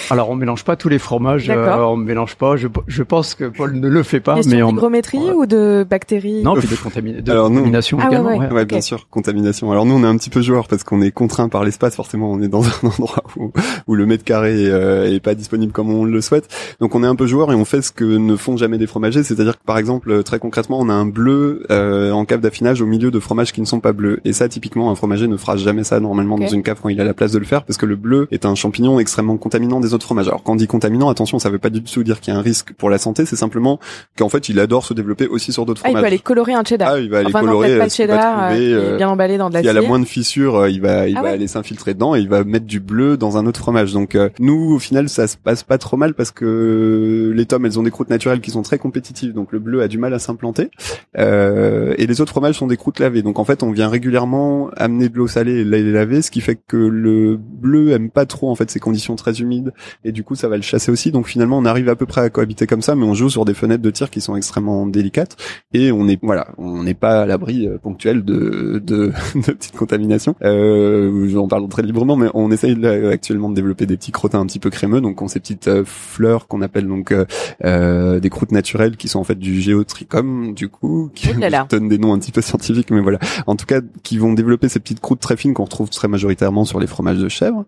Alors 0.09 0.29
on 0.29 0.35
mélange 0.35 0.63
pas 0.63 0.75
tous 0.75 0.89
les 0.89 0.99
fromages, 0.99 1.49
euh, 1.49 1.77
on 1.77 1.97
mélange 1.97 2.35
pas. 2.35 2.55
Je, 2.55 2.67
je, 2.87 3.03
pense 3.03 3.35
que 3.35 3.45
Paul 3.45 3.73
ne 3.73 3.87
le 3.87 4.03
fait 4.03 4.19
pas, 4.19 4.39
mais 4.47 4.61
en 4.61 4.71
hygrométrie 4.71 5.31
ou 5.35 5.45
de 5.45 5.85
bactéries 5.89 6.43
Non, 6.43 6.55
puis 6.55 6.67
de, 6.67 6.75
contamination 6.75 7.97
ah 8.01 8.07
également. 8.07 8.37
Ouais, 8.37 8.51
ouais. 8.51 8.65
bien 8.65 8.81
sûr, 8.81 9.07
contamination. 9.09 9.71
Alors 9.71 9.85
nous 9.85 9.95
on 9.95 10.03
est 10.03 10.07
un 10.07 10.17
petit 10.17 10.29
peu 10.29 10.41
joueur 10.41 10.67
parce 10.67 10.83
qu'on 10.83 11.01
est 11.01 11.11
contraint 11.11 11.49
par 11.49 11.63
l'espace. 11.63 11.95
Forcément, 11.95 12.31
on 12.31 12.41
est 12.41 12.47
dans 12.47 12.63
un 12.83 12.87
endroit 12.87 13.23
où, 13.37 13.51
où 13.87 13.95
le 13.95 14.05
mètre 14.05 14.23
carré 14.23 14.67
euh, 14.69 15.13
est 15.13 15.19
pas 15.19 15.35
disponible 15.35 15.71
comme 15.71 15.89
on 15.89 16.05
le 16.05 16.21
souhaite. 16.21 16.47
Donc 16.79 16.95
on 16.95 17.03
est 17.03 17.07
un 17.07 17.15
peu 17.15 17.27
joueur 17.27 17.51
et 17.51 17.55
on 17.55 17.65
fait 17.65 17.81
ce 17.81 17.91
que 17.91 18.03
ne 18.03 18.35
font 18.35 18.57
jamais 18.57 18.77
des 18.77 18.87
fromagers, 18.87 19.23
c'est-à-dire 19.23 19.57
que 19.57 19.63
par 19.65 19.77
exemple 19.77 20.23
très 20.23 20.39
concrètement, 20.39 20.79
on 20.79 20.89
a 20.89 20.93
un 20.93 21.05
bleu 21.05 21.63
euh, 21.71 22.11
en 22.11 22.25
cave 22.25 22.41
d'affinage 22.41 22.81
au 22.81 22.85
milieu 22.85 23.11
de 23.11 23.19
fromages 23.19 23.51
qui 23.51 23.61
ne 23.61 23.65
sont 23.65 23.79
pas 23.79 23.93
bleus. 23.93 24.19
Et 24.25 24.33
ça, 24.33 24.47
typiquement, 24.49 24.91
un 24.91 24.95
fromager 24.95 25.27
ne 25.27 25.37
fera 25.37 25.57
jamais 25.57 25.83
ça 25.83 25.99
normalement 25.99 26.37
dans 26.37 26.47
une 26.47 26.63
cave 26.63 26.79
quand 26.81 26.89
il 26.89 26.99
a 27.01 27.03
la 27.03 27.13
place 27.13 27.31
de 27.31 27.39
le 27.39 27.45
faire 27.45 27.63
parce 27.63 27.77
que 27.77 27.85
le 27.85 27.95
bleu 27.95 28.27
est 28.31 28.45
un 28.45 28.55
champignon 28.55 28.99
extrêmement 28.99 29.37
contaminant 29.37 29.78
des 29.79 29.93
autres 29.93 30.05
fromage. 30.05 30.27
Alors 30.27 30.43
quand 30.43 30.53
on 30.53 30.55
dit 30.55 30.67
contaminant, 30.67 31.09
attention, 31.09 31.39
ça 31.39 31.49
veut 31.49 31.59
pas 31.59 31.69
du 31.69 31.83
tout 31.83 32.03
dire 32.03 32.19
qu'il 32.19 32.33
y 32.33 32.37
a 32.37 32.39
un 32.39 32.43
risque 32.43 32.73
pour 32.73 32.89
la 32.89 32.97
santé, 32.97 33.25
c'est 33.25 33.35
simplement 33.35 33.79
qu'en 34.17 34.29
fait, 34.29 34.49
il 34.49 34.59
adore 34.59 34.85
se 34.85 34.93
développer 34.93 35.27
aussi 35.27 35.51
sur 35.53 35.65
d'autres 35.65 35.81
fromages. 35.81 35.95
Ah, 35.95 35.99
il 35.99 36.01
va 36.01 36.07
aller 36.07 36.19
colorer 36.19 36.53
un 36.53 36.63
cheddar. 36.63 36.93
Ah, 36.93 36.99
il 36.99 37.09
va 37.09 37.19
aller 37.19 37.31
colorer. 37.31 37.71
Non, 37.71 37.77
pas 37.77 37.83
le 37.85 37.89
cheddar, 37.89 38.49
euh, 38.51 38.97
bien 38.97 39.09
emballé 39.09 39.37
dans 39.37 39.49
de 39.49 39.53
la. 39.53 39.61
Il 39.61 39.65
y 39.65 39.69
a 39.69 39.73
la 39.73 39.81
moindre 39.81 40.05
fissure, 40.05 40.55
euh, 40.55 40.69
il 40.69 40.81
va, 40.81 41.07
il 41.07 41.17
ah 41.17 41.21
va 41.21 41.29
aller 41.29 41.47
s'infiltrer 41.47 41.93
dedans 41.93 42.15
et 42.15 42.19
il 42.19 42.29
va 42.29 42.43
mettre 42.43 42.65
du 42.65 42.79
bleu 42.79 43.17
dans 43.17 43.37
un 43.37 43.45
autre 43.45 43.59
fromage. 43.59 43.93
Donc 43.93 44.15
euh, 44.15 44.29
nous, 44.39 44.73
au 44.73 44.79
final, 44.79 45.09
ça 45.09 45.27
se 45.27 45.37
passe 45.37 45.63
pas 45.63 45.77
trop 45.77 45.97
mal 45.97 46.13
parce 46.13 46.31
que 46.31 47.31
les 47.35 47.45
tomes, 47.45 47.65
elles 47.65 47.79
ont 47.79 47.83
des 47.83 47.91
croûtes 47.91 48.09
naturelles 48.09 48.41
qui 48.41 48.51
sont 48.51 48.61
très 48.61 48.77
compétitives, 48.77 49.33
donc 49.33 49.51
le 49.51 49.59
bleu 49.59 49.81
a 49.81 49.87
du 49.87 49.97
mal 49.97 50.13
à 50.13 50.19
s'implanter. 50.19 50.69
Euh, 51.17 51.93
et 51.97 52.07
les 52.07 52.21
autres 52.21 52.31
fromages 52.31 52.55
sont 52.55 52.67
des 52.67 52.77
croûtes 52.77 52.99
lavées. 52.99 53.21
Donc 53.21 53.39
en 53.39 53.43
fait, 53.43 53.63
on 53.63 53.71
vient 53.71 53.89
régulièrement 53.89 54.69
amener 54.75 55.09
de 55.09 55.17
l'eau 55.17 55.27
salée 55.27 55.59
et 55.59 55.63
les 55.63 55.91
laver, 55.91 56.21
ce 56.21 56.31
qui 56.31 56.41
fait 56.41 56.59
que 56.67 56.77
le 56.77 57.37
bleu 57.37 57.91
aime 57.91 58.09
pas 58.09 58.25
trop 58.25 58.49
en 58.49 58.55
fait 58.55 58.69
ces 58.69 58.79
conditions 58.79 59.15
très 59.15 59.39
humides 59.41 59.68
et 60.03 60.11
du 60.11 60.23
coup 60.23 60.35
ça 60.35 60.47
va 60.47 60.55
le 60.55 60.61
chasser 60.61 60.91
aussi. 60.91 61.11
Donc 61.11 61.27
finalement, 61.27 61.57
on 61.57 61.65
arrive 61.65 61.89
à 61.89 61.95
peu 61.95 62.05
près 62.05 62.21
à 62.21 62.29
cohabiter 62.29 62.67
comme 62.67 62.81
ça, 62.81 62.95
mais 62.95 63.05
on 63.05 63.13
joue 63.13 63.29
sur 63.29 63.45
des 63.45 63.53
fenêtres 63.53 63.83
de 63.83 63.91
tir 63.91 64.09
qui 64.09 64.21
sont 64.21 64.35
extrêmement 64.35 64.85
délicates. 64.85 65.37
Et 65.73 65.91
on 65.91 66.07
est 66.07 66.19
voilà, 66.21 66.49
on 66.57 66.83
n'est 66.83 66.93
pas 66.93 67.21
à 67.21 67.25
l'abri 67.25 67.67
euh, 67.67 67.77
ponctuel 67.77 68.23
de, 68.23 68.81
de, 68.83 69.11
de 69.35 69.51
petites 69.51 69.75
contaminations. 69.75 70.35
Euh, 70.43 71.37
en 71.39 71.47
parle 71.47 71.67
très 71.69 71.83
librement, 71.83 72.15
mais 72.15 72.29
on 72.33 72.51
essaye 72.51 72.85
actuellement 72.85 73.49
de 73.49 73.55
développer 73.55 73.85
des 73.85 73.97
petits 73.97 74.11
crottins 74.11 74.39
un 74.39 74.45
petit 74.45 74.59
peu 74.59 74.69
crémeux, 74.69 75.01
donc 75.01 75.21
on 75.21 75.27
ces 75.29 75.39
petites 75.39 75.67
euh, 75.67 75.83
fleurs 75.85 76.47
qu'on 76.47 76.61
appelle 76.61 76.87
donc 76.87 77.11
euh, 77.11 77.25
euh, 77.63 78.19
des 78.19 78.29
croûtes 78.29 78.51
naturelles 78.51 78.97
qui 78.97 79.07
sont 79.07 79.19
en 79.19 79.23
fait 79.23 79.39
du 79.39 79.61
géotrichum 79.61 80.53
du 80.53 80.67
coup, 80.67 81.09
qui 81.15 81.29
donnent 81.69 81.87
des 81.87 81.97
noms 81.97 82.13
un 82.13 82.19
petit 82.19 82.31
peu 82.31 82.41
scientifiques, 82.41 82.91
mais 82.91 82.99
voilà, 82.99 83.19
en 83.47 83.55
tout 83.55 83.65
cas 83.65 83.79
qui 84.03 84.17
vont 84.17 84.33
développer 84.33 84.67
ces 84.67 84.79
petites 84.79 84.99
croûtes 84.99 85.21
très 85.21 85.37
fines 85.37 85.53
qu'on 85.53 85.63
retrouve 85.63 85.89
très 85.89 86.07
majoritairement 86.07 86.65
sur 86.65 86.79
les 86.79 86.87
fromages 86.87 87.19
de 87.19 87.29
chèvre 87.29 87.65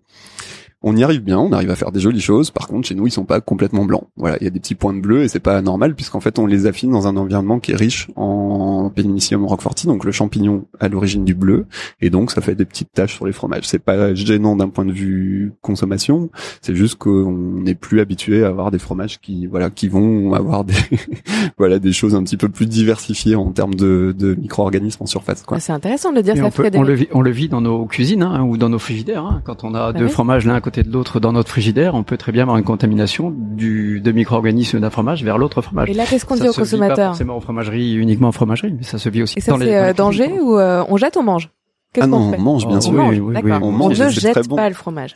on 0.84 0.96
y 0.96 1.04
arrive 1.04 1.22
bien, 1.22 1.40
on 1.40 1.52
arrive 1.52 1.70
à 1.70 1.76
faire 1.76 1.92
des 1.92 2.00
jolies 2.00 2.22
choses. 2.22 2.52
Par 2.52 2.68
contre, 2.68 2.88
chez 2.88 2.96
nous, 2.96 3.08
ils 3.08 3.12
sont 3.12 3.26
pas 3.26 3.40
complètement 3.42 3.86
blancs. 3.86 4.08
Voilà, 4.18 4.38
il 4.42 4.46
y 4.46 4.48
a 4.48 4.50
des 4.50 4.60
petits 4.60 4.76
points 4.76 4.94
de 4.94 5.00
bleu 5.00 5.24
et 5.24 5.28
c'est 5.28 5.40
pas 5.40 5.62
normal 5.62 5.96
puisqu'en 5.96 6.20
fait, 6.20 6.40
on 6.40 6.48
les 6.48 6.66
affine 6.66 6.92
dans 6.92 7.08
un 7.08 7.18
environnement 7.18 7.60
qui 7.60 7.72
est 7.72 7.76
riche 7.76 8.08
en 8.16 8.90
Penicillium 8.90 9.46
roqueforti, 9.46 9.88
donc 9.88 10.06
le 10.06 10.12
champignon 10.12 10.66
à 10.80 10.88
l'origine 10.88 11.24
du 11.24 11.36
bleu, 11.36 11.66
et 12.02 12.10
donc 12.10 12.32
ça 12.32 12.42
fait 12.42 12.56
des 12.56 12.66
petites 12.66 12.92
taches 12.92 13.16
sur 13.16 13.26
les 13.26 13.32
fromages. 13.32 13.64
C'est 13.66 13.80
pas 13.80 14.14
gênant 14.14 14.56
d'un 14.56 14.70
point 14.70 14.86
de 14.86 14.92
vue 14.92 15.54
consommation, 15.62 16.30
c'est 16.62 16.76
juste 16.76 16.96
qu'on 16.96 17.32
n'est 17.32 17.76
plus 17.76 18.00
habitué 18.00 18.44
à 18.44 18.48
avoir 18.48 18.72
des 18.72 18.80
fromages 18.80 19.20
qui, 19.20 19.46
voilà, 19.46 19.70
qui 19.70 19.88
vont 19.88 20.34
avoir 20.34 20.64
des, 20.64 20.74
voilà, 21.58 21.80
des 21.80 21.94
choses 21.94 22.16
un 22.16 22.24
petit 22.24 22.38
peu 22.38 22.50
plus 22.50 22.66
diversifiées 22.66 23.36
en 23.36 23.52
termes 23.52 23.76
de, 23.76 24.16
de 24.18 24.36
micro-organismes 24.36 25.04
en 25.04 25.08
surface. 25.08 25.44
Quoi. 25.44 25.58
Ah, 25.58 25.60
c'est 25.60 25.74
intéressant 25.74 26.12
de 26.12 26.18
le 26.18 26.24
dire. 26.24 26.36
Ça 26.36 26.46
on, 26.46 26.52
peut, 26.52 26.70
on, 26.74 26.84
le 26.84 26.94
vit, 26.94 27.08
on 27.12 27.22
le 27.22 27.32
vit 27.32 27.50
dans 27.50 27.62
nos 27.62 27.86
cuisines 27.86 28.24
hein, 28.24 28.44
ou 28.44 28.58
dans 28.58 28.70
nos 28.70 28.80
frigidaires. 28.80 29.26
Hein, 29.26 29.42
quand 29.46 29.64
on 29.64 29.74
a 29.76 29.92
bah 29.92 30.00
deux 30.00 30.08
fromages 30.08 30.46
l'un 30.46 30.56
à 30.56 30.62
côté 30.62 30.71
de 30.80 30.92
l'autre 30.92 31.20
dans 31.20 31.34
notre 31.34 31.50
frigidaire, 31.50 31.96
on 31.96 32.04
peut 32.04 32.18
très 32.18 32.32
bien 32.32 32.44
avoir 32.44 32.58
une 32.58 32.64
contamination 32.64 33.32
du 33.32 34.00
de 34.00 34.12
micro-organismes 34.12 34.80
d'un 34.80 34.90
fromage 34.90 35.24
vers 35.24 35.38
l'autre 35.38 35.62
fromage. 35.62 35.90
Et 35.90 35.94
là, 35.94 36.06
qu'est-ce 36.10 36.26
qu'on 36.26 36.36
dit 36.36 36.48
aux 36.48 36.54
consommateurs 36.54 36.96
Pas 36.96 37.06
forcément 37.08 37.36
en 37.36 37.42
fromagerie, 37.42 37.94
uniquement 37.94 38.30
en 38.30 38.32
fromagerie, 38.32 38.74
mais 38.74 38.84
ça 38.84 38.98
se 38.98 39.10
vit 39.10 39.24
aussi 39.24 39.38
Et 39.38 39.42
ça, 39.42 39.56
c'est 39.60 39.76
euh, 39.76 39.94
danger 39.94 40.40
ou 40.40 40.58
euh, 40.58 40.84
on 40.90 40.98
jette, 40.98 41.18
on 41.18 41.24
mange? 41.24 41.50
Ah 42.00 42.08
non, 42.08 42.32
on 42.34 42.40
mange 42.40 42.66
bien 42.68 42.80
sûr. 42.80 42.94
Oui, 42.94 43.20
oui, 43.20 43.36
oui, 43.44 43.52
on, 43.62 43.72
mange, 43.74 44.00
ne 44.00 44.08
jette 44.08 44.48
pas 44.48 44.70
le 44.70 44.76
fromage. 44.76 45.14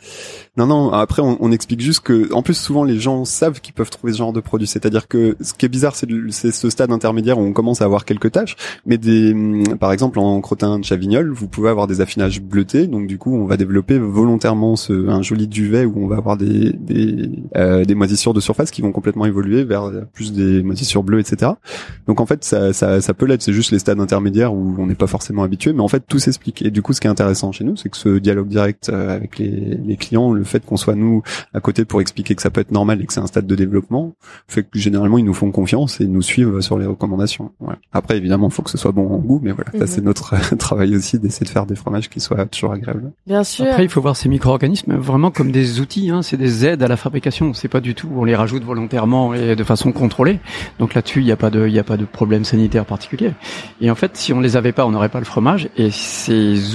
Non, 0.58 0.66
non. 0.66 0.92
Après, 0.92 1.22
on, 1.22 1.38
on, 1.40 1.50
explique 1.50 1.80
juste 1.80 2.00
que, 2.00 2.30
en 2.34 2.42
plus, 2.42 2.52
souvent 2.52 2.84
les 2.84 3.00
gens 3.00 3.24
savent 3.24 3.62
qu'ils 3.62 3.72
peuvent 3.72 3.88
trouver 3.88 4.12
ce 4.12 4.18
genre 4.18 4.34
de 4.34 4.40
produit. 4.40 4.66
C'est-à-dire 4.66 5.08
que 5.08 5.38
ce 5.40 5.54
qui 5.54 5.64
est 5.64 5.70
bizarre, 5.70 5.96
c'est 5.96 6.52
ce 6.52 6.68
stade 6.68 6.92
intermédiaire 6.92 7.38
où 7.38 7.42
on 7.42 7.54
commence 7.54 7.80
à 7.80 7.86
avoir 7.86 8.04
quelques 8.04 8.30
tâches. 8.30 8.56
Mais 8.84 8.98
des, 8.98 9.32
hum, 9.32 9.78
par 9.78 9.90
exemple, 9.90 10.18
en 10.18 10.38
crottin 10.42 10.78
de 10.78 10.84
chavignol, 10.84 11.32
vous 11.32 11.48
pouvez 11.48 11.70
avoir 11.70 11.86
des 11.86 12.02
affinages 12.02 12.42
bleutés. 12.42 12.86
Donc 12.88 13.06
du 13.06 13.16
coup, 13.16 13.34
on 13.34 13.46
va 13.46 13.56
développer 13.56 13.98
volontairement 13.98 14.76
ce, 14.76 15.08
un 15.08 15.22
joli 15.22 15.48
duvet 15.48 15.86
où 15.86 16.04
on 16.04 16.08
va 16.08 16.16
avoir 16.16 16.36
des 16.36 16.74
des, 16.74 17.30
euh, 17.56 17.86
des 17.86 17.94
moisissures 17.94 18.34
de 18.34 18.40
surface 18.40 18.70
qui 18.70 18.82
vont 18.82 18.92
complètement 18.92 19.24
évoluer 19.24 19.64
vers 19.64 19.90
plus 20.12 20.34
des 20.34 20.62
moisissures 20.62 21.02
bleues, 21.02 21.20
etc. 21.20 21.52
Donc 22.06 22.20
en 22.20 22.26
fait, 22.26 22.44
ça, 22.44 22.74
ça, 22.74 23.00
ça 23.00 23.14
peut 23.14 23.24
l'être. 23.24 23.40
C'est 23.40 23.54
juste 23.54 23.70
les 23.70 23.78
stades 23.78 23.98
intermédiaires 23.98 24.52
où 24.52 24.74
on 24.78 24.86
n'est 24.86 24.94
pas 24.94 25.06
forcément 25.06 25.42
habitué. 25.42 25.72
Mais 25.72 25.80
en 25.80 25.88
fait, 25.88 26.04
tout 26.06 26.18
s'explique. 26.18 26.65
Et 26.66 26.70
du 26.72 26.82
coup, 26.82 26.92
ce 26.92 27.00
qui 27.00 27.06
est 27.06 27.10
intéressant 27.10 27.52
chez 27.52 27.62
nous, 27.62 27.76
c'est 27.76 27.88
que 27.88 27.96
ce 27.96 28.18
dialogue 28.18 28.48
direct 28.48 28.88
euh, 28.88 29.14
avec 29.14 29.38
les, 29.38 29.96
clients, 29.96 30.32
le 30.32 30.42
fait 30.42 30.64
qu'on 30.66 30.76
soit 30.76 30.96
nous 30.96 31.22
à 31.54 31.60
côté 31.60 31.84
pour 31.84 32.00
expliquer 32.00 32.34
que 32.34 32.42
ça 32.42 32.50
peut 32.50 32.60
être 32.60 32.72
normal 32.72 33.00
et 33.00 33.06
que 33.06 33.12
c'est 33.12 33.20
un 33.20 33.28
stade 33.28 33.46
de 33.46 33.54
développement, 33.54 34.14
fait 34.48 34.64
que 34.64 34.76
généralement 34.78 35.18
ils 35.18 35.24
nous 35.24 35.32
font 35.32 35.52
confiance 35.52 36.00
et 36.00 36.06
nous 36.06 36.22
suivent 36.22 36.60
sur 36.60 36.76
les 36.76 36.86
recommandations. 36.86 37.52
Après, 37.92 38.16
évidemment, 38.16 38.48
il 38.48 38.52
faut 38.52 38.62
que 38.62 38.70
ce 38.70 38.78
soit 38.78 38.90
bon 38.90 39.08
en 39.08 39.18
goût, 39.18 39.40
mais 39.42 39.52
voilà, 39.52 39.70
ça 39.78 39.86
c'est 39.86 40.00
mhm. 40.00 40.06
notre 40.06 40.56
travail 40.56 40.96
aussi 40.96 41.20
d'essayer 41.20 41.46
de 41.46 41.50
faire 41.50 41.66
des 41.66 41.76
fromages 41.76 42.08
qui 42.08 42.18
soient 42.18 42.44
toujours 42.46 42.72
agréables. 42.72 43.12
Bien 43.28 43.44
sûr. 43.44 43.66
Après, 43.66 43.84
il 43.84 43.88
faut 43.88 44.00
voir 44.00 44.16
ces 44.16 44.28
micro-organismes 44.28 44.96
vraiment 44.96 45.30
comme 45.30 45.52
des 45.52 45.78
outils. 45.78 46.10
Hein, 46.10 46.22
c'est 46.22 46.36
des 46.36 46.66
aides 46.66 46.82
à 46.82 46.88
la 46.88 46.96
fabrication. 46.96 47.54
C'est 47.54 47.68
pas 47.68 47.80
du 47.80 47.94
tout 47.94 48.08
on 48.16 48.24
les 48.24 48.34
rajoute 48.34 48.64
volontairement 48.64 49.34
et 49.34 49.56
de 49.56 49.64
façon 49.64 49.92
contrôlée. 49.92 50.40
Donc 50.78 50.94
là-dessus, 50.94 51.20
il 51.20 51.24
n'y 51.26 51.32
a 51.32 51.36
pas 51.36 51.50
de 51.50 51.66
il 51.66 51.74
y 51.74 51.78
a 51.78 51.84
pas 51.84 51.96
de 51.96 52.04
problème 52.04 52.44
sanitaire 52.44 52.84
particulier. 52.84 53.32
Et 53.80 53.90
en 53.90 53.94
fait, 53.94 54.16
si 54.16 54.32
on 54.32 54.40
les 54.40 54.56
avait 54.56 54.72
pas, 54.72 54.86
on 54.86 54.90
n'aurait 54.90 55.08
pas 55.08 55.18
le 55.18 55.24
fromage. 55.24 55.68
Et 55.76 55.90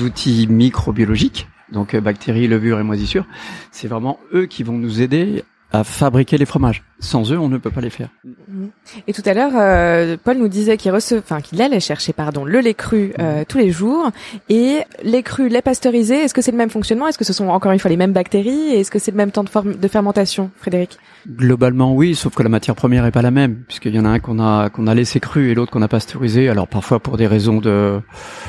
outils 0.02 0.48
microbiologiques, 0.48 1.48
donc 1.72 1.94
euh, 1.94 2.02
bactéries, 2.02 2.48
levures 2.48 2.80
et 2.80 2.84
moisissures, 2.84 3.26
c'est 3.72 3.88
vraiment 3.88 4.20
eux 4.34 4.46
qui 4.46 4.64
vont 4.64 4.78
nous 4.78 5.02
aider 5.02 5.44
à 5.72 5.84
fabriquer 5.84 6.38
les 6.38 6.46
fromages. 6.46 6.84
Sans 7.00 7.32
eux, 7.32 7.40
on 7.40 7.50
ne 7.50 7.58
peut 7.58 7.72
pas 7.72 7.82
les 7.82 7.90
faire. 7.90 8.10
Mhm. 8.24 8.70
Et 9.08 9.14
tout 9.14 9.24
à 9.26 9.34
l'heure, 9.34 9.54
euh, 9.56 10.18
Paul 10.24 10.38
nous 10.38 10.50
disait 10.50 10.78
qu'il 10.78 10.92
recevait, 10.92 11.22
enfin 11.24 11.42
qu'il 11.42 11.62
allait 11.62 11.80
chercher, 11.80 12.14
pardon, 12.14 12.46
le 12.46 12.60
lait 12.60 12.74
cru 12.74 13.14
euh, 13.20 13.40
mhm. 13.40 13.46
tous 13.46 13.58
les 13.58 13.72
jours 13.72 14.12
et 14.50 14.82
lait 15.04 15.24
cru, 15.24 15.48
lait 15.50 15.62
pasteurisé. 15.62 16.16
Est-ce 16.16 16.34
que 16.34 16.42
c'est 16.42 16.52
le 16.52 16.58
même 16.58 16.70
fonctionnement? 16.70 17.08
Est-ce 17.08 17.18
que 17.18 17.24
ce 17.24 17.34
sont 17.34 17.48
encore 17.48 17.72
une 17.72 17.80
fois 17.80 17.90
les 17.90 17.98
mêmes 17.98 18.14
bactéries? 18.14 18.76
Est-ce 18.76 18.92
que 18.92 19.00
c'est 19.00 19.12
le 19.12 19.18
même 19.18 19.32
temps 19.32 19.44
de, 19.44 19.74
de 19.74 19.88
fermentation, 19.88 20.52
Frédéric? 20.58 21.00
Globalement, 21.28 21.94
oui, 21.94 22.16
sauf 22.16 22.36
que 22.36 22.44
la 22.44 22.50
matière 22.50 22.76
première 22.76 23.06
est 23.06 23.12
pas 23.12 23.22
la 23.22 23.32
même, 23.32 23.64
puisqu'il 23.68 23.96
y 23.96 24.00
en 24.00 24.06
a 24.06 24.10
un 24.10 24.20
qu'on 24.20 24.40
a 24.40 24.70
qu'on 24.70 24.88
a 24.88 24.94
laissé 24.94 25.20
cru 25.20 25.50
et 25.50 25.56
l'autre 25.56 25.72
qu'on 25.72 25.82
a 25.82 25.88
pasteurisé. 25.88 26.50
Alors 26.50 26.68
parfois 26.68 27.00
pour 27.00 27.18
des 27.18 27.28
raisons 27.28 27.60
de, 27.60 28.00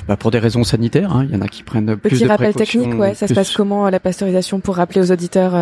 bah, 0.08 0.16
pour 0.16 0.30
des 0.30 0.38
raisons 0.38 0.64
sanitaires. 0.64 1.14
Hein. 1.14 1.26
Il 1.28 1.34
y 1.34 1.38
en 1.38 1.42
a 1.42 1.48
qui 1.48 1.62
prennent 1.62 1.96
plus 1.96 2.10
Petit 2.10 2.24
de 2.24 2.28
rappel 2.28 2.54
technique, 2.54 2.94
ouais. 2.98 3.14
Ça 3.14 3.28
se 3.28 3.34
passe 3.34 3.54
comment 3.54 3.88
la 3.88 4.00
pasteurisation 4.00 4.60
pour 4.60 4.76
rappeler 4.76 5.00
aux 5.00 5.12
auditeurs 5.12 5.52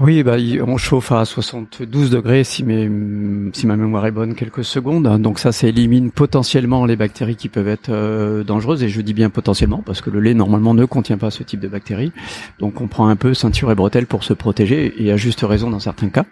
Oui, 0.00 0.24
bah 0.24 0.34
on 0.66 0.76
chauffe 0.76 1.12
à 1.12 1.24
72 1.24 1.88
12 1.88 2.10
degrés 2.10 2.42
si, 2.42 2.64
ma 2.64 3.76
mémoire 3.76 4.06
est 4.06 4.10
bonne 4.10 4.34
quelques 4.34 4.64
secondes. 4.64 5.20
Donc 5.20 5.38
ça, 5.38 5.52
ça 5.52 5.68
élimine 5.68 6.10
potentiellement 6.10 6.84
les 6.84 6.96
bactéries 6.96 7.36
qui 7.36 7.48
peuvent 7.48 7.68
être 7.68 7.90
euh, 7.90 8.42
dangereuses. 8.42 8.82
Et 8.82 8.88
je 8.88 9.00
dis 9.00 9.14
bien 9.14 9.30
potentiellement 9.30 9.82
parce 9.86 10.00
que 10.00 10.10
le 10.10 10.18
lait 10.18 10.34
normalement 10.34 10.74
ne 10.74 10.84
contient 10.84 11.16
pas 11.16 11.30
ce 11.30 11.44
type 11.44 11.60
de 11.60 11.68
bactéries. 11.68 12.10
Donc 12.58 12.80
on 12.80 12.88
prend 12.88 13.06
un 13.06 13.14
peu 13.14 13.34
ceinture 13.34 13.70
et 13.70 13.76
bretelles 13.76 14.06
pour 14.06 14.24
se 14.24 14.32
protéger 14.32 14.94
et 14.98 15.12
à 15.12 15.16
juste 15.16 15.42
raison 15.42 15.70
dans 15.70 15.78
certains 15.78 16.08
cas. 16.08 16.24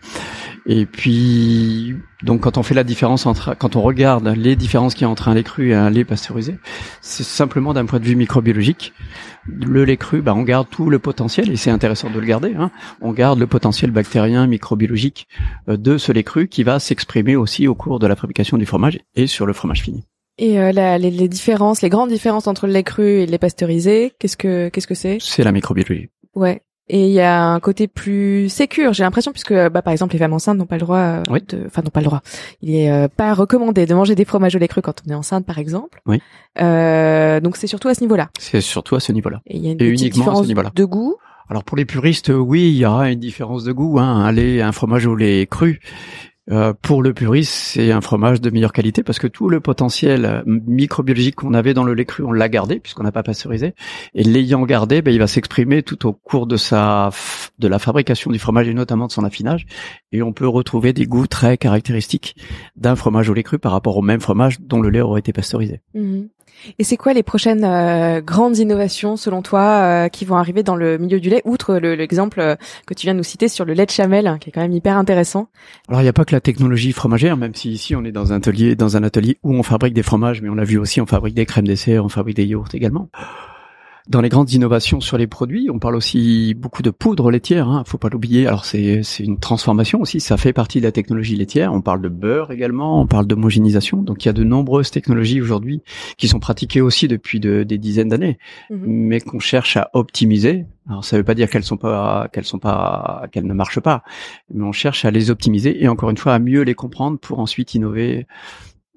Et 0.67 0.85
puis 0.85 1.95
donc 2.23 2.41
quand 2.41 2.59
on 2.59 2.63
fait 2.63 2.75
la 2.75 2.85
différence 2.85 3.27
entre, 3.27 3.55
quand 3.59 3.77
on 3.77 3.83
regarde 3.83 4.29
les 4.29 4.57
différences 4.57 4.95
qu'il 4.95 5.03
y 5.03 5.05
a 5.05 5.09
entre 5.09 5.29
un 5.29 5.35
lait 5.35 5.43
cru 5.43 5.71
et 5.71 5.75
un 5.75 5.91
lait 5.91 6.05
pasteurisé, 6.05 6.57
c'est 7.01 7.25
simplement 7.25 7.75
d'un 7.75 7.85
point 7.85 7.99
de 7.99 8.05
vue 8.05 8.17
microbiologique. 8.17 8.93
Le 9.47 9.85
lait 9.85 9.97
cru, 9.97 10.23
bah, 10.23 10.35
on 10.35 10.43
garde 10.43 10.69
tout 10.71 10.89
le 10.89 10.99
potentiel 10.99 11.51
et 11.51 11.57
c'est 11.57 11.71
intéressant 11.71 12.11
de 12.11 12.19
le 12.19 12.27
garder. 12.27 12.55
Hein. 12.57 12.71
On 13.01 13.13
garde 13.13 13.41
le 13.41 13.47
potentiel 13.47 13.91
bactérien, 13.91 14.47
microbiologique 14.47 15.27
euh, 15.69 15.77
de 15.77 15.99
ce 15.99 16.13
lait 16.13 16.23
cru 16.23 16.49
qui 16.49 16.63
va 16.63 16.79
s'exprimer 16.79 17.35
aussi 17.35 17.67
au 17.67 17.75
cours 17.75 17.99
de 17.99 18.07
la 18.07 18.15
fabrication 18.15 18.57
du 18.57 18.67
fromage 18.67 19.01
et 19.17 19.27
sur 19.27 19.47
le 19.47 19.53
fromage 19.53 19.83
fini. 19.83 20.05
Et 20.39 20.59
euh, 20.61 20.73
la, 20.73 20.97
les, 20.99 21.11
les, 21.11 21.29
différences, 21.29 21.83
les 21.83 21.91
grandes 21.91 22.09
différences 22.09 22.47
entre 22.47 22.67
le 22.67 22.73
lait 22.73 22.85
cru 22.85 23.21
et 23.21 23.27
le 23.27 23.33
lait 23.33 23.39
pasteurisé, 23.39 24.13
qu'est-ce 24.19 24.37
que 24.37 24.69
qu'est-ce 24.69 24.87
que 24.87 24.95
c'est? 24.95 25.19
C'est 25.21 25.45
la 25.45 25.53
microbiologie. 25.53 26.09
Ouais. 26.35 26.63
Et 26.95 27.07
il 27.07 27.13
y 27.13 27.21
a 27.21 27.43
un 27.43 27.59
côté 27.59 27.89
plus 27.89 28.51
sécure, 28.51 28.93
j'ai 28.93 29.03
l'impression, 29.03 29.33
puisque 29.33 29.55
bah, 29.55 29.81
par 29.81 29.93
exemple 29.95 30.13
les 30.13 30.19
femmes 30.19 30.35
enceintes 30.35 30.59
n'ont 30.59 30.67
pas 30.67 30.75
le 30.77 30.83
droit, 30.83 30.99
euh, 30.99 31.23
oui. 31.31 31.41
de, 31.49 31.63
enfin 31.67 31.81
n'ont 31.81 31.89
pas 31.89 32.01
le 32.01 32.05
droit. 32.05 32.21
Il 32.61 32.75
est 32.75 32.93
euh, 32.93 33.09
pas 33.09 33.33
recommandé 33.33 33.87
de 33.87 33.95
manger 33.95 34.15
des 34.15 34.27
fromages 34.27 34.55
au 34.57 34.59
lait 34.59 34.69
cru 34.69 34.83
quand 34.83 35.01
on 35.07 35.11
est 35.11 35.15
enceinte, 35.15 35.47
par 35.47 35.57
exemple. 35.57 36.03
Oui. 36.05 36.21
Euh, 36.61 37.41
donc 37.41 37.57
c'est 37.57 37.67
surtout 37.67 37.89
à 37.89 37.95
ce 37.95 38.03
niveau-là. 38.03 38.29
C'est 38.39 38.61
surtout 38.61 38.95
à 38.95 39.01
ce 39.01 39.11
niveau-là. 39.11 39.41
Et 39.47 39.57
il 39.57 39.65
y 39.65 39.69
a 39.69 39.73
une 39.73 39.81
Et 39.81 39.91
petite 39.91 40.03
uniquement 40.03 40.03
à 40.03 40.27
ce 40.27 40.43
différence 40.43 40.49
niveau-là. 40.49 40.71
de 40.75 40.85
goût. 40.85 41.17
Alors 41.49 41.65
pour 41.65 41.79
les 41.79 41.87
puristes, 41.87 42.29
oui, 42.29 42.69
il 42.69 42.77
y 42.77 42.85
aura 42.85 43.11
une 43.11 43.19
différence 43.21 43.65
de 43.65 43.73
goût. 43.73 43.99
Hein. 43.99 44.05
Un 44.27 44.31
lait, 44.31 44.61
un 44.61 44.73
fromage 44.73 45.07
au 45.07 45.15
lait 45.17 45.47
cru. 45.51 45.81
Euh, 46.51 46.73
pour 46.83 47.03
le 47.03 47.15
puriste, 47.15 47.53
c'est 47.53 47.93
un 47.93 48.01
fromage 48.01 48.41
de 48.41 48.51
meilleure 48.51 48.73
qualité 48.73 49.05
parce 49.05 49.21
que 49.21 49.29
tout 49.29 49.49
le 49.49 49.61
potentiel 49.61 50.25
euh, 50.25 50.43
microbiologique 50.47 51.37
qu'on 51.37 51.55
avait 51.55 51.73
dans 51.73 51.85
le 51.85 51.95
lait 51.95 52.05
cru, 52.05 52.25
on 52.25 52.33
l'a 52.33 52.49
gardé 52.49 52.81
puisqu'on 52.81 53.05
n'a 53.05 53.13
pas 53.13 53.23
pasteurisé. 53.23 53.75
Et 54.15 54.25
l'ayant 54.25 54.63
gardé, 54.65 55.03
ben, 55.03 55.15
il 55.15 55.21
va 55.21 55.29
s'exprimer 55.29 55.85
tout 55.85 56.05
au 56.07 56.13
cours 56.13 56.49
de 56.49 56.57
sa 56.57 57.11
de 57.61 57.69
la 57.69 57.79
fabrication 57.79 58.33
du 58.33 58.41
fromage 58.41 58.67
et 58.67 58.75
notamment 58.75 59.07
de 59.07 59.13
son 59.13 59.25
affinage. 59.25 59.67
Et 60.11 60.21
on 60.23 60.33
peut 60.33 60.49
retrouver 60.49 60.93
des 60.93 61.07
goûts 61.07 61.29
très 61.29 61.57
caractéristiques 61.57 62.37
d'un 62.75 62.97
fromage 62.97 63.29
au 63.31 63.35
lait 63.35 63.45
cru 63.45 63.61
par 63.61 63.71
rapport 63.71 63.97
au 63.97 64.03
même 64.03 64.21
fromage 64.21 64.59
dont 64.61 64.81
le 64.81 64.91
lait 64.91 65.01
aurait 65.01 65.21
été 65.21 65.33
pasteurisé. 65.33 65.81
Mhm. 65.95 66.29
Et 66.79 66.85
c'est 66.85 66.97
quoi 66.97 67.13
les 67.13 67.23
prochaines 67.23 67.65
euh, 67.65 68.21
grandes 68.21 68.59
innovations 68.59 69.17
selon 69.17 69.43
toi 69.43 69.61
euh, 69.61 70.09
qui 70.09 70.25
vont 70.25 70.37
arriver 70.37 70.63
dans 70.63 70.77
le 70.77 70.97
milieu 70.99 71.19
du 71.19 71.29
lait, 71.29 71.43
outre 71.45 71.75
le- 71.77 71.95
l'exemple 71.95 72.41
euh, 72.41 72.57
que 72.87 72.95
tu 72.95 73.07
viens 73.07 73.15
de 73.15 73.19
nous 73.19 73.25
citer 73.25 73.49
sur 73.49 73.65
le 73.65 73.73
lait 73.73 73.87
de 73.87 73.91
chamel, 73.91 74.27
hein, 74.27 74.39
qui 74.39 74.51
est 74.51 74.53
quand 74.53 74.61
même 74.61 74.73
hyper 74.73 74.97
intéressant? 74.97 75.49
Alors 75.89 76.01
il 76.01 76.05
n'y 76.05 76.09
a 76.09 76.13
pas 76.13 76.25
que 76.25 76.35
la 76.35 76.41
technologie 76.41 76.93
fromagère, 76.93 77.37
même 77.37 77.55
si 77.55 77.73
ici 77.73 77.97
on 77.97 78.05
est 78.05 78.13
dans 78.13 78.33
un 78.33 78.37
atelier, 78.37 78.77
dans 78.77 78.97
un 78.97 79.03
atelier 79.03 79.39
où 79.43 79.55
on 79.55 79.63
fabrique 79.63 79.95
des 79.95 80.03
fromages, 80.05 80.41
mais 80.41 80.49
on 80.49 80.55
l'a 80.55 80.65
vu 80.65 80.79
aussi, 80.79 81.01
on 81.01 81.07
fabrique 81.07 81.35
des 81.35 81.47
crèmes 81.47 81.67
dessert, 81.67 82.05
on 82.05 82.09
fabrique 82.09 82.37
des 82.37 82.45
yaourts 82.47 82.69
également. 82.75 83.09
Dans 84.09 84.21
les 84.21 84.29
grandes 84.29 84.51
innovations 84.53 85.01
sur 85.01 85.17
les 85.17 85.29
produits, 85.29 85.71
on 85.71 85.79
parle 85.79 85.95
aussi 85.95 86.55
beaucoup 86.55 86.83
de 86.83 86.91
poudre 86.91 87.31
laitière. 87.31 87.69
Hein, 87.69 87.85
faut 87.87 87.99
pas 87.99 88.09
l'oublier. 88.09 88.49
Alors 88.49 88.65
c'est 88.65 89.03
c'est 89.05 89.23
une 89.23 89.39
transformation 89.39 90.01
aussi. 90.01 90.19
Ça 90.19 90.37
fait 90.37 90.53
partie 90.53 90.81
de 90.81 90.85
la 90.85 90.91
technologie 90.93 91.37
laitière. 91.37 91.73
On 91.73 91.81
parle 91.81 92.03
de 92.03 92.09
beurre 92.09 92.51
également. 92.51 93.01
On 93.01 93.07
parle 93.07 93.27
d'homogénéisation. 93.29 94.03
Donc 94.03 94.25
il 94.25 94.27
y 94.27 94.31
a 94.31 94.33
de 94.33 94.43
nombreuses 94.43 94.91
technologies 94.91 95.41
aujourd'hui 95.41 95.83
qui 96.19 96.27
sont 96.27 96.41
pratiquées 96.41 96.81
aussi 96.81 97.07
depuis 97.07 97.39
de- 97.39 97.63
des 97.63 97.79
dizaines 97.79 98.09
d'années, 98.09 98.39
Mhm. 98.71 98.79
mais 98.87 99.21
qu'on 99.21 99.39
cherche 99.39 99.77
à 99.77 99.89
optimiser. 99.93 100.67
Alors 100.89 101.05
ça 101.05 101.17
veut 101.17 101.23
pas 101.25 101.35
dire 101.35 101.49
qu'elles 101.49 101.63
sont 101.63 101.77
pas 101.77 102.29
qu'elles 102.33 102.45
sont 102.45 102.59
pas 102.59 103.29
qu'elles 103.31 103.47
ne 103.47 103.55
marchent 103.55 103.79
pas, 103.81 104.03
mais 104.53 104.65
on 104.65 104.73
cherche 104.73 105.05
à 105.05 105.13
les 105.13 105.31
optimiser 105.31 105.81
et 105.83 105.87
encore 105.87 106.11
une 106.11 106.17
fois 106.19 106.35
à 106.35 106.39
mieux 106.41 106.63
les 106.63 106.75
comprendre 106.75 107.19
pour 107.21 107.39
ensuite 107.39 107.75
innover 107.75 108.27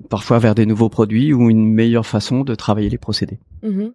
parfois 0.10 0.40
vers 0.40 0.56
des 0.56 0.66
nouveaux 0.66 0.90
produits 0.90 1.32
ou 1.32 1.50
une 1.50 1.72
meilleure 1.72 2.06
façon 2.06 2.42
de 2.44 2.54
travailler 2.56 2.90
les 2.90 2.98
procédés. 2.98 3.40
Mhm. 3.66 3.94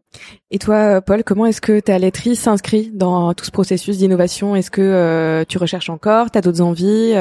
Et 0.51 0.59
toi, 0.59 0.75
euh, 0.77 1.01
Paul, 1.01 1.23
comment 1.23 1.47
est-ce 1.47 1.61
que 1.61 1.79
ta 1.79 1.97
laiterie 1.99 2.35
s'inscrit 2.35 2.91
dans 2.93 3.33
tout 3.35 3.45
ce 3.45 3.53
processus 3.53 3.99
d'innovation? 3.99 4.57
Est-ce 4.57 4.71
que 4.71 4.81
euh, 4.81 5.45
tu 5.49 5.59
recherches 5.59 5.91
encore? 5.91 6.31
T'as 6.31 6.41
d'autres 6.41 6.61
envies? 6.61 7.15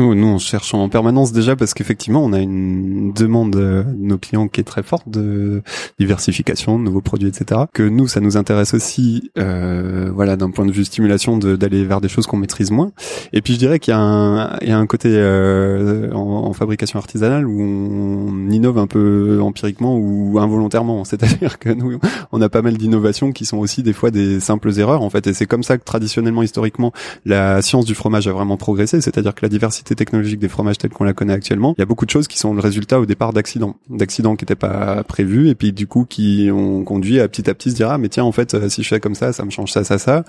Euh, 0.00 0.14
Nous, 0.14 0.26
on 0.26 0.38
cherche 0.38 0.72
en 0.72 0.88
permanence 0.88 1.32
déjà 1.32 1.54
parce 1.54 1.74
qu'effectivement, 1.74 2.24
on 2.24 2.32
a 2.32 2.38
une 2.38 3.12
demande 3.12 3.54
euh, 3.56 3.82
de 3.82 3.96
nos 3.98 4.16
clients 4.16 4.48
qui 4.48 4.60
est 4.60 4.64
très 4.64 4.82
forte 4.82 5.08
de 5.10 5.62
diversification, 5.98 6.78
de 6.78 6.84
nouveaux 6.84 7.02
produits, 7.02 7.28
etc. 7.28 7.62
Que 7.74 7.82
nous, 7.82 8.08
ça 8.08 8.20
nous 8.20 8.38
intéresse 8.38 8.72
aussi, 8.72 9.30
euh, 9.38 10.10
voilà, 10.14 10.36
d'un 10.36 10.50
point 10.50 10.64
de 10.64 10.72
vue 10.72 10.86
stimulation, 10.86 11.36
d'aller 11.36 11.84
vers 11.84 12.00
des 12.00 12.08
choses 12.08 12.26
qu'on 12.26 12.38
maîtrise 12.38 12.70
moins. 12.70 12.92
Et 13.34 13.42
puis, 13.42 13.52
je 13.52 13.58
dirais 13.58 13.78
qu'il 13.78 13.92
y 13.92 13.96
y 13.96 14.70
a 14.70 14.78
un 14.78 14.86
côté 14.86 15.10
euh, 15.12 16.10
en, 16.12 16.46
en 16.46 16.52
fabrication 16.54 16.98
artisanale 16.98 17.46
où 17.46 17.60
on 17.60 18.48
innove 18.50 18.78
un 18.78 18.86
peu 18.86 19.40
empiriquement 19.42 19.96
ou 19.98 20.38
involontairement. 20.38 21.04
C'est-à-dire 21.04 21.58
que 21.58 21.68
nous, 21.68 21.98
on 22.32 22.40
a 22.40 22.48
pas 22.48 22.62
mal 22.62 22.78
d'innovations 22.78 23.32
qui 23.32 23.44
sont 23.44 23.58
aussi 23.58 23.82
des 23.82 23.92
fois 23.92 24.10
des 24.10 24.40
simples 24.40 24.72
erreurs, 24.78 25.02
en 25.02 25.10
fait. 25.10 25.26
Et 25.26 25.34
c'est 25.34 25.46
comme 25.46 25.62
ça 25.62 25.76
que 25.76 25.84
traditionnellement, 25.84 26.42
historiquement, 26.42 26.92
la 27.26 27.60
science 27.60 27.84
du 27.84 27.94
fromage 27.94 28.26
a 28.26 28.32
vraiment 28.32 28.56
progressé, 28.56 29.02
c'est-à-dire 29.02 29.34
que 29.34 29.44
la 29.44 29.50
diversité 29.50 29.81
technologique 29.84 30.38
des 30.38 30.48
fromages 30.48 30.78
tels 30.78 30.90
qu'on 30.90 31.04
la 31.04 31.12
connaît 31.12 31.32
actuellement, 31.32 31.74
il 31.76 31.80
y 31.80 31.82
a 31.82 31.86
beaucoup 31.86 32.06
de 32.06 32.10
choses 32.10 32.28
qui 32.28 32.38
sont 32.38 32.54
le 32.54 32.60
résultat 32.60 33.00
au 33.00 33.06
départ 33.06 33.32
d'accidents, 33.32 33.76
d'accidents 33.88 34.36
qui 34.36 34.44
n'étaient 34.44 34.54
pas 34.54 35.02
prévus 35.04 35.48
et 35.48 35.54
puis 35.54 35.72
du 35.72 35.86
coup 35.86 36.04
qui 36.04 36.50
ont 36.52 36.84
conduit 36.84 37.20
à 37.20 37.28
petit 37.28 37.48
à 37.48 37.54
petit 37.54 37.70
se 37.70 37.76
dire 37.76 37.90
ah 37.90 37.98
mais 37.98 38.08
tiens 38.08 38.24
en 38.24 38.32
fait 38.32 38.54
euh, 38.54 38.68
si 38.68 38.82
je 38.82 38.88
fais 38.88 39.00
comme 39.00 39.14
ça, 39.14 39.32
ça 39.32 39.44
me 39.44 39.50
change 39.50 39.72
ça 39.72 39.84
ça 39.84 39.98
ça 39.98 40.24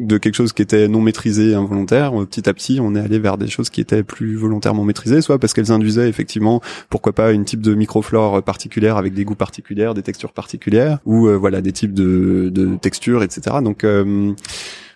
de 0.00 0.18
quelque 0.18 0.34
chose 0.34 0.52
qui 0.52 0.62
était 0.62 0.88
non 0.88 1.00
maîtrisé, 1.00 1.54
involontaire, 1.54 2.20
euh, 2.20 2.24
petit 2.24 2.48
à 2.48 2.54
petit, 2.54 2.80
on 2.80 2.94
est 2.94 3.00
allé 3.00 3.18
vers 3.18 3.36
des 3.36 3.48
choses 3.48 3.70
qui 3.70 3.80
étaient 3.80 4.02
plus 4.02 4.34
volontairement 4.34 4.84
maîtrisées, 4.84 5.20
soit 5.20 5.38
parce 5.38 5.52
qu'elles 5.52 5.72
induisaient 5.72 6.08
effectivement, 6.08 6.60
pourquoi 6.88 7.12
pas, 7.12 7.32
une 7.32 7.44
type 7.44 7.60
de 7.60 7.74
microflore 7.74 8.42
particulière 8.42 8.96
avec 8.96 9.14
des 9.14 9.24
goûts 9.24 9.34
particuliers, 9.34 9.92
des 9.94 10.02
textures 10.02 10.32
particulières, 10.32 10.98
ou 11.04 11.28
euh, 11.28 11.36
voilà 11.36 11.60
des 11.60 11.72
types 11.72 11.92
de, 11.92 12.50
de 12.52 12.76
textures, 12.76 13.22
etc. 13.22 13.56
Donc 13.62 13.84
euh, 13.84 14.32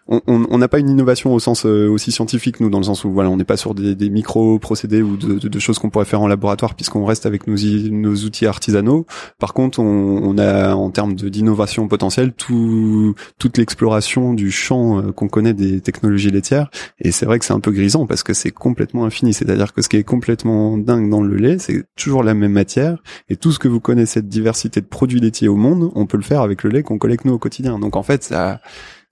on 0.07 0.59
n'a 0.59 0.69
pas 0.69 0.81
une 0.81 0.91
innovation 0.91 1.33
au 1.33 1.39
sens 1.39 1.65
euh, 1.65 1.89
aussi 1.89 2.13
scientifique 2.13 2.61
nous 2.61 2.69
dans 2.69 2.77
le 2.79 2.85
sens 2.85 3.05
où 3.05 3.11
voilà 3.11 3.31
on 3.31 3.39
n'est 3.39 3.45
pas 3.45 3.57
sur 3.57 3.75
des, 3.75 3.95
des 3.95 4.11
micro 4.11 4.59
procédés 4.59 5.01
ou 5.01 5.17
de, 5.17 5.39
de- 5.49 5.59
choses 5.59 5.79
qu'on 5.79 5.89
pourrait 5.89 6.05
faire 6.05 6.21
en 6.21 6.27
laboratoire 6.27 6.75
puisqu'on 6.75 7.07
reste 7.07 7.25
avec 7.25 7.47
nos, 7.47 7.57
nos 7.91 8.15
outils 8.15 8.45
artisanaux. 8.45 9.07
Par 9.39 9.55
contre 9.55 9.79
on, 9.81 9.85
on 10.23 10.37
a 10.37 10.75
en 10.75 10.91
termes 10.91 11.15
d'innovation 11.15 11.89
potentielle 11.89 12.35
tout 12.35 13.15
toute 13.39 13.57
l'exploration 13.57 14.35
du 14.35 14.51
champ 14.51 14.99
euh, 14.99 15.13
qu'on 15.13 15.29
connaît 15.29 15.55
des 15.55 15.81
technologies 15.81 16.31
laitières. 16.31 16.71
Et 17.01 17.11
c'est 17.11 17.25
vrai 17.25 17.39
que 17.39 17.47
c'est 17.47 17.55
un 17.55 17.61
peu 17.61 17.71
grisant 17.71 18.07
parce 18.07 18.23
que 18.23 18.35
c'est 18.35 18.51
complètement 18.51 19.07
infini. 19.07 19.33
C'est-à-dire 19.33 19.73
que 19.73 19.81
ce 19.81 19.89
qui 19.89 19.97
est 19.97 20.05
complètement 20.05 20.77
dingue 20.77 21.09
dans 21.09 21.23
le 21.23 21.37
lait 21.37 21.59
c'est 21.59 21.83
toujours 21.97 22.23
la 22.23 22.35
même 22.35 22.53
matière. 22.53 22.99
Et 23.31 23.37
tout 23.37 23.53
ce 23.53 23.59
que 23.59 23.69
vous 23.69 23.81
connaissez 23.81 24.21
de 24.21 24.29
diversité 24.29 24.83
de 24.83 24.87
produits 24.87 25.21
laitiers 25.21 25.49
au 25.49 25.57
monde 25.57 25.91
on 25.95 26.05
peut 26.05 26.19
le 26.19 26.23
faire 26.23 26.43
avec 26.43 26.63
le 26.63 26.69
lait 26.69 26.83
qu'on 26.83 26.99
collecte 26.99 27.25
nous 27.25 27.33
au 27.33 27.39
quotidien. 27.39 27.79
Donc 27.79 27.97
en 27.97 28.03
fait 28.03 28.23
ça 28.23 28.61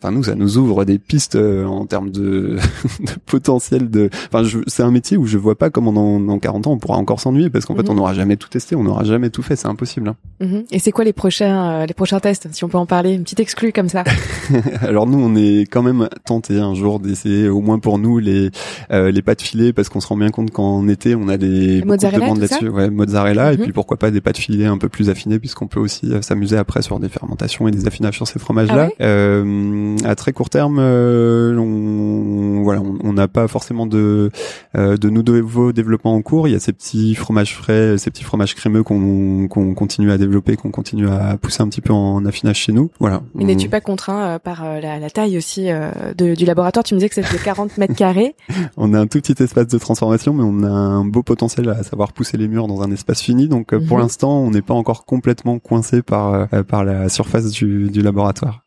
Enfin 0.02 0.10
nous, 0.12 0.24
ça 0.24 0.34
nous 0.34 0.58
ouvre 0.58 0.84
des 0.84 0.98
pistes 0.98 1.36
euh, 1.36 1.64
en 1.64 1.86
termes 1.86 2.10
de, 2.10 2.56
de 3.00 3.12
potentiel 3.26 3.88
de. 3.90 4.10
Enfin, 4.32 4.46
c'est 4.66 4.82
un 4.82 4.90
métier 4.90 5.16
où 5.16 5.26
je 5.26 5.38
vois 5.38 5.56
pas 5.56 5.70
comment 5.70 5.92
dans, 5.92 6.18
dans 6.18 6.38
40 6.38 6.66
ans 6.66 6.72
on 6.72 6.78
pourra 6.78 6.96
encore 6.98 7.20
s'ennuyer 7.20 7.50
parce 7.50 7.66
qu'en 7.66 7.74
fait 7.76 7.82
Mhm. 7.84 7.90
on 7.90 7.94
n'aura 7.94 8.14
jamais 8.14 8.36
tout 8.36 8.48
testé, 8.48 8.74
on 8.76 8.82
n'aura 8.82 9.04
jamais 9.04 9.30
tout 9.30 9.42
fait, 9.42 9.54
c'est 9.56 9.68
impossible. 9.68 10.08
hein. 10.08 10.16
Mhm. 10.40 10.64
Et 10.72 10.78
c'est 10.80 10.90
quoi 10.92 11.04
les 11.04 11.12
prochains, 11.12 11.70
euh, 11.82 11.86
les 11.86 11.94
prochains 11.94 12.18
tests, 12.20 12.48
si 12.52 12.64
on 12.64 12.68
peut 12.68 12.78
en 12.78 12.86
parler, 12.86 13.12
une 13.12 13.22
petite 13.22 13.40
exclue 13.40 13.72
comme 13.72 13.88
ça 13.88 14.02
Alors 14.82 15.06
nous, 15.06 15.18
on 15.18 15.34
est 15.36 15.66
quand 15.70 15.82
même 15.82 16.08
tenté 16.24 16.58
un 16.58 16.74
jour 16.74 16.98
d'essayer, 17.00 17.48
au 17.48 17.60
moins 17.60 17.78
pour 17.78 17.98
nous, 17.98 18.18
les 18.18 18.50
euh, 18.90 19.10
les 19.10 19.22
pâtes 19.22 19.42
filées 19.42 19.72
parce 19.72 19.88
qu'on 19.88 20.00
se 20.00 20.06
rend 20.08 20.16
bien 20.16 20.30
compte 20.30 20.50
qu'en 20.50 20.88
été 20.88 21.14
on 21.14 21.28
a 21.28 21.36
des 21.36 21.80
de 21.80 21.86
mozzarella, 21.86 22.26
là-dessus. 22.34 22.68
Ouais, 22.68 22.90
mozzarella 22.90 23.52
et 23.52 23.56
Mhm. 23.56 23.62
puis 23.64 23.72
pourquoi 23.72 23.96
pas 23.98 24.10
des 24.10 24.20
pâtes 24.20 24.38
filées 24.38 24.66
un 24.66 24.78
peu 24.78 24.88
plus 24.88 25.10
affinées 25.10 25.38
puisqu'on 25.38 25.66
peut 25.68 25.80
aussi 25.80 26.12
euh, 26.12 26.22
s'amuser 26.22 26.56
après 26.56 26.82
sur 26.82 26.98
des 26.98 27.08
fermentations 27.08 27.68
et 27.68 27.70
des 27.70 27.86
affinages 27.86 28.16
sur 28.16 28.26
ces 28.26 28.38
fromages-là. 28.38 28.84
Ah 28.84 28.86
ouais? 28.86 28.94
Euh, 29.00 29.91
à 30.04 30.14
très 30.14 30.32
court 30.32 30.50
terme, 30.50 30.78
euh, 30.80 31.56
on 31.58 32.62
voilà, 32.62 32.82
on 33.02 33.12
n'a 33.12 33.28
pas 33.28 33.48
forcément 33.48 33.86
de 33.86 34.30
euh, 34.76 34.96
de 34.96 35.10
nouveaux 35.10 35.72
développements 35.72 36.14
en 36.14 36.22
cours. 36.22 36.48
Il 36.48 36.52
y 36.52 36.54
a 36.54 36.60
ces 36.60 36.72
petits 36.72 37.14
fromages 37.14 37.54
frais, 37.54 37.98
ces 37.98 38.10
petits 38.10 38.24
fromages 38.24 38.54
crémeux 38.54 38.82
qu'on 38.82 39.48
qu'on 39.48 39.74
continue 39.74 40.10
à 40.10 40.18
développer, 40.18 40.56
qu'on 40.56 40.70
continue 40.70 41.08
à 41.08 41.36
pousser 41.40 41.62
un 41.62 41.68
petit 41.68 41.80
peu 41.80 41.92
en 41.92 42.24
affinage 42.24 42.56
chez 42.56 42.72
nous. 42.72 42.90
Voilà. 43.00 43.22
Et 43.38 43.44
n'es-tu 43.44 43.68
pas 43.68 43.80
contraint 43.80 44.22
euh, 44.22 44.38
par 44.38 44.64
euh, 44.64 44.80
la, 44.80 44.98
la 44.98 45.10
taille 45.10 45.36
aussi 45.36 45.70
euh, 45.70 45.90
de- 46.16 46.34
du 46.34 46.44
laboratoire? 46.44 46.84
Tu 46.84 46.94
me 46.94 46.98
disais 47.00 47.08
que 47.08 47.14
c'était 47.16 47.42
40 47.42 47.78
mètres 47.78 47.94
carrés. 47.94 48.34
On 48.76 48.94
a 48.94 49.00
un 49.00 49.06
tout 49.06 49.20
petit 49.20 49.42
espace 49.42 49.66
de 49.68 49.78
transformation, 49.78 50.32
mais 50.34 50.42
on 50.44 50.62
a 50.62 50.68
un 50.70 51.04
beau 51.04 51.22
potentiel 51.22 51.68
à 51.68 51.82
savoir 51.82 52.12
pousser 52.12 52.36
les 52.36 52.48
murs 52.48 52.66
dans 52.68 52.82
un 52.82 52.90
espace 52.90 53.20
fini. 53.20 53.48
Donc 53.48 53.72
euh, 53.72 53.80
pour 53.80 53.96
Mhm. 53.98 54.02
l'instant, 54.04 54.38
on 54.40 54.50
n'est 54.50 54.62
pas 54.62 54.74
encore 54.74 55.04
complètement 55.04 55.58
coincé 55.58 56.02
par 56.02 56.48
euh, 56.52 56.62
par 56.62 56.84
la 56.84 57.08
surface 57.08 57.50
du, 57.50 57.90
du 57.90 58.02
laboratoire. 58.02 58.60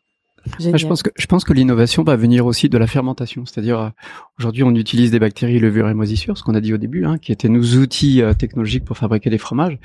Génial. 0.58 0.78
Je 0.78 0.86
pense 0.86 1.02
que 1.02 1.10
je 1.16 1.26
pense 1.26 1.44
que 1.44 1.52
l'innovation 1.52 2.02
va 2.02 2.16
venir 2.16 2.46
aussi 2.46 2.68
de 2.68 2.78
la 2.78 2.86
fermentation, 2.86 3.44
c'est-à-dire 3.46 3.80
euh, 3.80 3.88
aujourd'hui 4.38 4.62
on 4.62 4.74
utilise 4.74 5.10
des 5.10 5.18
bactéries, 5.18 5.58
levures 5.58 5.88
et 5.88 5.94
moisissures, 5.94 6.38
ce 6.38 6.42
qu'on 6.42 6.54
a 6.54 6.60
dit 6.60 6.72
au 6.72 6.78
début, 6.78 7.04
hein, 7.04 7.18
qui 7.18 7.32
étaient 7.32 7.48
nos 7.48 7.62
outils 7.62 8.22
euh, 8.22 8.34
technologiques 8.34 8.84
pour 8.84 8.96
fabriquer 8.96 9.30
des 9.30 9.38
fromages. 9.38 9.78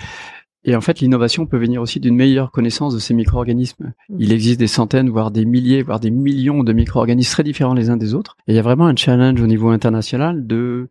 Et 0.63 0.75
en 0.75 0.81
fait, 0.81 0.99
l'innovation 0.99 1.47
peut 1.47 1.57
venir 1.57 1.81
aussi 1.81 1.99
d'une 1.99 2.15
meilleure 2.15 2.51
connaissance 2.51 2.93
de 2.93 2.99
ces 2.99 3.15
micro-organismes. 3.15 3.93
Mhm. 4.09 4.17
Il 4.19 4.31
existe 4.31 4.59
des 4.59 4.67
centaines, 4.67 5.09
voire 5.09 5.31
des 5.31 5.45
milliers, 5.45 5.81
voire 5.81 5.99
des 5.99 6.11
millions 6.11 6.63
de 6.63 6.71
micro-organismes 6.71 7.31
très 7.31 7.43
différents 7.43 7.73
les 7.73 7.89
uns 7.89 7.97
des 7.97 8.13
autres. 8.13 8.37
Et 8.47 8.53
il 8.53 8.55
y 8.55 8.59
a 8.59 8.61
vraiment 8.61 8.85
un 8.85 8.95
challenge 8.95 9.41
au 9.41 9.47
niveau 9.47 9.69
international 9.69 10.45
de 10.45 10.89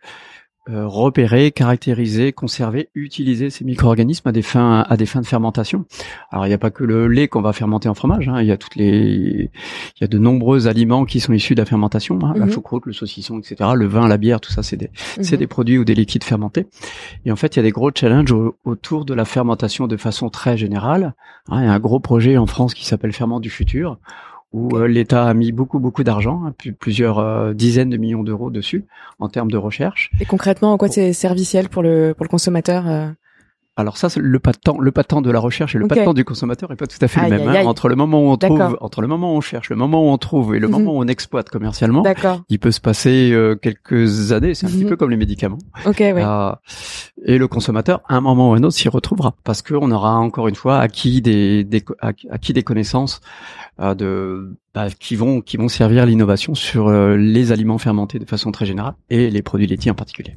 euh, 0.69 0.87
repérer, 0.87 1.51
caractériser, 1.53 2.33
conserver, 2.33 2.91
utiliser 2.95 3.49
ces 3.49 3.65
micro-organismes 3.65 4.29
à 4.29 4.33
des 4.33 4.43
fins 4.43 4.85
à 4.89 4.97
des 4.99 5.07
fins 5.07 5.23
de 5.23 5.27
fermentation. 5.27 5.87
Alors 6.31 6.45
il 6.45 6.49
n'y 6.49 6.55
a 6.55 6.59
pas 6.59 6.71
que 6.71 6.85
le 6.85 7.09
lait 7.09 7.29
qu'on 7.29 7.41
va 7.41 7.53
fermenter 7.55 7.89
en 7.89 7.95
fromage, 7.95 8.29
hein. 8.29 8.41
il 8.43 8.47
y 8.47 8.53
a 8.53 8.57
toutes 8.59 8.77
les 8.77 9.51
il 9.97 10.01
y 10.03 10.05
a 10.05 10.07
de 10.07 10.19
nombreux 10.19 10.69
aliments 10.69 11.07
qui 11.07 11.19
sont 11.21 11.33
issus 11.33 11.55
de 11.55 11.61
la 11.63 11.67
fermentation, 11.67 12.19
hein. 12.23 12.35
la 12.37 12.45
Mhm. 12.47 12.53
choucroute, 12.53 12.85
le 12.87 12.93
saucisson, 12.93 13.39
etc. 13.39 13.71
Le 13.75 13.87
vin, 13.87 14.07
la 14.07 14.19
bière, 14.19 14.41
tout 14.41 14.53
ça 14.53 14.63
c'est 14.63 14.77
des 14.77 14.91
c'est 15.21 15.33
Mhm. 15.33 15.39
des 15.39 15.47
produits 15.47 15.79
ou 15.79 15.85
des 15.85 15.95
liquides 15.95 16.25
fermentés. 16.25 16.67
Et 17.25 17.33
en 17.33 17.37
fait, 17.37 17.57
il 17.57 17.59
y 17.59 17.61
a 17.61 17.63
des 17.63 17.71
gros 17.73 17.91
challenges 17.95 18.33
au- 18.33 18.57
autour 18.65 19.05
de 19.07 19.15
la 19.15 19.25
fermentation 19.25 19.87
de 19.87 19.97
façon 19.97 20.29
très 20.29 20.57
générale. 20.59 21.15
Hein, 21.49 21.63
il 21.63 21.65
y 21.65 21.69
a 21.69 21.73
un 21.73 21.79
gros 21.81 22.01
projet 22.01 22.37
en 22.37 22.47
France 22.47 22.75
qui 22.75 22.85
s'appelle 22.87 23.13
Ferment 23.13 23.41
du 23.41 23.49
futur, 23.51 23.99
où 24.53 24.77
euh, 24.77 24.87
l'État 24.89 25.27
a 25.27 25.35
mis 25.35 25.53
beaucoup 25.53 25.79
beaucoup 25.79 26.03
d'argent, 26.05 26.43
hein, 26.45 26.53
plus- 26.57 26.73
plusieurs 26.73 27.19
euh, 27.19 27.53
dizaines 27.55 27.91
de 27.91 27.97
millions 27.97 28.23
d'euros 28.23 28.51
dessus 28.51 28.85
en 29.19 29.29
termes 29.29 29.51
de 29.51 29.57
recherche. 29.57 30.11
Et 30.21 30.25
concrètement, 30.25 30.73
en 30.73 30.77
quoi 30.77 30.89
c'est 30.89 31.13
serviciel 31.13 31.69
pour 31.69 31.83
le 31.83 32.15
pour 32.17 32.25
le 32.25 32.31
consommateur 32.31 32.89
euh? 32.89 33.09
Alors 33.81 33.97
ça, 33.97 34.09
c'est 34.09 34.21
le 34.21 34.39
pas 34.39 34.53
de 34.53 34.59
temps, 34.59 34.79
le 34.79 34.93
pas 34.93 35.03
de 35.03 35.07
temps 35.09 35.23
de 35.23 35.31
la 35.31 35.41
recherche 35.41 35.75
et 35.75 35.79
le 35.79 35.85
Ok. 35.85 35.89
pas 35.91 35.97
de 35.97 36.05
temps 36.05 36.15
du 36.15 36.25
consommateur 36.25 36.71
est 36.73 36.77
pas 36.77 36.87
tout 36.87 36.99
à 37.01 37.09
fait 37.09 37.21
Aïe, 37.21 37.31
le 37.31 37.39
même. 37.39 37.49
aïe, 37.49 37.59
hein. 37.59 37.67
Entre 37.67 37.89
le 37.89 37.97
moment 37.97 38.21
où 38.23 38.31
on 38.31 38.37
trouve, 38.37 38.77
entre 38.81 39.01
le 39.01 39.09
moment 39.09 39.33
où 39.35 39.37
on 39.37 39.41
cherche, 39.41 39.71
le 39.71 39.77
moment 39.77 40.03
où 40.07 40.11
on 40.13 40.19
trouve 40.19 40.55
et 40.55 40.59
le 40.59 40.67
Mhm. 40.69 40.73
moment 40.73 40.93
où 40.97 41.03
on 41.03 41.07
exploite 41.09 41.49
commercialement, 41.51 42.05
il 42.49 42.59
peut 42.59 42.71
se 42.71 42.81
passer 42.81 43.31
euh, 43.33 43.55
quelques 43.57 44.33
années. 44.33 44.55
C'est 44.55 44.67
un 44.67 44.71
petit 44.71 44.85
Mhm. 44.85 44.91
peu 44.91 44.97
comme 44.97 45.11
les 45.11 45.17
médicaments. 45.17 45.59
Ok, 45.87 45.99
ouais. 46.01 46.15
Euh, 46.17 46.53
et 47.25 47.39
le 47.39 47.49
consommateur, 47.49 48.01
à 48.09 48.17
un 48.17 48.21
moment 48.21 48.51
ou 48.51 48.55
à 48.55 48.57
un 48.57 48.63
autre, 48.63 48.77
s'y 48.77 48.89
retrouvera 48.89 49.35
parce 49.45 49.63
qu'on 49.63 49.91
aura 49.91 50.17
encore 50.19 50.49
une 50.49 50.55
fois 50.55 50.79
acquis 50.79 51.21
des, 51.23 51.65
des 51.65 51.85
acquis 52.31 52.53
des 52.53 52.63
connaissances 52.63 53.21
euh, 53.81 53.95
de 53.95 54.57
bah, 54.75 54.87
qui 54.99 55.17
vont 55.17 55.41
qui 55.41 55.57
vont 55.57 55.69
servir 55.69 56.07
l'innovation 56.07 56.55
sur 56.55 56.89
euh, 56.89 57.17
les 57.17 57.53
aliments 57.53 57.79
fermentés 57.79 58.19
de 58.19 58.25
façon 58.25 58.53
très 58.53 58.67
générale 58.67 58.95
et 59.11 59.31
les 59.31 59.43
produits 59.43 59.67
laitiers 59.67 59.91
en 59.91 59.95
particulier. 59.95 60.37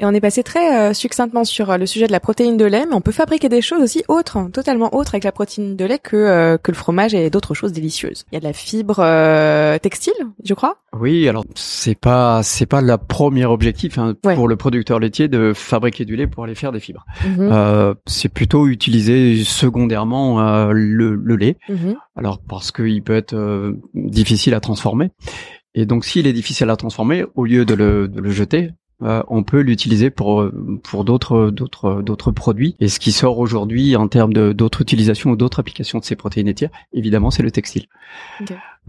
Et 0.00 0.04
on 0.04 0.12
est 0.14 0.20
passé 0.20 0.44
très 0.44 0.90
euh, 0.90 0.92
succinctement 0.94 1.42
sur 1.44 1.70
euh, 1.70 1.76
le 1.76 1.84
sujet 1.84 2.06
de 2.06 2.12
la 2.12 2.20
protéine 2.20 2.56
de 2.56 2.64
lait, 2.64 2.86
mais 2.88 2.94
on 2.94 3.00
peut 3.00 3.10
fabriquer 3.12 3.48
des 3.48 3.60
choses 3.60 3.82
aussi 3.82 4.04
autres, 4.06 4.36
hein, 4.36 4.48
totalement 4.52 4.94
autres 4.94 5.14
avec 5.14 5.24
la 5.24 5.32
protéine 5.32 5.74
de 5.74 5.84
lait 5.84 5.98
que 5.98 6.14
euh, 6.16 6.56
que 6.56 6.70
le 6.70 6.76
fromage 6.76 7.14
et 7.14 7.30
d'autres 7.30 7.54
choses 7.54 7.72
délicieuses. 7.72 8.24
Il 8.30 8.34
y 8.34 8.36
a 8.36 8.40
de 8.40 8.44
la 8.44 8.52
fibre 8.52 9.00
euh, 9.00 9.76
textile, 9.78 10.14
je 10.44 10.54
crois. 10.54 10.76
Oui, 10.98 11.28
alors 11.28 11.44
c'est 11.56 11.98
pas 11.98 12.42
c'est 12.44 12.66
pas 12.66 12.80
le 12.80 12.96
premier 12.96 13.44
objectif 13.44 13.98
hein, 13.98 14.14
Ouais. 14.24 14.34
pour 14.36 14.46
le 14.48 14.54
producteur 14.56 15.00
laitier 15.00 15.26
de 15.28 15.52
fabriquer 15.52 16.04
du 16.04 16.14
lait 16.16 16.26
pour 16.28 16.44
aller 16.44 16.54
faire 16.54 16.70
des 16.72 16.80
fibres. 16.80 17.04
Euh, 17.38 17.94
c'est 18.06 18.28
plutôt 18.32 18.68
utiliser 18.68 19.42
secondairement 19.44 20.70
le, 20.72 21.14
le 21.16 21.36
lait. 21.36 21.56
mhm. 21.68 21.96
Alors 22.16 22.40
parce 22.48 22.70
qu'il 22.72 23.02
peut 23.02 23.16
être 23.16 23.74
difficile 23.94 24.54
à 24.54 24.60
transformer. 24.60 25.10
Et 25.74 25.86
donc 25.86 26.04
s'il 26.04 26.26
est 26.26 26.32
difficile 26.32 26.70
à 26.70 26.76
transformer, 26.76 27.24
au 27.34 27.44
lieu 27.44 27.64
de 27.64 27.74
le, 27.74 28.08
de 28.08 28.20
le 28.20 28.30
jeter, 28.30 28.70
euh, 29.02 29.22
on 29.28 29.42
peut 29.42 29.60
l'utiliser 29.60 30.10
pour 30.10 30.44
pour 30.82 31.04
d'autres 31.04 31.50
d'autres 31.50 32.02
d'autres 32.02 32.32
produits. 32.32 32.74
Et 32.80 32.88
ce 32.88 32.98
qui 32.98 33.12
sort 33.12 33.38
aujourd'hui 33.38 33.94
en 33.96 34.08
termes 34.08 34.32
de 34.32 34.52
d'autres 34.52 34.82
utilisations 34.82 35.30
ou 35.30 35.36
d'autres 35.36 35.60
applications 35.60 35.98
de 36.00 36.04
ces 36.04 36.16
protéines 36.16 36.46
laitières, 36.46 36.70
évidemment, 36.92 37.30
c'est 37.30 37.42
le 37.42 37.50
textile. 37.50 37.86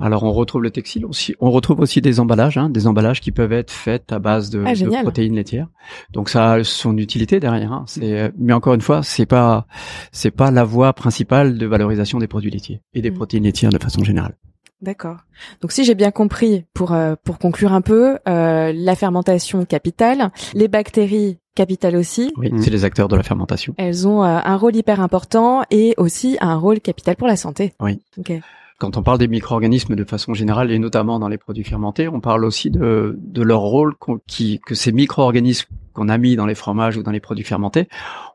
Alors 0.01 0.23
on 0.23 0.31
retrouve 0.31 0.63
le 0.63 0.71
textile 0.71 1.05
aussi. 1.05 1.35
On 1.41 1.51
retrouve 1.51 1.81
aussi 1.81 1.99
des 1.99 2.21
emballages, 2.21 2.57
hein, 2.57 2.69
des 2.69 2.87
emballages 2.87 3.19
qui 3.19 3.31
peuvent 3.31 3.51
être 3.51 3.69
faits 3.71 4.11
à 4.13 4.19
base 4.19 4.49
de, 4.49 4.63
Ah, 4.65 4.73
de 4.73 5.01
protéines 5.01 5.35
laitières. 5.35 5.67
Donc 6.13 6.29
ça 6.29 6.53
a 6.53 6.63
son 6.63 6.97
utilité 6.97 7.39
derrière. 7.41 7.73
Hein. 7.73 7.83
C'est 7.85 8.31
mais 8.37 8.53
encore 8.53 8.73
une 8.75 8.81
fois, 8.81 9.03
c'est 9.03 9.25
pas 9.25 9.67
c'est 10.13 10.31
pas 10.31 10.51
la 10.51 10.63
voie 10.63 10.93
principale 10.93 11.57
de 11.57 11.65
valorisation 11.65 12.17
des 12.17 12.27
produits 12.27 12.51
laitiers 12.51 12.81
et 12.93 13.01
des 13.01 13.09
Mhm. 13.11 13.17
protéines 13.17 13.43
laitières 13.43 13.71
de 13.71 13.77
façon 13.77 14.03
générale. 14.03 14.35
D'accord. 14.81 15.17
Donc 15.61 15.71
si 15.71 15.83
j'ai 15.83 15.95
bien 15.95 16.11
compris, 16.11 16.63
pour 16.73 16.93
euh, 16.93 17.15
pour 17.23 17.37
conclure 17.37 17.73
un 17.73 17.81
peu, 17.81 18.17
euh, 18.27 18.71
la 18.73 18.95
fermentation 18.95 19.65
capitale, 19.65 20.31
les 20.53 20.67
bactéries 20.67 21.37
capitales 21.55 21.97
aussi, 21.97 22.31
Oui, 22.37 22.49
Mhm. 22.51 22.61
c'est 22.61 22.69
les 22.69 22.85
acteurs 22.85 23.09
de 23.09 23.15
la 23.17 23.23
fermentation. 23.23 23.73
elles 23.77 24.07
ont 24.07 24.23
euh, 24.23 24.39
un 24.43 24.55
rôle 24.55 24.75
hyper 24.77 25.01
important 25.01 25.63
et 25.69 25.93
aussi 25.97 26.37
un 26.39 26.55
rôle 26.55 26.79
capital 26.79 27.15
pour 27.17 27.27
la 27.27 27.35
santé. 27.35 27.73
Oui. 27.81 27.99
Ok. 28.17 28.31
Quand 28.77 28.95
on 28.95 29.03
parle 29.03 29.17
des 29.17 29.27
micro-organismes 29.27 29.93
de 29.97 30.03
façon 30.05 30.33
générale 30.33 30.71
et 30.71 30.79
notamment 30.79 31.19
dans 31.19 31.27
les 31.27 31.37
produits 31.37 31.65
fermentés, 31.65 32.07
on 32.07 32.21
parle 32.21 32.45
aussi 32.45 32.69
de, 32.71 33.17
de 33.21 33.41
leur 33.41 33.59
rôle 33.59 33.93
qui, 34.25 34.61
que 34.65 34.73
ces 34.73 34.93
micro-organismes 34.93 35.67
qu'on 35.99 36.09
a 36.09 36.17
mis 36.17 36.35
dans 36.35 36.45
les 36.45 36.55
fromages 36.55 36.97
ou 36.97 37.03
dans 37.03 37.11
les 37.11 37.19
produits 37.19 37.43
fermentés, 37.43 37.87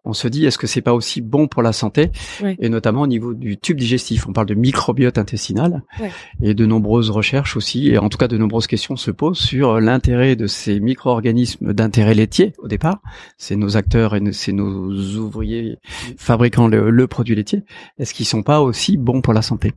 on 0.04 0.12
se 0.12 0.28
dit 0.28 0.44
est-ce 0.44 0.58
que 0.58 0.66
c'est 0.66 0.82
pas 0.82 0.92
aussi 0.92 1.22
bon 1.22 1.48
pour 1.48 1.62
la 1.62 1.72
santé 1.72 2.10
et 2.58 2.68
notamment 2.68 3.02
au 3.02 3.06
niveau 3.06 3.32
du 3.32 3.56
tube 3.56 3.78
digestif. 3.78 4.28
On 4.28 4.32
parle 4.32 4.46
de 4.46 4.54
microbiote 4.54 5.16
intestinal 5.18 5.82
Ouais. 6.00 6.10
et 6.42 6.54
de 6.54 6.66
nombreuses 6.66 7.10
recherches 7.10 7.56
aussi 7.56 7.88
et 7.88 7.98
en 7.98 8.08
tout 8.08 8.18
cas 8.18 8.28
de 8.28 8.36
nombreuses 8.36 8.66
questions 8.66 8.96
se 8.96 9.10
posent 9.10 9.38
sur 9.38 9.80
l'intérêt 9.80 10.36
de 10.36 10.46
ces 10.46 10.78
micro-organismes 10.80 11.72
d'intérêt 11.72 12.14
laitier 12.14 12.52
au 12.58 12.68
départ. 12.68 13.00
C'est 13.38 13.56
nos 13.56 13.76
acteurs 13.76 14.14
et 14.14 14.20
c'est 14.32 14.52
nos 14.52 14.90
ouvriers 15.16 15.78
fabriquant 16.18 16.68
le, 16.68 16.90
le 16.90 17.06
produit 17.06 17.34
laitier. 17.34 17.62
Est-ce 17.98 18.12
qu'ils 18.12 18.26
sont 18.26 18.42
pas 18.42 18.60
aussi 18.60 18.96
bons 18.98 19.22
pour 19.22 19.32
la 19.32 19.42
santé? 19.42 19.72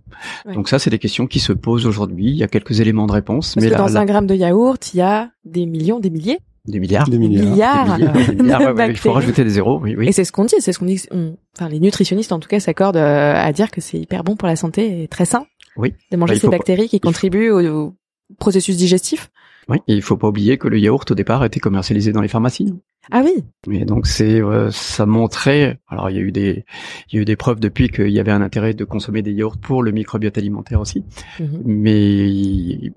Ouais. 0.45 0.53
Donc 0.55 0.67
ça, 0.67 0.77
c'est 0.79 0.89
des 0.89 0.99
questions 0.99 1.27
qui 1.27 1.39
se 1.39 1.53
posent 1.53 1.85
aujourd'hui. 1.85 2.25
Il 2.27 2.35
y 2.35 2.43
a 2.43 2.47
quelques 2.47 2.79
éléments 2.81 3.07
de 3.07 3.13
réponse, 3.13 3.55
Parce 3.55 3.65
mais 3.65 3.71
que 3.71 3.77
dans 3.77 3.97
un 3.97 4.05
gramme 4.05 4.27
de 4.27 4.35
yaourt, 4.35 4.93
il 4.93 4.97
y 4.97 5.01
a 5.01 5.29
des 5.45 5.65
millions, 5.65 5.99
des 5.99 6.09
milliers, 6.09 6.39
des 6.67 6.79
milliards, 6.79 7.09
Des 7.09 7.17
milliards. 7.17 7.45
milliards, 7.51 7.97
Des 7.97 8.03
milliards, 8.05 8.27
des 8.27 8.35
milliards, 8.43 8.61
ouais, 8.61 8.71
ouais, 8.73 8.89
il 8.91 8.97
faut 8.97 9.11
rajouter 9.13 9.43
des 9.43 9.49
zéros. 9.51 9.79
Oui, 9.81 9.95
oui. 9.97 10.07
Et 10.07 10.11
c'est 10.11 10.23
ce 10.23 10.31
qu'on 10.31 10.45
dit, 10.45 10.55
c'est 10.59 10.73
ce 10.73 10.79
qu'on 10.79 10.85
dit. 10.85 11.01
on- 11.11 11.35
Enfin, 11.57 11.69
les 11.69 11.79
nutritionnistes 11.79 12.31
en 12.31 12.39
tout 12.39 12.47
cas 12.49 12.59
s'accordent 12.59 12.97
euh, 12.97 13.33
à 13.35 13.51
dire 13.53 13.71
que 13.71 13.81
c'est 13.81 13.97
hyper 13.97 14.23
bon 14.23 14.35
pour 14.35 14.47
la 14.47 14.55
santé 14.55 15.03
et 15.03 15.07
très 15.07 15.25
sain. 15.25 15.45
Oui. 15.75 15.93
De 16.11 16.17
manger 16.17 16.33
Bah, 16.35 16.39
ces 16.39 16.47
pas- 16.47 16.51
bactéries 16.57 16.87
qui 16.89 16.99
contribuent 16.99 17.49
au, 17.49 17.61
au 17.87 17.93
processus 18.39 18.77
digestif. 18.77 19.29
Oui. 19.69 19.79
Et 19.87 19.95
il 19.95 20.01
faut 20.01 20.15
pas 20.15 20.29
oublier 20.29 20.57
que 20.57 20.67
le 20.69 20.79
yaourt 20.79 21.09
au 21.11 21.15
départ 21.15 21.43
était 21.43 21.59
commercialisé 21.59 22.13
dans 22.13 22.21
les 22.21 22.29
pharmacies. 22.29 22.73
Ah 23.11 23.21
oui. 23.23 23.43
Mais 23.67 23.83
donc 23.85 24.05
c'est 24.07 24.41
euh, 24.41 24.69
ça 24.71 25.05
montrait. 25.05 25.79
Alors 25.89 26.09
il 26.09 26.15
y 26.15 26.19
a 26.19 26.21
eu 26.21 26.31
des 26.31 26.63
il 27.11 27.15
y 27.15 27.19
a 27.19 27.21
eu 27.21 27.25
des 27.25 27.35
preuves 27.35 27.59
depuis 27.59 27.89
qu'il 27.89 28.09
y 28.09 28.19
avait 28.19 28.31
un 28.31 28.41
intérêt 28.41 28.73
de 28.73 28.83
consommer 28.85 29.21
des 29.21 29.31
yaourts 29.33 29.57
pour 29.57 29.83
le 29.83 29.91
microbiote 29.91 30.37
alimentaire 30.37 30.79
aussi. 30.79 31.03
Mhm. 31.39 31.61
Mais 31.65 32.29
il, 32.29 32.93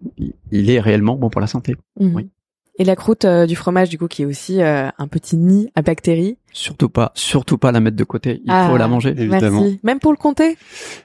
il 0.53 0.71
est 0.71 0.81
réellement 0.81 1.17
bon 1.17 1.29
pour 1.31 1.41
la 1.41 1.47
santé. 1.49 1.75
Mhm. 1.99 2.15
Oui. 2.15 2.29
Et 2.81 2.85
la 2.85 2.97
croûte 2.97 3.27
euh, 3.27 3.45
du 3.45 3.57
fromage, 3.57 3.91
du 3.91 3.99
coup, 3.99 4.09
qui 4.09 4.23
est 4.23 4.25
aussi 4.25 4.63
euh, 4.63 4.89
un 4.97 5.07
petit 5.07 5.37
nid 5.37 5.71
à 5.75 5.83
bactéries. 5.83 6.39
Surtout 6.53 6.89
pas 6.89 7.13
surtout 7.15 7.59
pas 7.59 7.71
la 7.73 7.81
mettre 7.81 7.97
de 7.97 8.05
côté. 8.05 8.43
Il 8.45 8.51
Ah. 8.51 8.69
faut 8.71 8.77
la 8.77 8.89
manger. 8.89 9.15
Évidemment. 9.17 9.61
Merci. 9.63 9.81
Même 9.85 9.99
pour 10.01 10.11
le 10.13 10.17
compter. 10.17 10.57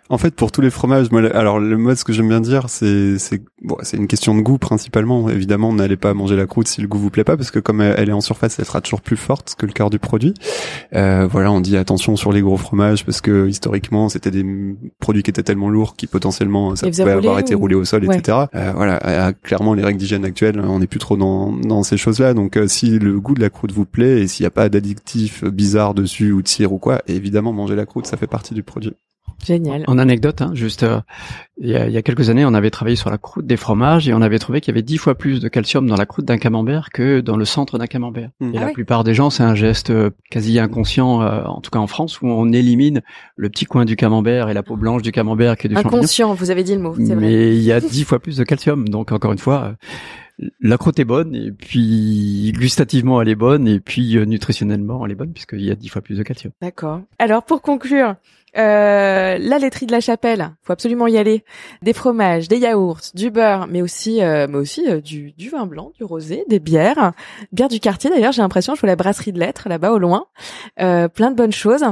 En 0.09 0.17
fait, 0.17 0.33
pour 0.35 0.51
tous 0.51 0.61
les 0.61 0.69
fromages, 0.69 1.11
moi, 1.11 1.21
alors 1.35 1.59
le 1.59 1.77
mode, 1.77 1.97
ce 1.97 2.03
que 2.03 2.13
j'aime 2.13 2.29
bien 2.29 2.41
dire, 2.41 2.69
c'est 2.69 3.17
c'est 3.19 3.41
bon, 3.63 3.75
c'est 3.81 3.97
une 3.97 4.07
question 4.07 4.35
de 4.35 4.41
goût 4.41 4.57
principalement. 4.57 5.29
Évidemment, 5.29 5.71
n'allez 5.73 5.97
pas 5.97 6.13
manger 6.13 6.35
la 6.35 6.45
croûte 6.45 6.67
si 6.67 6.81
le 6.81 6.87
goût 6.87 6.97
vous 6.97 7.09
plaît 7.09 7.23
pas, 7.23 7.37
parce 7.37 7.51
que 7.51 7.59
comme 7.59 7.81
elle 7.81 7.95
elle 7.97 8.09
est 8.09 8.13
en 8.13 8.21
surface, 8.21 8.57
elle 8.59 8.65
sera 8.65 8.81
toujours 8.81 9.01
plus 9.01 9.17
forte 9.17 9.55
que 9.57 9.65
le 9.65 9.71
cœur 9.71 9.89
du 9.89 9.99
produit. 9.99 10.33
Euh, 10.93 11.27
voilà, 11.29 11.51
on 11.51 11.61
dit 11.61 11.77
attention 11.77 12.15
sur 12.15 12.31
les 12.31 12.41
gros 12.41 12.57
fromages 12.57 13.05
parce 13.05 13.21
que 13.21 13.47
historiquement, 13.47 14.09
c'était 14.09 14.31
des 14.31 14.45
produits 14.99 15.23
qui 15.23 15.29
étaient 15.29 15.43
tellement 15.43 15.69
lourds 15.69 15.95
qui 15.95 16.07
potentiellement 16.07 16.75
ça 16.75 16.87
Ils 16.87 16.91
faisaient 16.93 17.03
pouvait 17.03 17.13
rouler 17.15 17.27
avoir 17.27 17.39
été 17.39 17.55
ou- 17.55 17.59
roulé 17.59 17.75
au 17.75 17.85
sol, 17.85 18.05
Ouais. 18.05 18.17
etc. 18.17 18.37
Euh, 18.55 18.73
voilà, 18.75 18.99
euh, 19.05 19.31
clairement, 19.43 19.73
les 19.73 19.83
règles 19.83 19.99
d'hygiène 19.99 20.25
actuelles, 20.25 20.59
on 20.59 20.79
n'est 20.79 20.87
plus 20.87 20.99
trop 20.99 21.17
dans 21.17 21.51
dans 21.51 21.83
ces 21.83 21.97
choses-là. 21.97 22.33
Donc, 22.33 22.57
euh, 22.57 22.67
si 22.67 22.99
le 22.99 23.19
goût 23.19 23.33
de 23.33 23.41
la 23.41 23.49
croûte 23.49 23.71
vous 23.71 23.85
plaît 23.85 24.21
et 24.21 24.27
s'il 24.27 24.43
n'y 24.43 24.47
a 24.47 24.51
pas 24.51 24.69
d'addictif 24.69 25.34
bizarre 25.43 25.93
dessus 25.93 26.31
ou 26.31 26.41
de 26.41 26.47
cire 26.47 26.71
ou 26.73 26.77
quoi, 26.77 27.01
évidemment, 27.07 27.51
manger 27.53 27.75
la 27.75 27.85
croûte, 27.85 28.05
ça 28.05 28.17
fait 28.17 28.27
partie 28.27 28.53
du 28.53 28.63
produit. 28.63 28.93
Génial. 29.45 29.83
En 29.87 29.97
anecdote, 29.97 30.41
hein, 30.41 30.51
juste, 30.53 30.83
euh, 30.83 31.01
il, 31.59 31.69
y 31.69 31.75
a, 31.75 31.87
il 31.87 31.91
y 31.91 31.97
a 31.97 32.01
quelques 32.01 32.29
années, 32.29 32.45
on 32.45 32.53
avait 32.53 32.69
travaillé 32.69 32.95
sur 32.95 33.09
la 33.09 33.17
croûte 33.17 33.45
des 33.45 33.57
fromages 33.57 34.07
et 34.07 34.13
on 34.13 34.21
avait 34.21 34.39
trouvé 34.39 34.61
qu'il 34.61 34.71
y 34.71 34.75
avait 34.75 34.81
dix 34.81 34.97
fois 34.97 35.15
plus 35.15 35.41
de 35.41 35.49
calcium 35.49 35.87
dans 35.87 35.97
la 35.97 36.05
croûte 36.05 36.23
d'un 36.23 36.37
camembert 36.37 36.89
que 36.89 37.19
dans 37.19 37.35
le 37.35 37.43
centre 37.43 37.77
d'un 37.77 37.85
camembert. 37.85 38.29
Mm. 38.39 38.53
Et 38.53 38.57
Ah 38.57 38.61
la 38.61 38.67
oui. 38.67 38.73
plupart 38.73 39.03
des 39.03 39.13
gens, 39.13 39.29
c'est 39.29 39.43
un 39.43 39.53
geste 39.53 39.89
euh, 39.89 40.11
quasi 40.31 40.57
inconscient, 40.57 41.21
euh, 41.21 41.43
en 41.43 41.59
tout 41.59 41.69
cas 41.69 41.79
en 41.79 41.87
France, 41.87 42.21
où 42.21 42.27
on 42.27 42.51
élimine 42.53 43.01
le 43.35 43.49
petit 43.49 43.65
coin 43.65 43.83
du 43.83 43.97
camembert 43.97 44.47
et 44.49 44.53
la 44.53 44.63
peau 44.63 44.77
blanche 44.77 45.01
du 45.01 45.11
camembert 45.11 45.57
qui 45.57 45.67
est 45.67 45.69
du 45.69 45.75
champignon. 45.75 45.97
Inconscient, 45.97 46.33
vous 46.33 46.49
avez 46.49 46.63
dit 46.63 46.73
le 46.73 46.81
mot, 46.81 46.95
c'est 46.95 47.13
vrai. 47.13 47.15
Mais 47.15 47.55
il 47.55 47.61
y 47.61 47.73
a 47.73 47.81
dix 47.81 48.05
fois 48.05 48.19
plus 48.19 48.37
de 48.37 48.43
calcium. 48.45 48.87
Donc 48.87 49.11
encore 49.11 49.33
une 49.33 49.37
fois, 49.37 49.63
euh, 49.63 49.73
la 50.59 50.77
croûte 50.77 50.99
est 50.99 51.05
bonne 51.05 51.33
et 51.35 51.51
puis 51.51 52.51
gustativement 52.55 53.21
elle 53.21 53.29
est 53.29 53.35
bonne 53.35 53.67
et 53.67 53.79
puis 53.79 54.17
euh, 54.17 54.25
nutritionnellement 54.25 55.05
elle 55.05 55.11
est 55.11 55.15
bonne 55.15 55.31
puisqu'il 55.31 55.63
y 55.63 55.71
a 55.71 55.75
dix 55.75 55.89
fois 55.89 56.01
plus 56.01 56.17
de 56.17 56.23
calcium. 56.23 56.51
D'accord. 56.61 57.01
Alors 57.19 57.43
pour 57.43 57.61
conclure, 57.61 58.15
euh, 58.57 59.37
la 59.37 59.59
laiterie 59.59 59.85
de 59.85 59.91
la 59.91 59.99
Chapelle, 59.99 60.51
faut 60.63 60.71
absolument 60.71 61.07
y 61.07 61.17
aller. 61.17 61.43
Des 61.81 61.93
fromages, 61.93 62.47
des 62.47 62.57
yaourts, 62.57 63.01
du 63.13 63.29
beurre, 63.29 63.67
mais 63.67 63.81
aussi, 63.81 64.23
euh, 64.23 64.47
mais 64.49 64.57
aussi 64.57 64.87
euh, 64.87 65.01
du, 65.01 65.33
du 65.33 65.49
vin 65.49 65.65
blanc, 65.65 65.91
du 65.95 66.03
rosé, 66.03 66.45
des 66.47 66.59
bières, 66.59 67.11
bière 67.51 67.67
du 67.67 67.79
quartier. 67.79 68.09
D'ailleurs, 68.09 68.31
j'ai 68.31 68.41
l'impression, 68.41 68.75
je 68.75 68.81
vois 68.81 68.87
la 68.87 68.95
brasserie 68.95 69.33
de 69.33 69.39
lettres 69.39 69.67
là-bas 69.67 69.91
au 69.91 69.97
loin, 69.97 70.27
euh, 70.79 71.09
plein 71.09 71.31
de 71.31 71.35
bonnes 71.35 71.51
choses. 71.51 71.83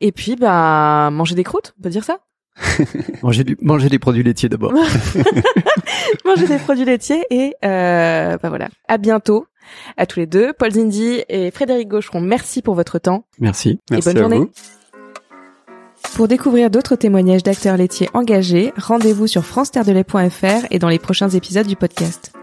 Et 0.00 0.10
puis, 0.10 0.36
ben, 0.36 1.10
manger 1.10 1.34
des 1.34 1.44
croûtes, 1.44 1.74
on 1.78 1.82
peut 1.82 1.90
dire 1.90 2.04
ça? 2.04 2.18
Manger, 3.22 3.44
du, 3.44 3.56
manger 3.60 3.88
des 3.88 3.98
produits 3.98 4.22
laitiers 4.22 4.48
d'abord. 4.48 4.72
manger 6.24 6.46
des 6.46 6.58
produits 6.58 6.84
laitiers 6.84 7.22
et 7.30 7.54
euh, 7.64 8.36
ben 8.42 8.48
voilà. 8.48 8.68
À 8.88 8.98
bientôt 8.98 9.46
à 9.96 10.06
tous 10.06 10.20
les 10.20 10.26
deux. 10.26 10.52
Paul 10.52 10.70
Zindi 10.70 11.22
et 11.28 11.50
Frédéric 11.50 11.88
Gaucheron, 11.88 12.20
merci 12.20 12.62
pour 12.62 12.74
votre 12.74 12.98
temps. 12.98 13.24
Merci. 13.40 13.80
Merci 13.90 14.08
bonne 14.08 14.16
à 14.16 14.20
journée. 14.20 14.38
vous. 14.38 14.50
Pour 16.14 16.28
découvrir 16.28 16.70
d'autres 16.70 16.96
témoignages 16.96 17.42
d'acteurs 17.42 17.76
laitiers 17.76 18.08
engagés, 18.14 18.72
rendez-vous 18.76 19.26
sur 19.26 19.44
france 19.44 19.70
et 19.74 20.78
dans 20.78 20.88
les 20.88 20.98
prochains 20.98 21.28
épisodes 21.28 21.66
du 21.66 21.76
podcast. 21.76 22.35